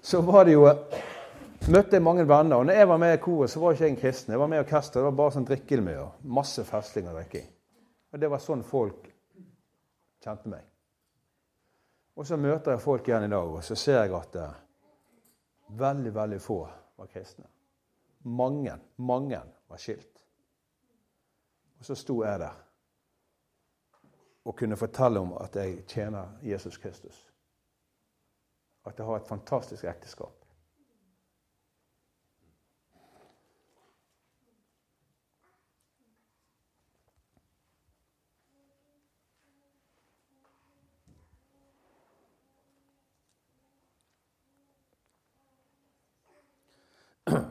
så 0.00 0.22
var 0.24 0.48
det 0.48 0.54
jo 0.56 0.64
Møtte 1.68 1.98
jeg 1.98 2.02
mange 2.02 2.24
venner. 2.24 2.56
Og 2.56 2.66
når 2.66 2.78
jeg 2.78 2.88
var 2.88 2.98
med 2.98 3.14
i 3.14 3.20
koret, 3.20 3.50
så 3.50 3.60
var 3.60 3.74
ikke 3.74 3.84
jeg 3.84 3.92
en 3.92 4.00
kristen. 4.00 4.32
Jeg 4.32 4.40
var 4.40 4.48
med 4.48 4.58
i 4.58 4.64
orkesteret. 4.64 5.02
Det 5.02 5.08
var 5.10 5.18
bare 5.18 5.34
sånn 5.36 5.48
drikkemiljø. 5.48 6.06
Masse 6.40 6.64
festing 6.64 7.08
og 7.10 7.18
drikking. 7.18 7.46
Og 8.10 8.22
det 8.22 8.30
var 8.32 8.42
sånn 8.42 8.64
folk 8.66 9.10
kjente 10.24 10.50
meg. 10.52 10.64
Og 12.16 12.26
så 12.26 12.36
møter 12.40 12.74
jeg 12.74 12.82
folk 12.84 13.06
igjen 13.08 13.28
i 13.28 13.32
dag, 13.32 13.52
og 13.54 13.62
så 13.64 13.76
ser 13.78 14.02
jeg 14.02 14.12
at 14.16 14.34
uh, 14.36 14.56
veldig, 15.78 16.10
veldig 16.14 16.40
få 16.42 16.58
var 17.00 17.12
kristne. 17.12 17.46
Mange, 18.28 18.74
mange 18.96 19.40
var 19.68 19.80
skilt. 19.80 20.24
Og 21.78 21.86
så 21.86 21.96
sto 21.96 22.18
jeg 22.24 22.42
der 22.42 22.58
og 24.44 24.56
kunne 24.56 24.76
fortelle 24.76 25.20
om 25.20 25.32
at 25.40 25.56
jeg 25.56 25.84
tjener 25.88 26.36
Jesus 26.42 26.76
Kristus. 26.80 27.16
At 28.84 28.98
jeg 28.98 29.06
har 29.06 29.20
et 29.20 29.28
fantastisk 29.28 29.84
ekteskap. 29.84 30.39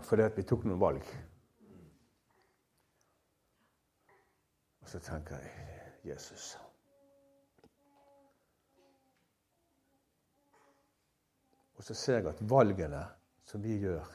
Fordi 0.10 0.26
at 0.26 0.38
vi 0.38 0.46
tok 0.48 0.66
noen 0.66 0.82
valg. 0.82 1.06
Og 4.82 4.90
så 4.90 5.02
tenker 5.06 5.38
jeg 5.38 6.10
Jesus. 6.10 6.56
Og 11.78 11.86
så 11.86 11.94
ser 11.94 12.20
jeg 12.20 12.32
at 12.32 12.42
valgene 12.50 13.04
som 13.46 13.62
vi 13.64 13.78
gjør, 13.84 14.08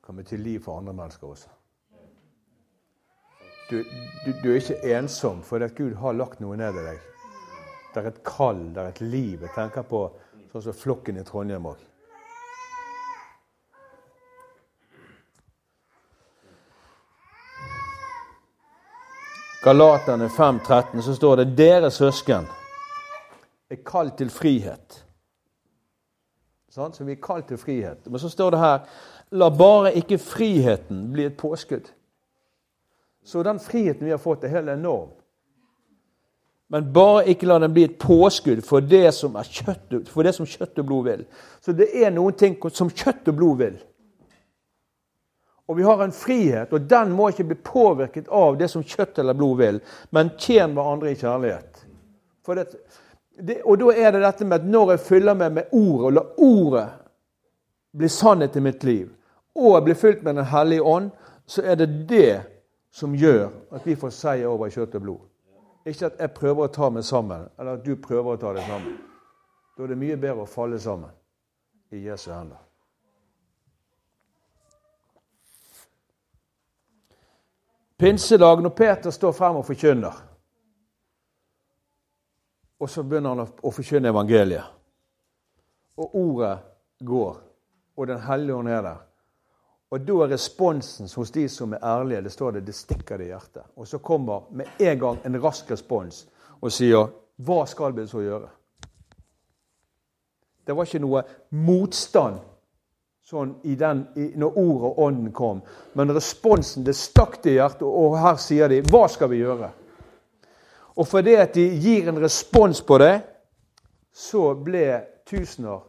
kommer 0.00 0.22
til 0.22 0.40
liv 0.40 0.60
for 0.62 0.78
andre 0.78 0.94
mennesker 0.94 1.26
også. 1.26 1.50
Du, 3.66 3.82
du, 3.82 4.30
du 4.42 4.52
er 4.52 4.60
ikke 4.60 4.94
ensom 4.94 5.42
fordi 5.42 5.66
at 5.66 5.74
Gud 5.74 5.96
har 5.98 6.14
lagt 6.14 6.38
noe 6.40 6.54
ned 6.56 6.78
i 6.78 6.86
deg. 6.86 7.02
Det 7.90 8.02
er 8.02 8.08
et 8.12 8.22
kall, 8.22 8.62
det 8.76 8.82
er 8.82 8.94
et 8.94 9.02
liv. 9.02 9.42
Jeg 9.42 9.52
tenker 9.56 9.82
på 9.90 10.06
sånn 10.52 10.68
som 10.68 10.76
flokken 10.76 11.18
i 11.18 11.26
Trondheim 11.26 11.66
òg. 11.66 11.82
Galaterne 19.66 20.28
5,13 20.28 21.02
så 21.02 21.14
står 21.14 21.36
det 21.36 21.56
'Dere 21.56 21.90
søsken 21.90 22.46
er 23.70 23.76
kalt 23.86 24.14
til 24.18 24.28
frihet'. 24.30 25.02
Sånn? 26.70 26.92
Så 26.94 27.04
vi 27.04 27.16
er 27.16 27.22
kalt 27.22 27.48
til 27.48 27.58
frihet. 27.58 28.06
Men 28.06 28.20
så 28.22 28.28
står 28.28 28.50
det 28.50 28.60
her 28.60 28.78
'La 29.32 29.48
bare 29.50 29.92
ikke 29.94 30.18
friheten 30.18 31.12
bli 31.12 31.24
et 31.24 31.36
påskudd'. 31.42 31.90
Så 33.24 33.42
den 33.42 33.58
friheten 33.58 34.04
vi 34.04 34.10
har 34.10 34.22
fått, 34.22 34.44
er 34.44 34.48
helt 34.48 34.68
enorm. 34.68 35.08
Men 36.68 36.92
bare 36.92 37.26
ikke 37.26 37.46
la 37.46 37.58
den 37.58 37.72
bli 37.72 37.84
et 37.84 37.98
påskudd 37.98 38.62
for 38.62 38.80
det 38.80 39.14
som, 39.14 39.34
kjøtt, 39.34 40.08
for 40.08 40.22
det 40.22 40.34
som 40.34 40.46
kjøtt 40.46 40.78
og 40.78 40.86
blod 40.86 41.04
vil. 41.04 41.26
Så 41.60 41.72
det 41.72 41.90
er 42.04 42.10
noen 42.10 42.34
ting 42.34 42.70
som 42.70 42.90
kjøtt 42.90 43.28
og 43.28 43.34
blod 43.34 43.56
vil. 43.56 43.82
Og 45.66 45.76
vi 45.76 45.82
har 45.82 46.02
en 46.02 46.12
frihet, 46.14 46.72
og 46.72 46.80
den 46.80 47.10
må 47.12 47.28
ikke 47.32 47.48
bli 47.48 47.56
påvirket 47.58 48.28
av 48.28 48.54
det 48.58 48.68
som 48.70 48.84
kjøtt 48.86 49.18
eller 49.18 49.34
blod 49.34 49.58
vil, 49.58 49.80
men 50.14 50.30
tjen 50.38 50.76
hverandre 50.76 51.10
i 51.10 51.18
kjærlighet. 51.18 51.82
Det, 52.46 52.66
det, 53.38 53.56
og 53.64 53.80
da 53.80 53.94
er 53.96 54.12
det 54.14 54.22
dette 54.22 54.46
med 54.46 54.60
at 54.60 54.68
når 54.70 54.92
jeg 54.94 55.04
fyller 55.08 55.38
meg 55.38 55.56
med 55.56 55.72
ordet, 55.74 56.04
og 56.06 56.14
lar 56.14 56.28
ordet 56.38 56.86
bli 57.96 58.10
sannhet 58.12 58.56
i 58.56 58.62
mitt 58.62 58.84
liv, 58.86 59.08
og 59.56 59.72
jeg 59.74 59.86
blir 59.88 59.98
fylt 59.98 60.22
med 60.22 60.36
Den 60.36 60.50
hellige 60.52 60.82
ånd, 60.82 61.10
så 61.46 61.62
er 61.62 61.74
det 61.74 61.88
det 62.08 62.42
som 62.92 63.14
gjør 63.14 63.48
at 63.74 63.86
vi 63.86 63.96
får 63.96 64.14
seier 64.14 64.46
over 64.46 64.70
kjøtt 64.70 64.94
og 64.94 65.02
blod. 65.02 65.24
Ikke 65.86 66.06
at 66.06 66.20
jeg 66.20 66.34
prøver 66.34 66.66
å 66.66 66.72
ta 66.74 66.90
meg 66.90 67.04
sammen, 67.06 67.48
eller 67.58 67.78
at 67.78 67.84
du 67.86 67.96
prøver 67.96 68.34
å 68.34 68.40
ta 68.40 68.54
deg 68.54 68.66
sammen. 68.66 68.96
Da 69.76 69.84
er 69.84 69.92
det 69.92 69.98
mye 70.00 70.16
bedre 70.16 70.46
å 70.46 70.50
falle 70.50 70.78
sammen 70.82 71.10
i 71.94 72.06
Jesu 72.06 72.30
hender. 72.32 72.65
Pinsedag, 77.98 78.62
når 78.62 78.70
Peter 78.70 79.10
står 79.10 79.32
frem 79.32 79.56
og 79.56 79.64
forkynner, 79.66 80.16
og 82.76 82.90
så 82.92 83.02
begynner 83.02 83.32
han 83.32 83.46
å 83.64 83.72
forkynne 83.72 84.12
evangeliet, 84.12 84.74
og 85.96 86.16
ordet 86.20 86.58
går, 87.00 87.38
og 87.96 88.06
Den 88.06 88.20
hellige 88.20 88.54
ånd 88.54 88.68
er 88.68 88.82
der. 88.82 88.98
Og 89.90 90.02
da 90.04 90.16
er 90.24 90.32
responsen 90.34 91.08
hos 91.08 91.30
de 91.32 91.46
som 91.48 91.72
er 91.72 91.84
ærlige, 91.84 92.20
det 92.22 92.32
står 92.32 92.52
det, 92.52 92.66
det 92.66 92.74
stikker 92.74 93.16
det 93.18 93.24
i 93.24 93.30
hjertet. 93.30 93.64
Og 93.76 93.88
så 93.88 93.98
kommer 93.98 94.50
med 94.50 94.66
en 94.78 94.98
gang 94.98 95.20
en 95.24 95.38
rask 95.40 95.70
respons 95.70 96.26
og 96.60 96.72
sier 96.72 97.08
Hva 97.36 97.64
skal 97.68 97.94
vi 97.96 98.06
så 98.08 98.20
gjøre? 98.20 98.48
Det 100.66 100.76
var 100.76 100.84
ikke 100.84 101.00
noe 101.00 101.22
motstand 101.50 102.40
sånn 103.26 103.56
i 103.66 103.74
den, 103.74 104.04
i, 104.14 104.28
når 104.38 104.58
ordet 104.60 104.90
og 104.90 104.98
ånden 105.02 105.32
kom. 105.34 105.62
Men 105.98 106.14
responsen 106.14 106.84
det 106.86 106.94
stakk 106.94 107.40
til 107.42 107.58
hjertet, 107.58 107.82
og 107.82 108.18
her 108.22 108.36
sier 108.38 108.68
de 108.68 108.82
'Hva 108.82 109.08
skal 109.08 109.30
vi 109.30 109.42
gjøre?' 109.42 109.72
Og 110.96 111.06
fordi 111.06 111.34
at 111.34 111.54
de 111.54 111.66
gir 111.80 112.08
en 112.08 112.22
respons 112.22 112.82
på 112.82 112.98
det, 112.98 113.20
så 114.12 114.54
ble 114.54 115.02
tusener 115.26 115.82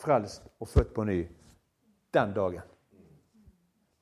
frelst 0.00 0.42
og 0.60 0.68
født 0.68 0.94
på 0.94 1.04
ny 1.04 1.26
den 2.14 2.32
dagen. 2.34 2.62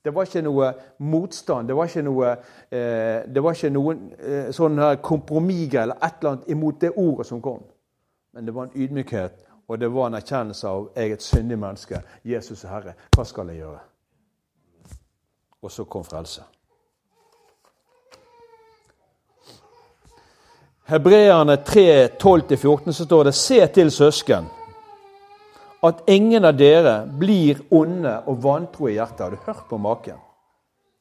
Det 0.05 0.14
var 0.14 0.23
ikke 0.23 0.43
noe 0.43 0.73
motstand, 0.99 1.69
det 1.69 1.77
var 1.77 1.85
ikke 1.85 2.03
noe, 2.03 2.37
eh, 2.71 3.27
det 3.35 3.43
var 3.43 3.53
ikke 3.53 3.71
noen 3.71 4.12
eh, 4.19 4.53
sånn 4.53 4.79
kompromiss 5.03 5.75
eller 5.75 5.97
et 5.97 6.21
eller 6.21 6.31
annet 6.31 6.49
imot 6.49 6.81
det 6.81 6.93
ordet 6.97 7.27
som 7.27 7.43
kom. 7.43 7.64
Men 8.33 8.47
det 8.47 8.55
var 8.55 8.69
en 8.69 8.77
ydmykhet 8.77 9.47
og 9.69 9.81
det 9.81 9.89
var 9.93 10.07
en 10.07 10.16
erkjennelse 10.16 10.69
av 10.69 10.87
jeg 10.97 11.11
er 11.11 11.19
et 11.19 11.23
syndig 11.23 11.59
menneske. 11.61 12.01
Jesus 12.25 12.64
er 12.64 12.73
Herre. 12.73 12.95
Hva 13.16 13.25
skal 13.29 13.51
jeg 13.53 13.61
gjøre? 13.61 13.81
Og 15.62 15.73
så 15.73 15.85
kom 15.85 16.05
frelse. 16.05 16.43
Hebreerne 20.89 21.59
3, 21.69 22.07
12-14 22.16 22.93
så 22.93 23.05
står 23.05 23.25
det 23.29 23.35
Se 23.35 23.66
til 23.66 23.91
søsken, 23.93 24.47
at 25.85 26.01
ingen 26.09 26.49
av 26.49 26.57
dere 26.57 27.03
blir 27.19 27.61
onde 27.71 28.14
og 28.25 28.43
vantro 28.43 28.89
i 28.89 28.97
hjertet. 28.97 29.21
Har 29.21 29.31
du 29.31 29.45
hørt 29.45 29.66
på 29.69 29.77
maken? 29.77 30.16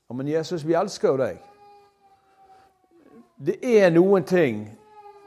Ja, 0.10 0.16
men 0.16 0.28
Jesus, 0.28 0.68
vi 0.68 0.76
elsker 0.76 1.14
jo 1.14 1.22
deg. 1.24 1.40
Det 3.38 3.62
er 3.64 3.94
noen 3.96 4.28
ting 4.28 4.66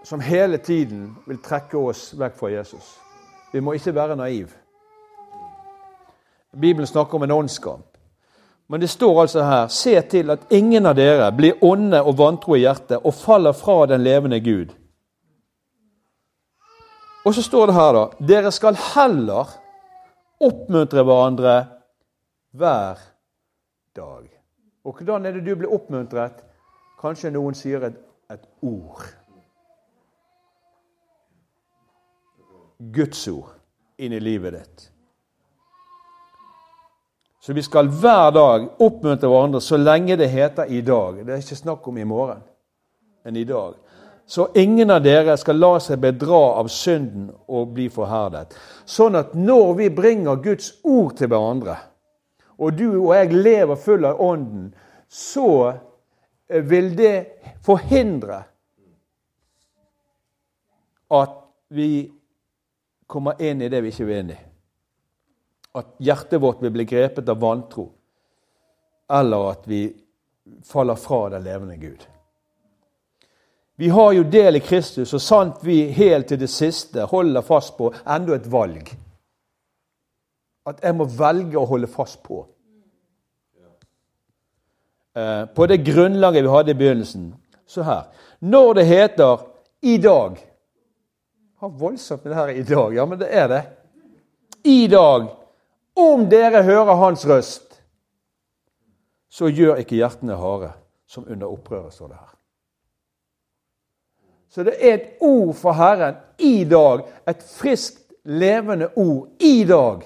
som 0.05 0.21
hele 0.21 0.59
tiden 0.59 1.15
vil 1.27 1.41
trekke 1.41 1.79
oss 1.79 2.11
vekk 2.19 2.37
fra 2.37 2.53
Jesus. 2.53 3.00
Vi 3.53 3.61
må 3.61 3.73
ikke 3.73 3.95
være 3.95 4.17
naive. 4.17 4.57
Bibelen 6.61 6.87
snakker 6.87 7.15
om 7.15 7.23
en 7.23 7.31
åndskamp. 7.31 7.87
Men 8.67 8.81
det 8.81 8.91
står 8.91 9.21
altså 9.21 9.43
her 9.43 9.69
Se 9.69 10.01
til 10.01 10.31
at 10.31 10.53
ingen 10.55 10.87
av 10.87 10.95
dere 10.95 11.33
blir 11.35 11.59
onde 11.63 12.03
og 12.03 12.19
vantro 12.19 12.55
i 12.55 12.63
hjertet 12.63 13.03
og 13.03 13.15
faller 13.15 13.53
fra 13.53 13.87
den 13.87 14.05
levende 14.07 14.41
Gud. 14.41 14.71
Og 17.25 17.35
så 17.35 17.43
står 17.43 17.67
det 17.67 17.75
her, 17.75 17.93
da 17.93 18.27
Dere 18.27 18.53
skal 18.53 18.79
heller 18.95 19.51
oppmuntre 20.41 21.03
hverandre 21.05 21.57
hver 22.57 23.03
dag. 23.97 24.29
Og 24.85 24.95
hvordan 24.97 25.27
er 25.27 25.33
det 25.37 25.45
du 25.47 25.55
blir 25.57 25.75
oppmuntret? 25.75 26.39
Kanskje 27.01 27.35
noen 27.35 27.55
sier 27.55 27.85
et, 27.91 27.99
et 28.31 28.47
ord. 28.63 29.03
Guds 32.81 33.29
ord 33.29 33.53
inn 34.01 34.13
i 34.17 34.21
livet 34.21 34.57
ditt. 34.57 34.87
Så 37.41 37.53
vi 37.53 37.63
skal 37.63 37.89
hver 37.89 38.33
dag 38.33 38.67
oppmuntre 38.81 39.29
hverandre 39.29 39.61
så 39.65 39.77
lenge 39.81 40.17
det 40.21 40.29
heter 40.33 40.69
i 40.69 40.81
dag. 40.85 41.23
Det 41.25 41.35
er 41.35 41.45
ikke 41.45 41.57
snakk 41.57 41.87
om 41.89 41.99
i 42.01 42.05
morgen, 42.09 42.43
men 43.25 43.37
i 43.37 43.45
dag. 43.49 43.77
Så 44.27 44.49
ingen 44.55 44.91
av 44.91 45.03
dere 45.03 45.35
skal 45.41 45.59
la 45.59 45.73
seg 45.83 46.01
bedra 46.01 46.43
av 46.61 46.69
synden 46.71 47.31
og 47.51 47.73
bli 47.75 47.89
forherdet. 47.91 48.53
Sånn 48.87 49.19
at 49.19 49.33
når 49.35 49.73
vi 49.81 49.89
bringer 49.91 50.39
Guds 50.45 50.75
ord 50.85 51.17
til 51.19 51.33
hverandre, 51.33 51.75
og 52.61 52.77
du 52.77 52.87
og 53.01 53.15
jeg 53.17 53.33
lever 53.33 53.81
full 53.81 54.05
av 54.05 54.21
Ånden, 54.21 54.69
så 55.09 55.73
vil 56.47 56.93
det 56.97 57.15
forhindre 57.65 58.43
at 61.11 61.37
vi 61.75 61.91
kommer 63.11 63.43
inn 63.43 63.63
i 63.63 63.69
det 63.69 63.81
vi 63.83 63.91
ikke 63.91 64.07
vil 64.07 64.23
inn 64.23 64.31
i. 64.35 64.39
At 65.79 65.97
hjertet 66.03 66.41
vårt 66.43 66.63
vil 66.63 66.73
bli 66.75 66.87
grepet 66.87 67.29
av 67.29 67.41
vantro. 67.43 67.89
Eller 69.11 69.51
at 69.51 69.67
vi 69.71 69.83
faller 70.67 70.99
fra 70.99 71.29
den 71.35 71.45
levende 71.45 71.77
Gud. 71.77 72.07
Vi 73.81 73.89
har 73.89 74.13
jo 74.13 74.23
del 74.29 74.59
i 74.59 74.61
Kristus, 74.61 75.15
og 75.17 75.23
sant 75.25 75.63
vi 75.65 75.87
helt 75.97 76.29
til 76.29 76.41
det 76.41 76.51
siste 76.53 77.07
holder 77.09 77.45
fast 77.47 77.77
på 77.79 77.89
enda 78.05 78.37
et 78.37 78.49
valg. 78.53 78.91
At 80.69 80.83
jeg 80.85 80.99
må 80.99 81.07
velge 81.09 81.59
å 81.59 81.69
holde 81.71 81.89
fast 81.91 82.21
på. 82.23 82.43
Eh, 85.17 85.45
på 85.55 85.67
det 85.67 85.81
grunnlaget 85.87 86.45
vi 86.45 86.53
hadde 86.53 86.75
i 86.75 86.79
begynnelsen. 86.83 87.33
Så 87.67 87.83
her. 87.83 88.11
Når 88.41 88.75
det 88.75 88.87
heter 88.87 89.47
'i 89.83 89.97
dag' 89.99 90.50
har 91.61 91.69
voldsomt 91.69 92.25
med 92.25 92.33
det 92.33 92.37
her 92.37 92.49
i 92.49 92.63
dag. 92.63 92.95
Ja, 92.95 93.07
men 93.07 93.19
det 93.19 93.29
er 93.37 93.49
det. 93.49 93.63
I 94.65 94.87
dag, 94.89 95.27
om 95.97 96.23
dere 96.31 96.63
hører 96.63 96.97
hans 96.97 97.27
røst, 97.29 97.83
så 99.29 99.51
gjør 99.53 99.83
ikke 99.83 99.99
hjertene 99.99 100.39
harde, 100.41 100.73
som 101.07 101.29
under 101.29 101.53
opprøret, 101.53 101.93
står 101.93 102.09
det 102.09 102.17
her. 102.17 102.33
Så 104.49 104.65
det 104.65 104.75
er 104.81 104.95
et 104.95 105.21
ord 105.21 105.53
for 105.55 105.77
Herren 105.77 106.17
i 106.39 106.65
dag. 106.65 107.05
Et 107.29 107.45
friskt, 107.45 108.09
levende 108.25 108.89
ord 108.97 109.29
i 109.39 109.65
dag. 109.69 110.03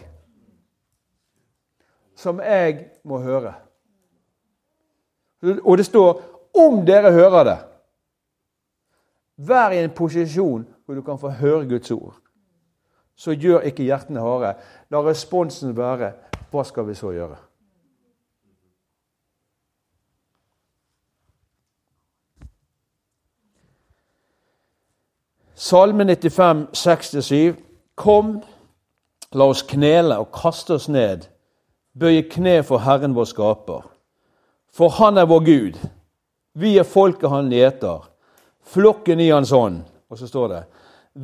Som 2.18 2.42
jeg 2.42 2.90
må 3.04 3.22
høre. 3.22 3.54
Og 5.62 5.78
det 5.78 5.86
står 5.86 6.20
'om 6.54 6.86
dere 6.86 7.12
hører 7.12 7.44
det'. 7.44 7.64
Vær 9.36 9.70
i 9.70 9.84
en 9.84 9.90
posisjon 9.90 10.73
hvor 10.84 10.94
du 10.94 11.02
kan 11.02 11.18
få 11.18 11.28
høre 11.28 11.68
Guds 11.68 11.90
ord. 11.90 12.14
Så 13.16 13.32
gjør 13.32 13.60
ikke 13.60 13.86
hjertene 13.86 14.20
harde. 14.20 14.54
La 14.90 15.02
responsen 15.02 15.76
være 15.76 16.12
hva 16.50 16.64
skal 16.64 16.86
vi 16.86 16.94
så 16.94 17.10
gjøre? 17.14 17.36
Salme 25.54 26.04
95, 26.04 26.66
6-7. 26.74 27.54
Kom, 27.94 28.40
la 29.32 29.46
oss 29.46 29.62
knele 29.62 30.18
og 30.18 30.32
kaste 30.34 30.74
oss 30.74 30.88
ned, 30.90 31.28
bøye 31.94 32.24
kne 32.26 32.58
for 32.66 32.82
Herren 32.82 33.14
vår 33.14 33.30
skaper. 33.30 33.84
For 34.74 34.90
Han 34.98 35.18
er 35.18 35.30
vår 35.30 35.44
Gud. 35.46 35.78
Vi 36.54 36.76
er 36.78 36.86
folket 36.86 37.30
Han 37.30 37.52
gjeter, 37.52 38.10
flokken 38.62 39.20
i 39.20 39.30
Hans 39.30 39.52
ånd. 39.52 39.84
Og 40.14 40.18
så 40.18 40.28
står 40.30 40.48
det 40.48 40.64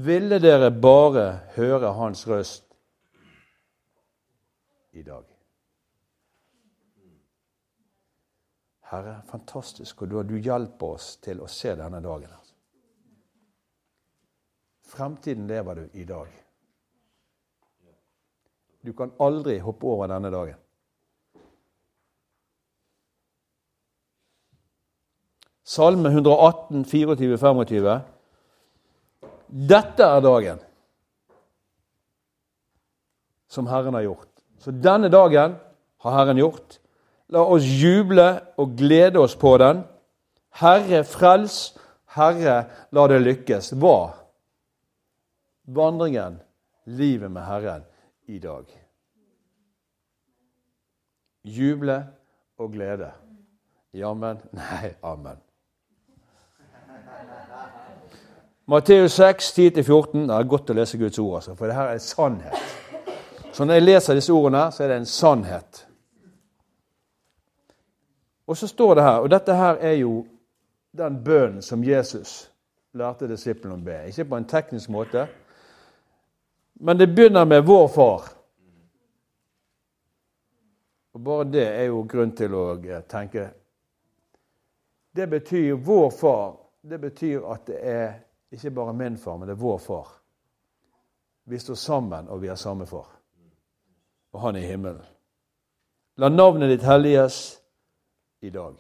Ville 0.03 0.39
dere 0.43 0.71
bare 0.75 1.27
høre 1.55 1.93
Hans 1.95 2.25
røst 2.27 2.65
i 4.99 5.05
dag? 5.07 5.23
Herre, 8.91 9.21
fantastisk 9.31 10.03
og 10.03 10.27
du 10.27 10.35
hjelper 10.43 10.97
oss 10.97 11.13
til 11.23 11.39
å 11.39 11.47
se 11.47 11.77
denne 11.79 12.03
dagen. 12.03 12.35
Altså. 12.35 12.55
Fremtiden 14.91 15.47
lever 15.47 15.85
du 15.85 15.99
i 16.03 16.11
dag. 16.11 16.35
Du 18.83 18.91
kan 18.99 19.15
aldri 19.23 19.61
hoppe 19.63 19.87
over 19.87 20.11
denne 20.11 20.35
dagen. 20.35 20.59
Salme 25.63 26.11
118, 26.11 26.83
24, 26.83 27.39
25. 27.39 28.01
Dette 29.51 30.07
er 30.07 30.23
dagen 30.23 30.61
som 33.51 33.67
Herren 33.67 33.97
har 33.99 34.07
gjort. 34.07 34.31
Så 34.63 34.71
denne 34.71 35.11
dagen 35.11 35.57
har 36.05 36.17
Herren 36.19 36.39
gjort. 36.39 36.79
La 37.31 37.43
oss 37.43 37.67
juble 37.67 38.29
og 38.59 38.77
glede 38.79 39.19
oss 39.19 39.35
på 39.39 39.57
den. 39.59 39.83
Herre, 40.63 41.03
frels. 41.07 41.75
Herre, 42.15 42.65
la 42.95 43.07
det 43.11 43.21
lykkes. 43.23 43.75
Hva? 43.79 44.21
vandringen, 45.75 46.41
livet 46.85 47.31
med 47.31 47.43
Herren, 47.43 47.85
i 48.27 48.39
dag. 48.39 48.65
Juble 51.43 52.07
og 52.59 52.73
glede. 52.73 53.13
Jammen? 53.93 54.41
Nei, 54.53 54.95
amen. 55.03 55.41
Matteus 58.71 59.13
6, 59.13 59.59
10-14. 59.59 60.27
Det 60.29 60.35
er 60.35 60.45
godt 60.47 60.71
å 60.71 60.75
lese 60.79 60.99
Guds 60.99 61.19
ord, 61.19 61.41
altså, 61.41 61.57
for 61.59 61.67
det 61.67 61.75
her 61.75 61.89
er 61.91 61.99
sannhet. 61.99 62.77
Så 63.51 63.65
når 63.67 63.81
jeg 63.81 63.83
leser 63.83 64.15
disse 64.15 64.31
ordene, 64.33 64.69
så 64.71 64.85
er 64.85 64.93
det 64.93 64.99
en 65.01 65.09
sannhet. 65.11 65.81
Og 68.47 68.57
så 68.57 68.69
står 68.71 68.95
det 68.95 69.09
her, 69.09 69.19
og 69.25 69.33
dette 69.35 69.57
her 69.59 69.83
er 69.83 69.97
jo 69.99 70.13
den 71.03 71.19
bønnen 71.25 71.67
som 71.67 71.83
Jesus 71.83 72.37
lærte 72.95 73.27
disiplene 73.31 73.75
å 73.75 73.83
be. 73.91 73.99
Ikke 74.07 74.29
på 74.31 74.39
en 74.39 74.49
teknisk 74.55 74.95
måte, 74.95 75.27
men 76.79 76.99
det 76.99 77.11
begynner 77.11 77.45
med 77.45 77.67
'vår 77.67 77.89
far'. 77.89 78.33
Og 81.13 81.25
Bare 81.25 81.45
det 81.45 81.67
er 81.67 81.85
jo 81.85 82.07
grunn 82.09 82.37
til 82.37 82.55
å 82.55 82.79
eh, 82.85 83.03
tenke 83.03 83.51
Det 85.17 85.31
betyr 85.31 85.75
'vår 85.75 86.11
far'. 86.11 86.57
Det 86.83 87.01
betyr 87.01 87.53
at 87.53 87.67
det 87.67 87.79
er 87.83 88.30
ikke 88.53 88.71
bare 88.71 88.95
min 88.95 89.19
far, 89.19 89.37
men 89.37 89.49
det 89.49 89.55
er 89.55 89.63
vår 89.63 89.79
far. 89.79 90.09
Vi 91.45 91.59
står 91.59 91.75
sammen, 91.75 92.29
og 92.29 92.43
vi 92.43 92.49
er 92.49 92.55
samme 92.55 92.87
far. 92.87 93.09
Og 94.33 94.41
han 94.41 94.57
er 94.57 94.61
i 94.61 94.71
himmelen. 94.71 95.03
La 96.17 96.29
navnet 96.29 96.71
ditt 96.71 96.85
helliges 96.85 97.61
i 98.43 98.51
dag. 98.51 98.75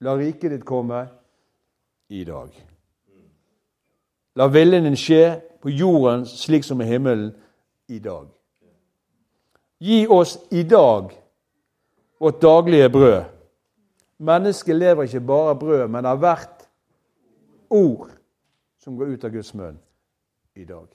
La 0.00 0.14
riket 0.16 0.52
ditt 0.52 0.64
komme 0.64 1.02
i 2.08 2.24
dag. 2.24 2.52
La 4.36 4.46
viljen 4.46 4.86
din 4.86 4.96
skje 4.96 5.40
på 5.60 5.72
jorden 5.74 6.24
slik 6.28 6.64
som 6.64 6.80
i 6.80 6.88
himmelen 6.88 7.32
i 7.88 7.98
dag. 7.98 8.28
Gi 9.80 10.06
oss 10.06 10.38
i 10.50 10.62
dag 10.62 11.12
vårt 12.20 12.40
daglige 12.42 12.88
brød. 12.88 13.24
Mennesket 14.20 14.76
lever 14.76 15.08
ikke 15.08 15.20
bare 15.24 15.54
av 15.54 15.60
brød, 15.60 15.86
men 15.88 16.06
av 16.06 16.20
hvert 16.20 16.59
ord 17.70 18.10
som 18.84 18.96
går 18.96 19.06
ut 19.06 19.24
av 19.24 19.30
Guds 19.30 19.54
munn 19.54 19.78
i 20.54 20.64
dag. 20.64 20.86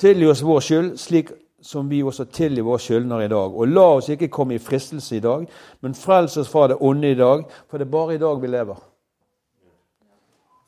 Tilgi 0.00 0.26
oss 0.26 0.42
vår 0.42 0.60
skyld, 0.64 1.00
slik 1.00 1.28
som 1.60 1.88
vi 1.88 2.02
også 2.02 2.24
tilgir 2.32 2.64
vår 2.64 2.78
skyldner 2.80 3.24
i 3.24 3.28
dag. 3.28 3.52
Og 3.52 3.68
la 3.68 3.84
oss 3.98 4.08
ikke 4.08 4.30
komme 4.32 4.54
i 4.56 4.62
fristelse 4.62 5.16
i 5.18 5.24
dag, 5.24 5.44
men 5.84 5.94
frels 5.94 6.36
oss 6.40 6.48
fra 6.48 6.68
det 6.72 6.78
onde 6.80 7.10
i 7.12 7.18
dag, 7.18 7.44
for 7.68 7.78
det 7.78 7.86
er 7.86 7.92
bare 7.92 8.14
i 8.16 8.22
dag 8.22 8.40
vi 8.40 8.48
lever. 8.48 8.78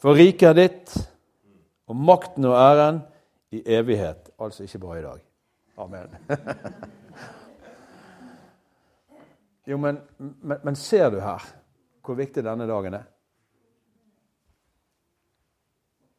For 0.03 0.19
riket 0.19 0.49
er 0.51 0.59
ditt, 0.59 0.93
og 1.89 1.97
makten 1.97 2.45
og 2.51 2.59
æren 2.59 3.01
i 3.57 3.63
evighet. 3.73 4.31
Altså 4.41 4.63
ikke 4.67 4.83
bare 4.83 4.99
i 4.99 5.07
dag. 5.07 5.21
Amen. 5.81 6.09
jo, 9.71 9.77
men, 9.81 10.01
men, 10.19 10.59
men 10.63 10.77
ser 10.77 11.11
du 11.11 11.21
her 11.21 11.62
hvor 12.03 12.19
viktig 12.19 12.45
denne 12.45 12.67
dagen 12.69 12.97
er? 12.99 13.09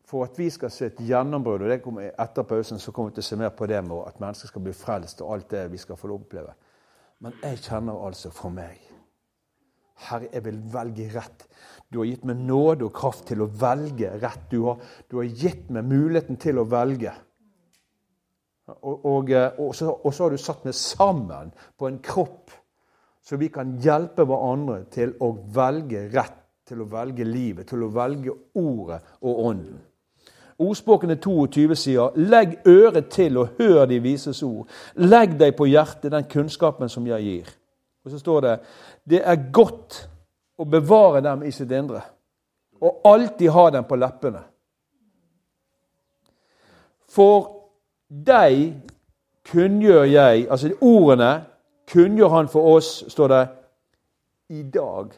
For 0.08 0.28
at 0.28 0.38
vi 0.38 0.50
skal 0.54 0.72
se 0.72 0.92
et 0.92 1.02
gjennombrudd, 1.02 1.64
og 1.66 1.72
det 1.72 1.82
kommer 1.82 2.12
etter 2.12 2.46
pausen 2.48 2.80
så 2.80 2.92
kommer 2.94 3.12
vi 3.12 3.18
til 3.18 3.26
å 3.26 3.30
se 3.32 3.40
mer 3.40 3.54
på 3.58 3.68
det 3.72 3.80
med 3.86 4.04
at 4.06 4.20
mennesker 4.22 4.52
skal 4.52 4.66
bli 4.66 4.76
frelst 4.78 5.24
og 5.24 5.36
alt 5.36 5.50
det 5.56 5.64
vi 5.74 5.80
skal 5.82 5.98
få 5.98 6.12
oppleve. 6.14 6.54
Men 7.24 7.38
jeg 7.42 7.64
kjenner 7.66 8.04
altså 8.06 8.34
for 8.34 8.54
meg 8.54 8.82
Herre, 10.04 10.28
jeg 10.34 10.44
vil 10.44 10.58
velge 10.74 11.06
rett. 11.14 11.46
Du 11.88 12.00
har 12.02 12.08
gitt 12.10 12.26
meg 12.28 12.40
nåde 12.44 12.88
og 12.88 12.96
kraft 12.98 13.28
til 13.30 13.44
å 13.46 13.48
velge 13.48 14.10
rett. 14.20 14.48
Du 14.52 14.66
har, 14.66 14.82
du 15.08 15.20
har 15.20 15.30
gitt 15.30 15.70
meg 15.72 15.86
muligheten 15.88 16.40
til 16.42 16.60
å 16.60 16.66
velge. 16.68 17.14
Og, 18.74 19.06
og, 19.06 19.32
eh, 19.32 19.60
og, 19.60 19.74
så, 19.76 19.92
og, 19.92 20.10
så, 20.14 20.26
har 20.26 20.34
du 20.34 20.40
satt 20.40 20.66
meg 20.66 20.76
sammen 20.78 21.52
på 21.80 21.88
en 21.90 22.00
kropp, 22.04 22.52
så 23.24 23.38
vi 23.38 23.48
kan 23.48 23.78
hjelpe 23.80 24.26
hverandre 24.28 24.84
til 24.92 25.14
å 25.24 25.32
velge 25.56 26.10
rett, 26.14 26.40
til 26.68 26.84
å 26.84 26.90
velge 26.92 27.24
livet, 27.28 27.68
til 27.68 27.84
å 27.84 27.92
velge 27.92 28.36
ordet 28.60 29.00
og 29.22 29.46
ånden. 29.46 29.82
Ordspråkene 30.60 31.16
22 31.16 31.76
sier 31.76 32.12
'Legg 32.16 32.58
øret 32.68 33.10
til 33.10 33.38
og 33.38 33.48
hør 33.58 33.86
de 33.86 34.00
vises 34.00 34.44
ord'. 34.44 34.68
Legg 34.96 35.40
deg 35.40 35.56
på 35.56 35.66
hjertet 35.66 36.12
den 36.12 36.24
kunnskapen 36.24 36.90
som 36.90 37.08
jeg 37.08 37.22
gir. 37.22 37.50
Og 38.06 38.12
så 38.12 38.20
står 38.20 38.42
det 38.42 38.60
'Det 39.10 39.22
er 39.26 39.52
godt 39.52 40.10
å 40.58 40.64
bevare 40.64 41.22
dem 41.22 41.44
i 41.44 41.52
sitt 41.52 41.72
indre', 41.72 42.02
og 42.82 43.02
alltid 43.06 43.50
ha 43.50 43.70
dem 43.70 43.84
på 43.84 43.96
leppene. 43.96 44.44
For 47.10 47.52
deg 48.10 48.74
kunngjør 49.44 50.04
jeg 50.04 50.48
Altså 50.50 50.72
ordene 50.82 51.53
kunngjør 51.92 52.30
han 52.30 52.48
for 52.48 52.76
oss, 52.76 53.04
står 53.08 53.28
det, 53.28 53.48
i 54.50 54.64
dag. 54.64 55.14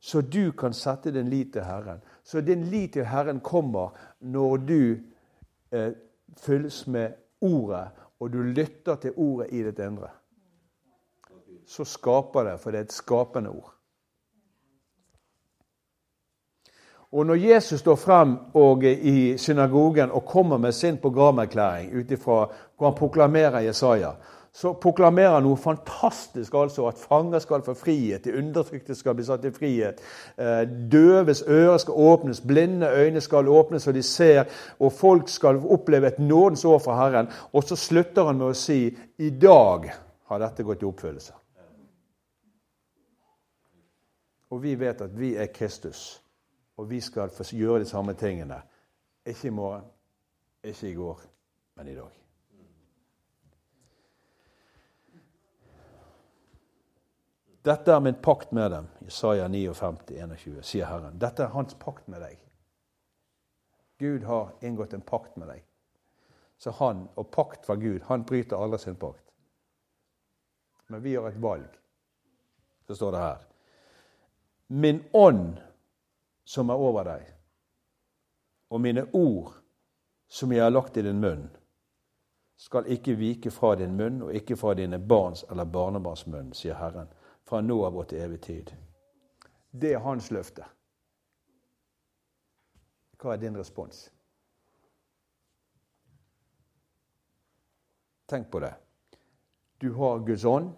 Så 0.00 0.20
du 0.20 0.52
kan 0.52 0.72
sette 0.72 1.10
din 1.10 1.30
lit 1.30 1.52
til 1.52 1.64
Herren. 1.64 2.02
Så 2.24 2.40
din 2.40 2.66
lit 2.70 2.92
til 2.92 3.04
Herren 3.04 3.40
kommer 3.40 3.94
når 4.20 4.56
du 4.56 4.82
eh, 5.72 5.92
fylles 6.36 6.86
med 6.86 7.22
Ordet, 7.40 7.88
og 8.20 8.32
du 8.32 8.42
lytter 8.42 8.94
til 8.96 9.12
Ordet 9.16 9.50
i 9.52 9.62
ditt 9.62 9.78
indre 9.78 10.08
så 11.66 11.84
skaper 11.84 12.44
det, 12.44 12.58
for 12.60 12.70
det 12.70 12.78
er 12.78 12.86
et 12.86 12.92
skapende 12.92 13.50
ord. 13.50 13.72
Og 17.12 17.26
når 17.26 17.34
Jesus 17.34 17.80
står 17.80 17.96
frem 17.96 18.36
og, 18.54 18.84
i 18.84 19.38
synagogen 19.38 20.10
og 20.10 20.24
kommer 20.26 20.58
med 20.58 20.72
sin 20.72 20.98
programerklæring 20.98 21.94
ut 21.94 22.10
ifra 22.10 22.46
hvor 22.76 22.90
han 22.90 22.98
proklamerer 22.98 23.60
Jesaja, 23.60 24.10
så 24.56 24.72
proklamerer 24.80 25.34
han 25.34 25.44
noe 25.44 25.58
fantastisk, 25.60 26.54
altså 26.56 26.86
at 26.88 26.96
fanger 26.96 27.42
skal 27.44 27.64
få 27.64 27.74
frihet, 27.76 28.24
de 28.24 28.38
undertrykte 28.38 28.94
skal 28.96 29.12
bli 29.18 29.26
satt 29.28 29.44
i 29.44 29.52
frihet, 29.52 30.00
eh, 30.40 30.62
døves 30.92 31.42
ører 31.42 31.76
skal 31.82 31.98
åpnes, 32.00 32.40
blinde 32.40 32.88
øyne 32.88 33.20
skal 33.20 33.48
åpnes 33.52 33.84
så 33.84 33.92
de 33.92 34.02
ser, 34.02 34.48
og 34.80 34.92
folk 34.92 35.28
skal 35.28 35.60
oppleve 35.60 36.08
et 36.08 36.18
nådens 36.18 36.64
år 36.64 36.78
fra 36.78 36.96
Herren. 36.96 37.28
Og 37.52 37.64
så 37.64 37.76
slutter 37.76 38.24
han 38.24 38.40
med 38.40 38.54
å 38.54 38.56
si 38.56 38.96
i 39.18 39.30
dag 39.30 39.90
har 40.24 40.40
dette 40.40 40.64
gått 40.64 40.82
i 40.82 40.88
oppfyllelse. 40.88 41.36
Og 44.50 44.62
vi 44.62 44.74
vet 44.80 45.04
at 45.04 45.18
vi 45.20 45.34
er 45.36 45.52
Kristus, 45.52 46.22
og 46.76 46.88
vi 46.90 47.00
skal 47.00 47.28
gjøre 47.52 47.84
de 47.84 47.92
samme 47.92 48.14
tingene. 48.16 48.62
Ikke 49.26 49.50
i 49.50 49.50
morgen, 49.50 49.84
ikke 50.64 50.88
i 50.88 50.94
går, 50.94 51.20
men 51.76 51.88
i 51.88 51.94
dag. 51.98 52.25
Dette 57.66 57.92
er 57.92 58.00
min 58.00 58.14
pakt 58.14 58.52
med 58.54 58.70
dem, 58.70 58.88
Isaiah 59.06 59.50
59, 59.50 60.10
21, 60.10 60.62
sier 60.62 60.86
Herren. 60.86 61.18
Dette 61.18 61.42
er 61.42 61.54
hans 61.54 61.74
pakt 61.74 62.06
med 62.06 62.22
deg. 62.22 62.36
Gud 63.98 64.22
har 64.28 64.52
inngått 64.60 64.94
en 64.94 65.02
pakt 65.02 65.34
med 65.36 65.48
deg. 65.50 65.64
Så 66.58 66.70
han, 66.78 67.08
og 67.18 67.30
pakt 67.34 67.66
fra 67.66 67.74
Gud, 67.74 68.04
han 68.06 68.22
bryter 68.22 68.62
aldri 68.62 68.78
sin 68.78 69.00
pakt. 69.00 69.24
Men 70.86 71.02
vi 71.02 71.16
har 71.16 71.26
et 71.28 71.42
valg. 71.42 71.74
Så 72.86 72.94
står 72.94 73.12
det 73.12 73.24
her. 73.24 73.42
Min 74.66 75.02
ånd 75.12 75.58
som 76.46 76.70
er 76.70 76.86
over 76.86 77.10
deg, 77.10 77.26
og 78.70 78.80
mine 78.80 79.08
ord 79.12 79.52
som 80.28 80.52
jeg 80.54 80.62
har 80.62 80.70
lagt 80.70 80.96
i 80.96 81.02
din 81.02 81.18
munn, 81.18 81.48
skal 82.56 82.86
ikke 82.86 83.18
vike 83.18 83.50
fra 83.50 83.74
din 83.74 83.98
munn 83.98 84.22
og 84.22 84.34
ikke 84.34 84.56
fra 84.56 84.78
dine 84.78 85.02
barns 85.02 85.42
eller 85.50 85.66
barnebarns 85.66 86.28
munn, 86.30 86.54
sier 86.54 86.78
Herren, 86.78 87.10
fra 87.46 87.60
nå 87.62 87.78
av 87.86 87.96
og 87.96 88.08
til 88.10 88.24
evig 88.24 88.40
tid. 88.42 88.72
Det 89.70 89.94
er 89.94 90.02
hans 90.02 90.30
løfte. 90.34 90.66
Hva 93.20 93.34
er 93.34 93.40
din 93.40 93.56
respons? 93.56 94.08
Tenk 98.26 98.50
på 98.50 98.60
det. 98.60 98.74
Du 99.78 99.92
har 99.92 100.24
Guds 100.26 100.44
ånd, 100.44 100.72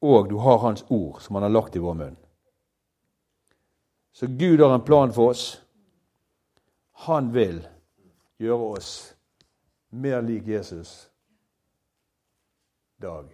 og 0.00 0.28
du 0.28 0.36
har 0.36 0.58
Hans 0.58 0.84
ord, 0.88 1.20
som 1.20 1.34
Han 1.34 1.42
har 1.42 1.50
lagt 1.50 1.76
i 1.76 1.78
vår 1.78 1.94
munn. 1.94 2.16
Så 4.12 4.26
Gud 4.26 4.60
har 4.60 4.74
en 4.74 4.84
plan 4.84 5.12
for 5.12 5.30
oss. 5.30 5.62
Han 6.92 7.32
vil 7.32 7.68
gjøre 8.38 8.72
oss 8.76 9.14
mer 9.88 10.22
lik 10.22 10.46
Jesus 10.46 11.10
dag 12.96 13.28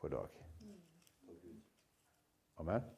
for 0.00 0.08
dag. 0.08 0.37
Amen. 2.58 2.97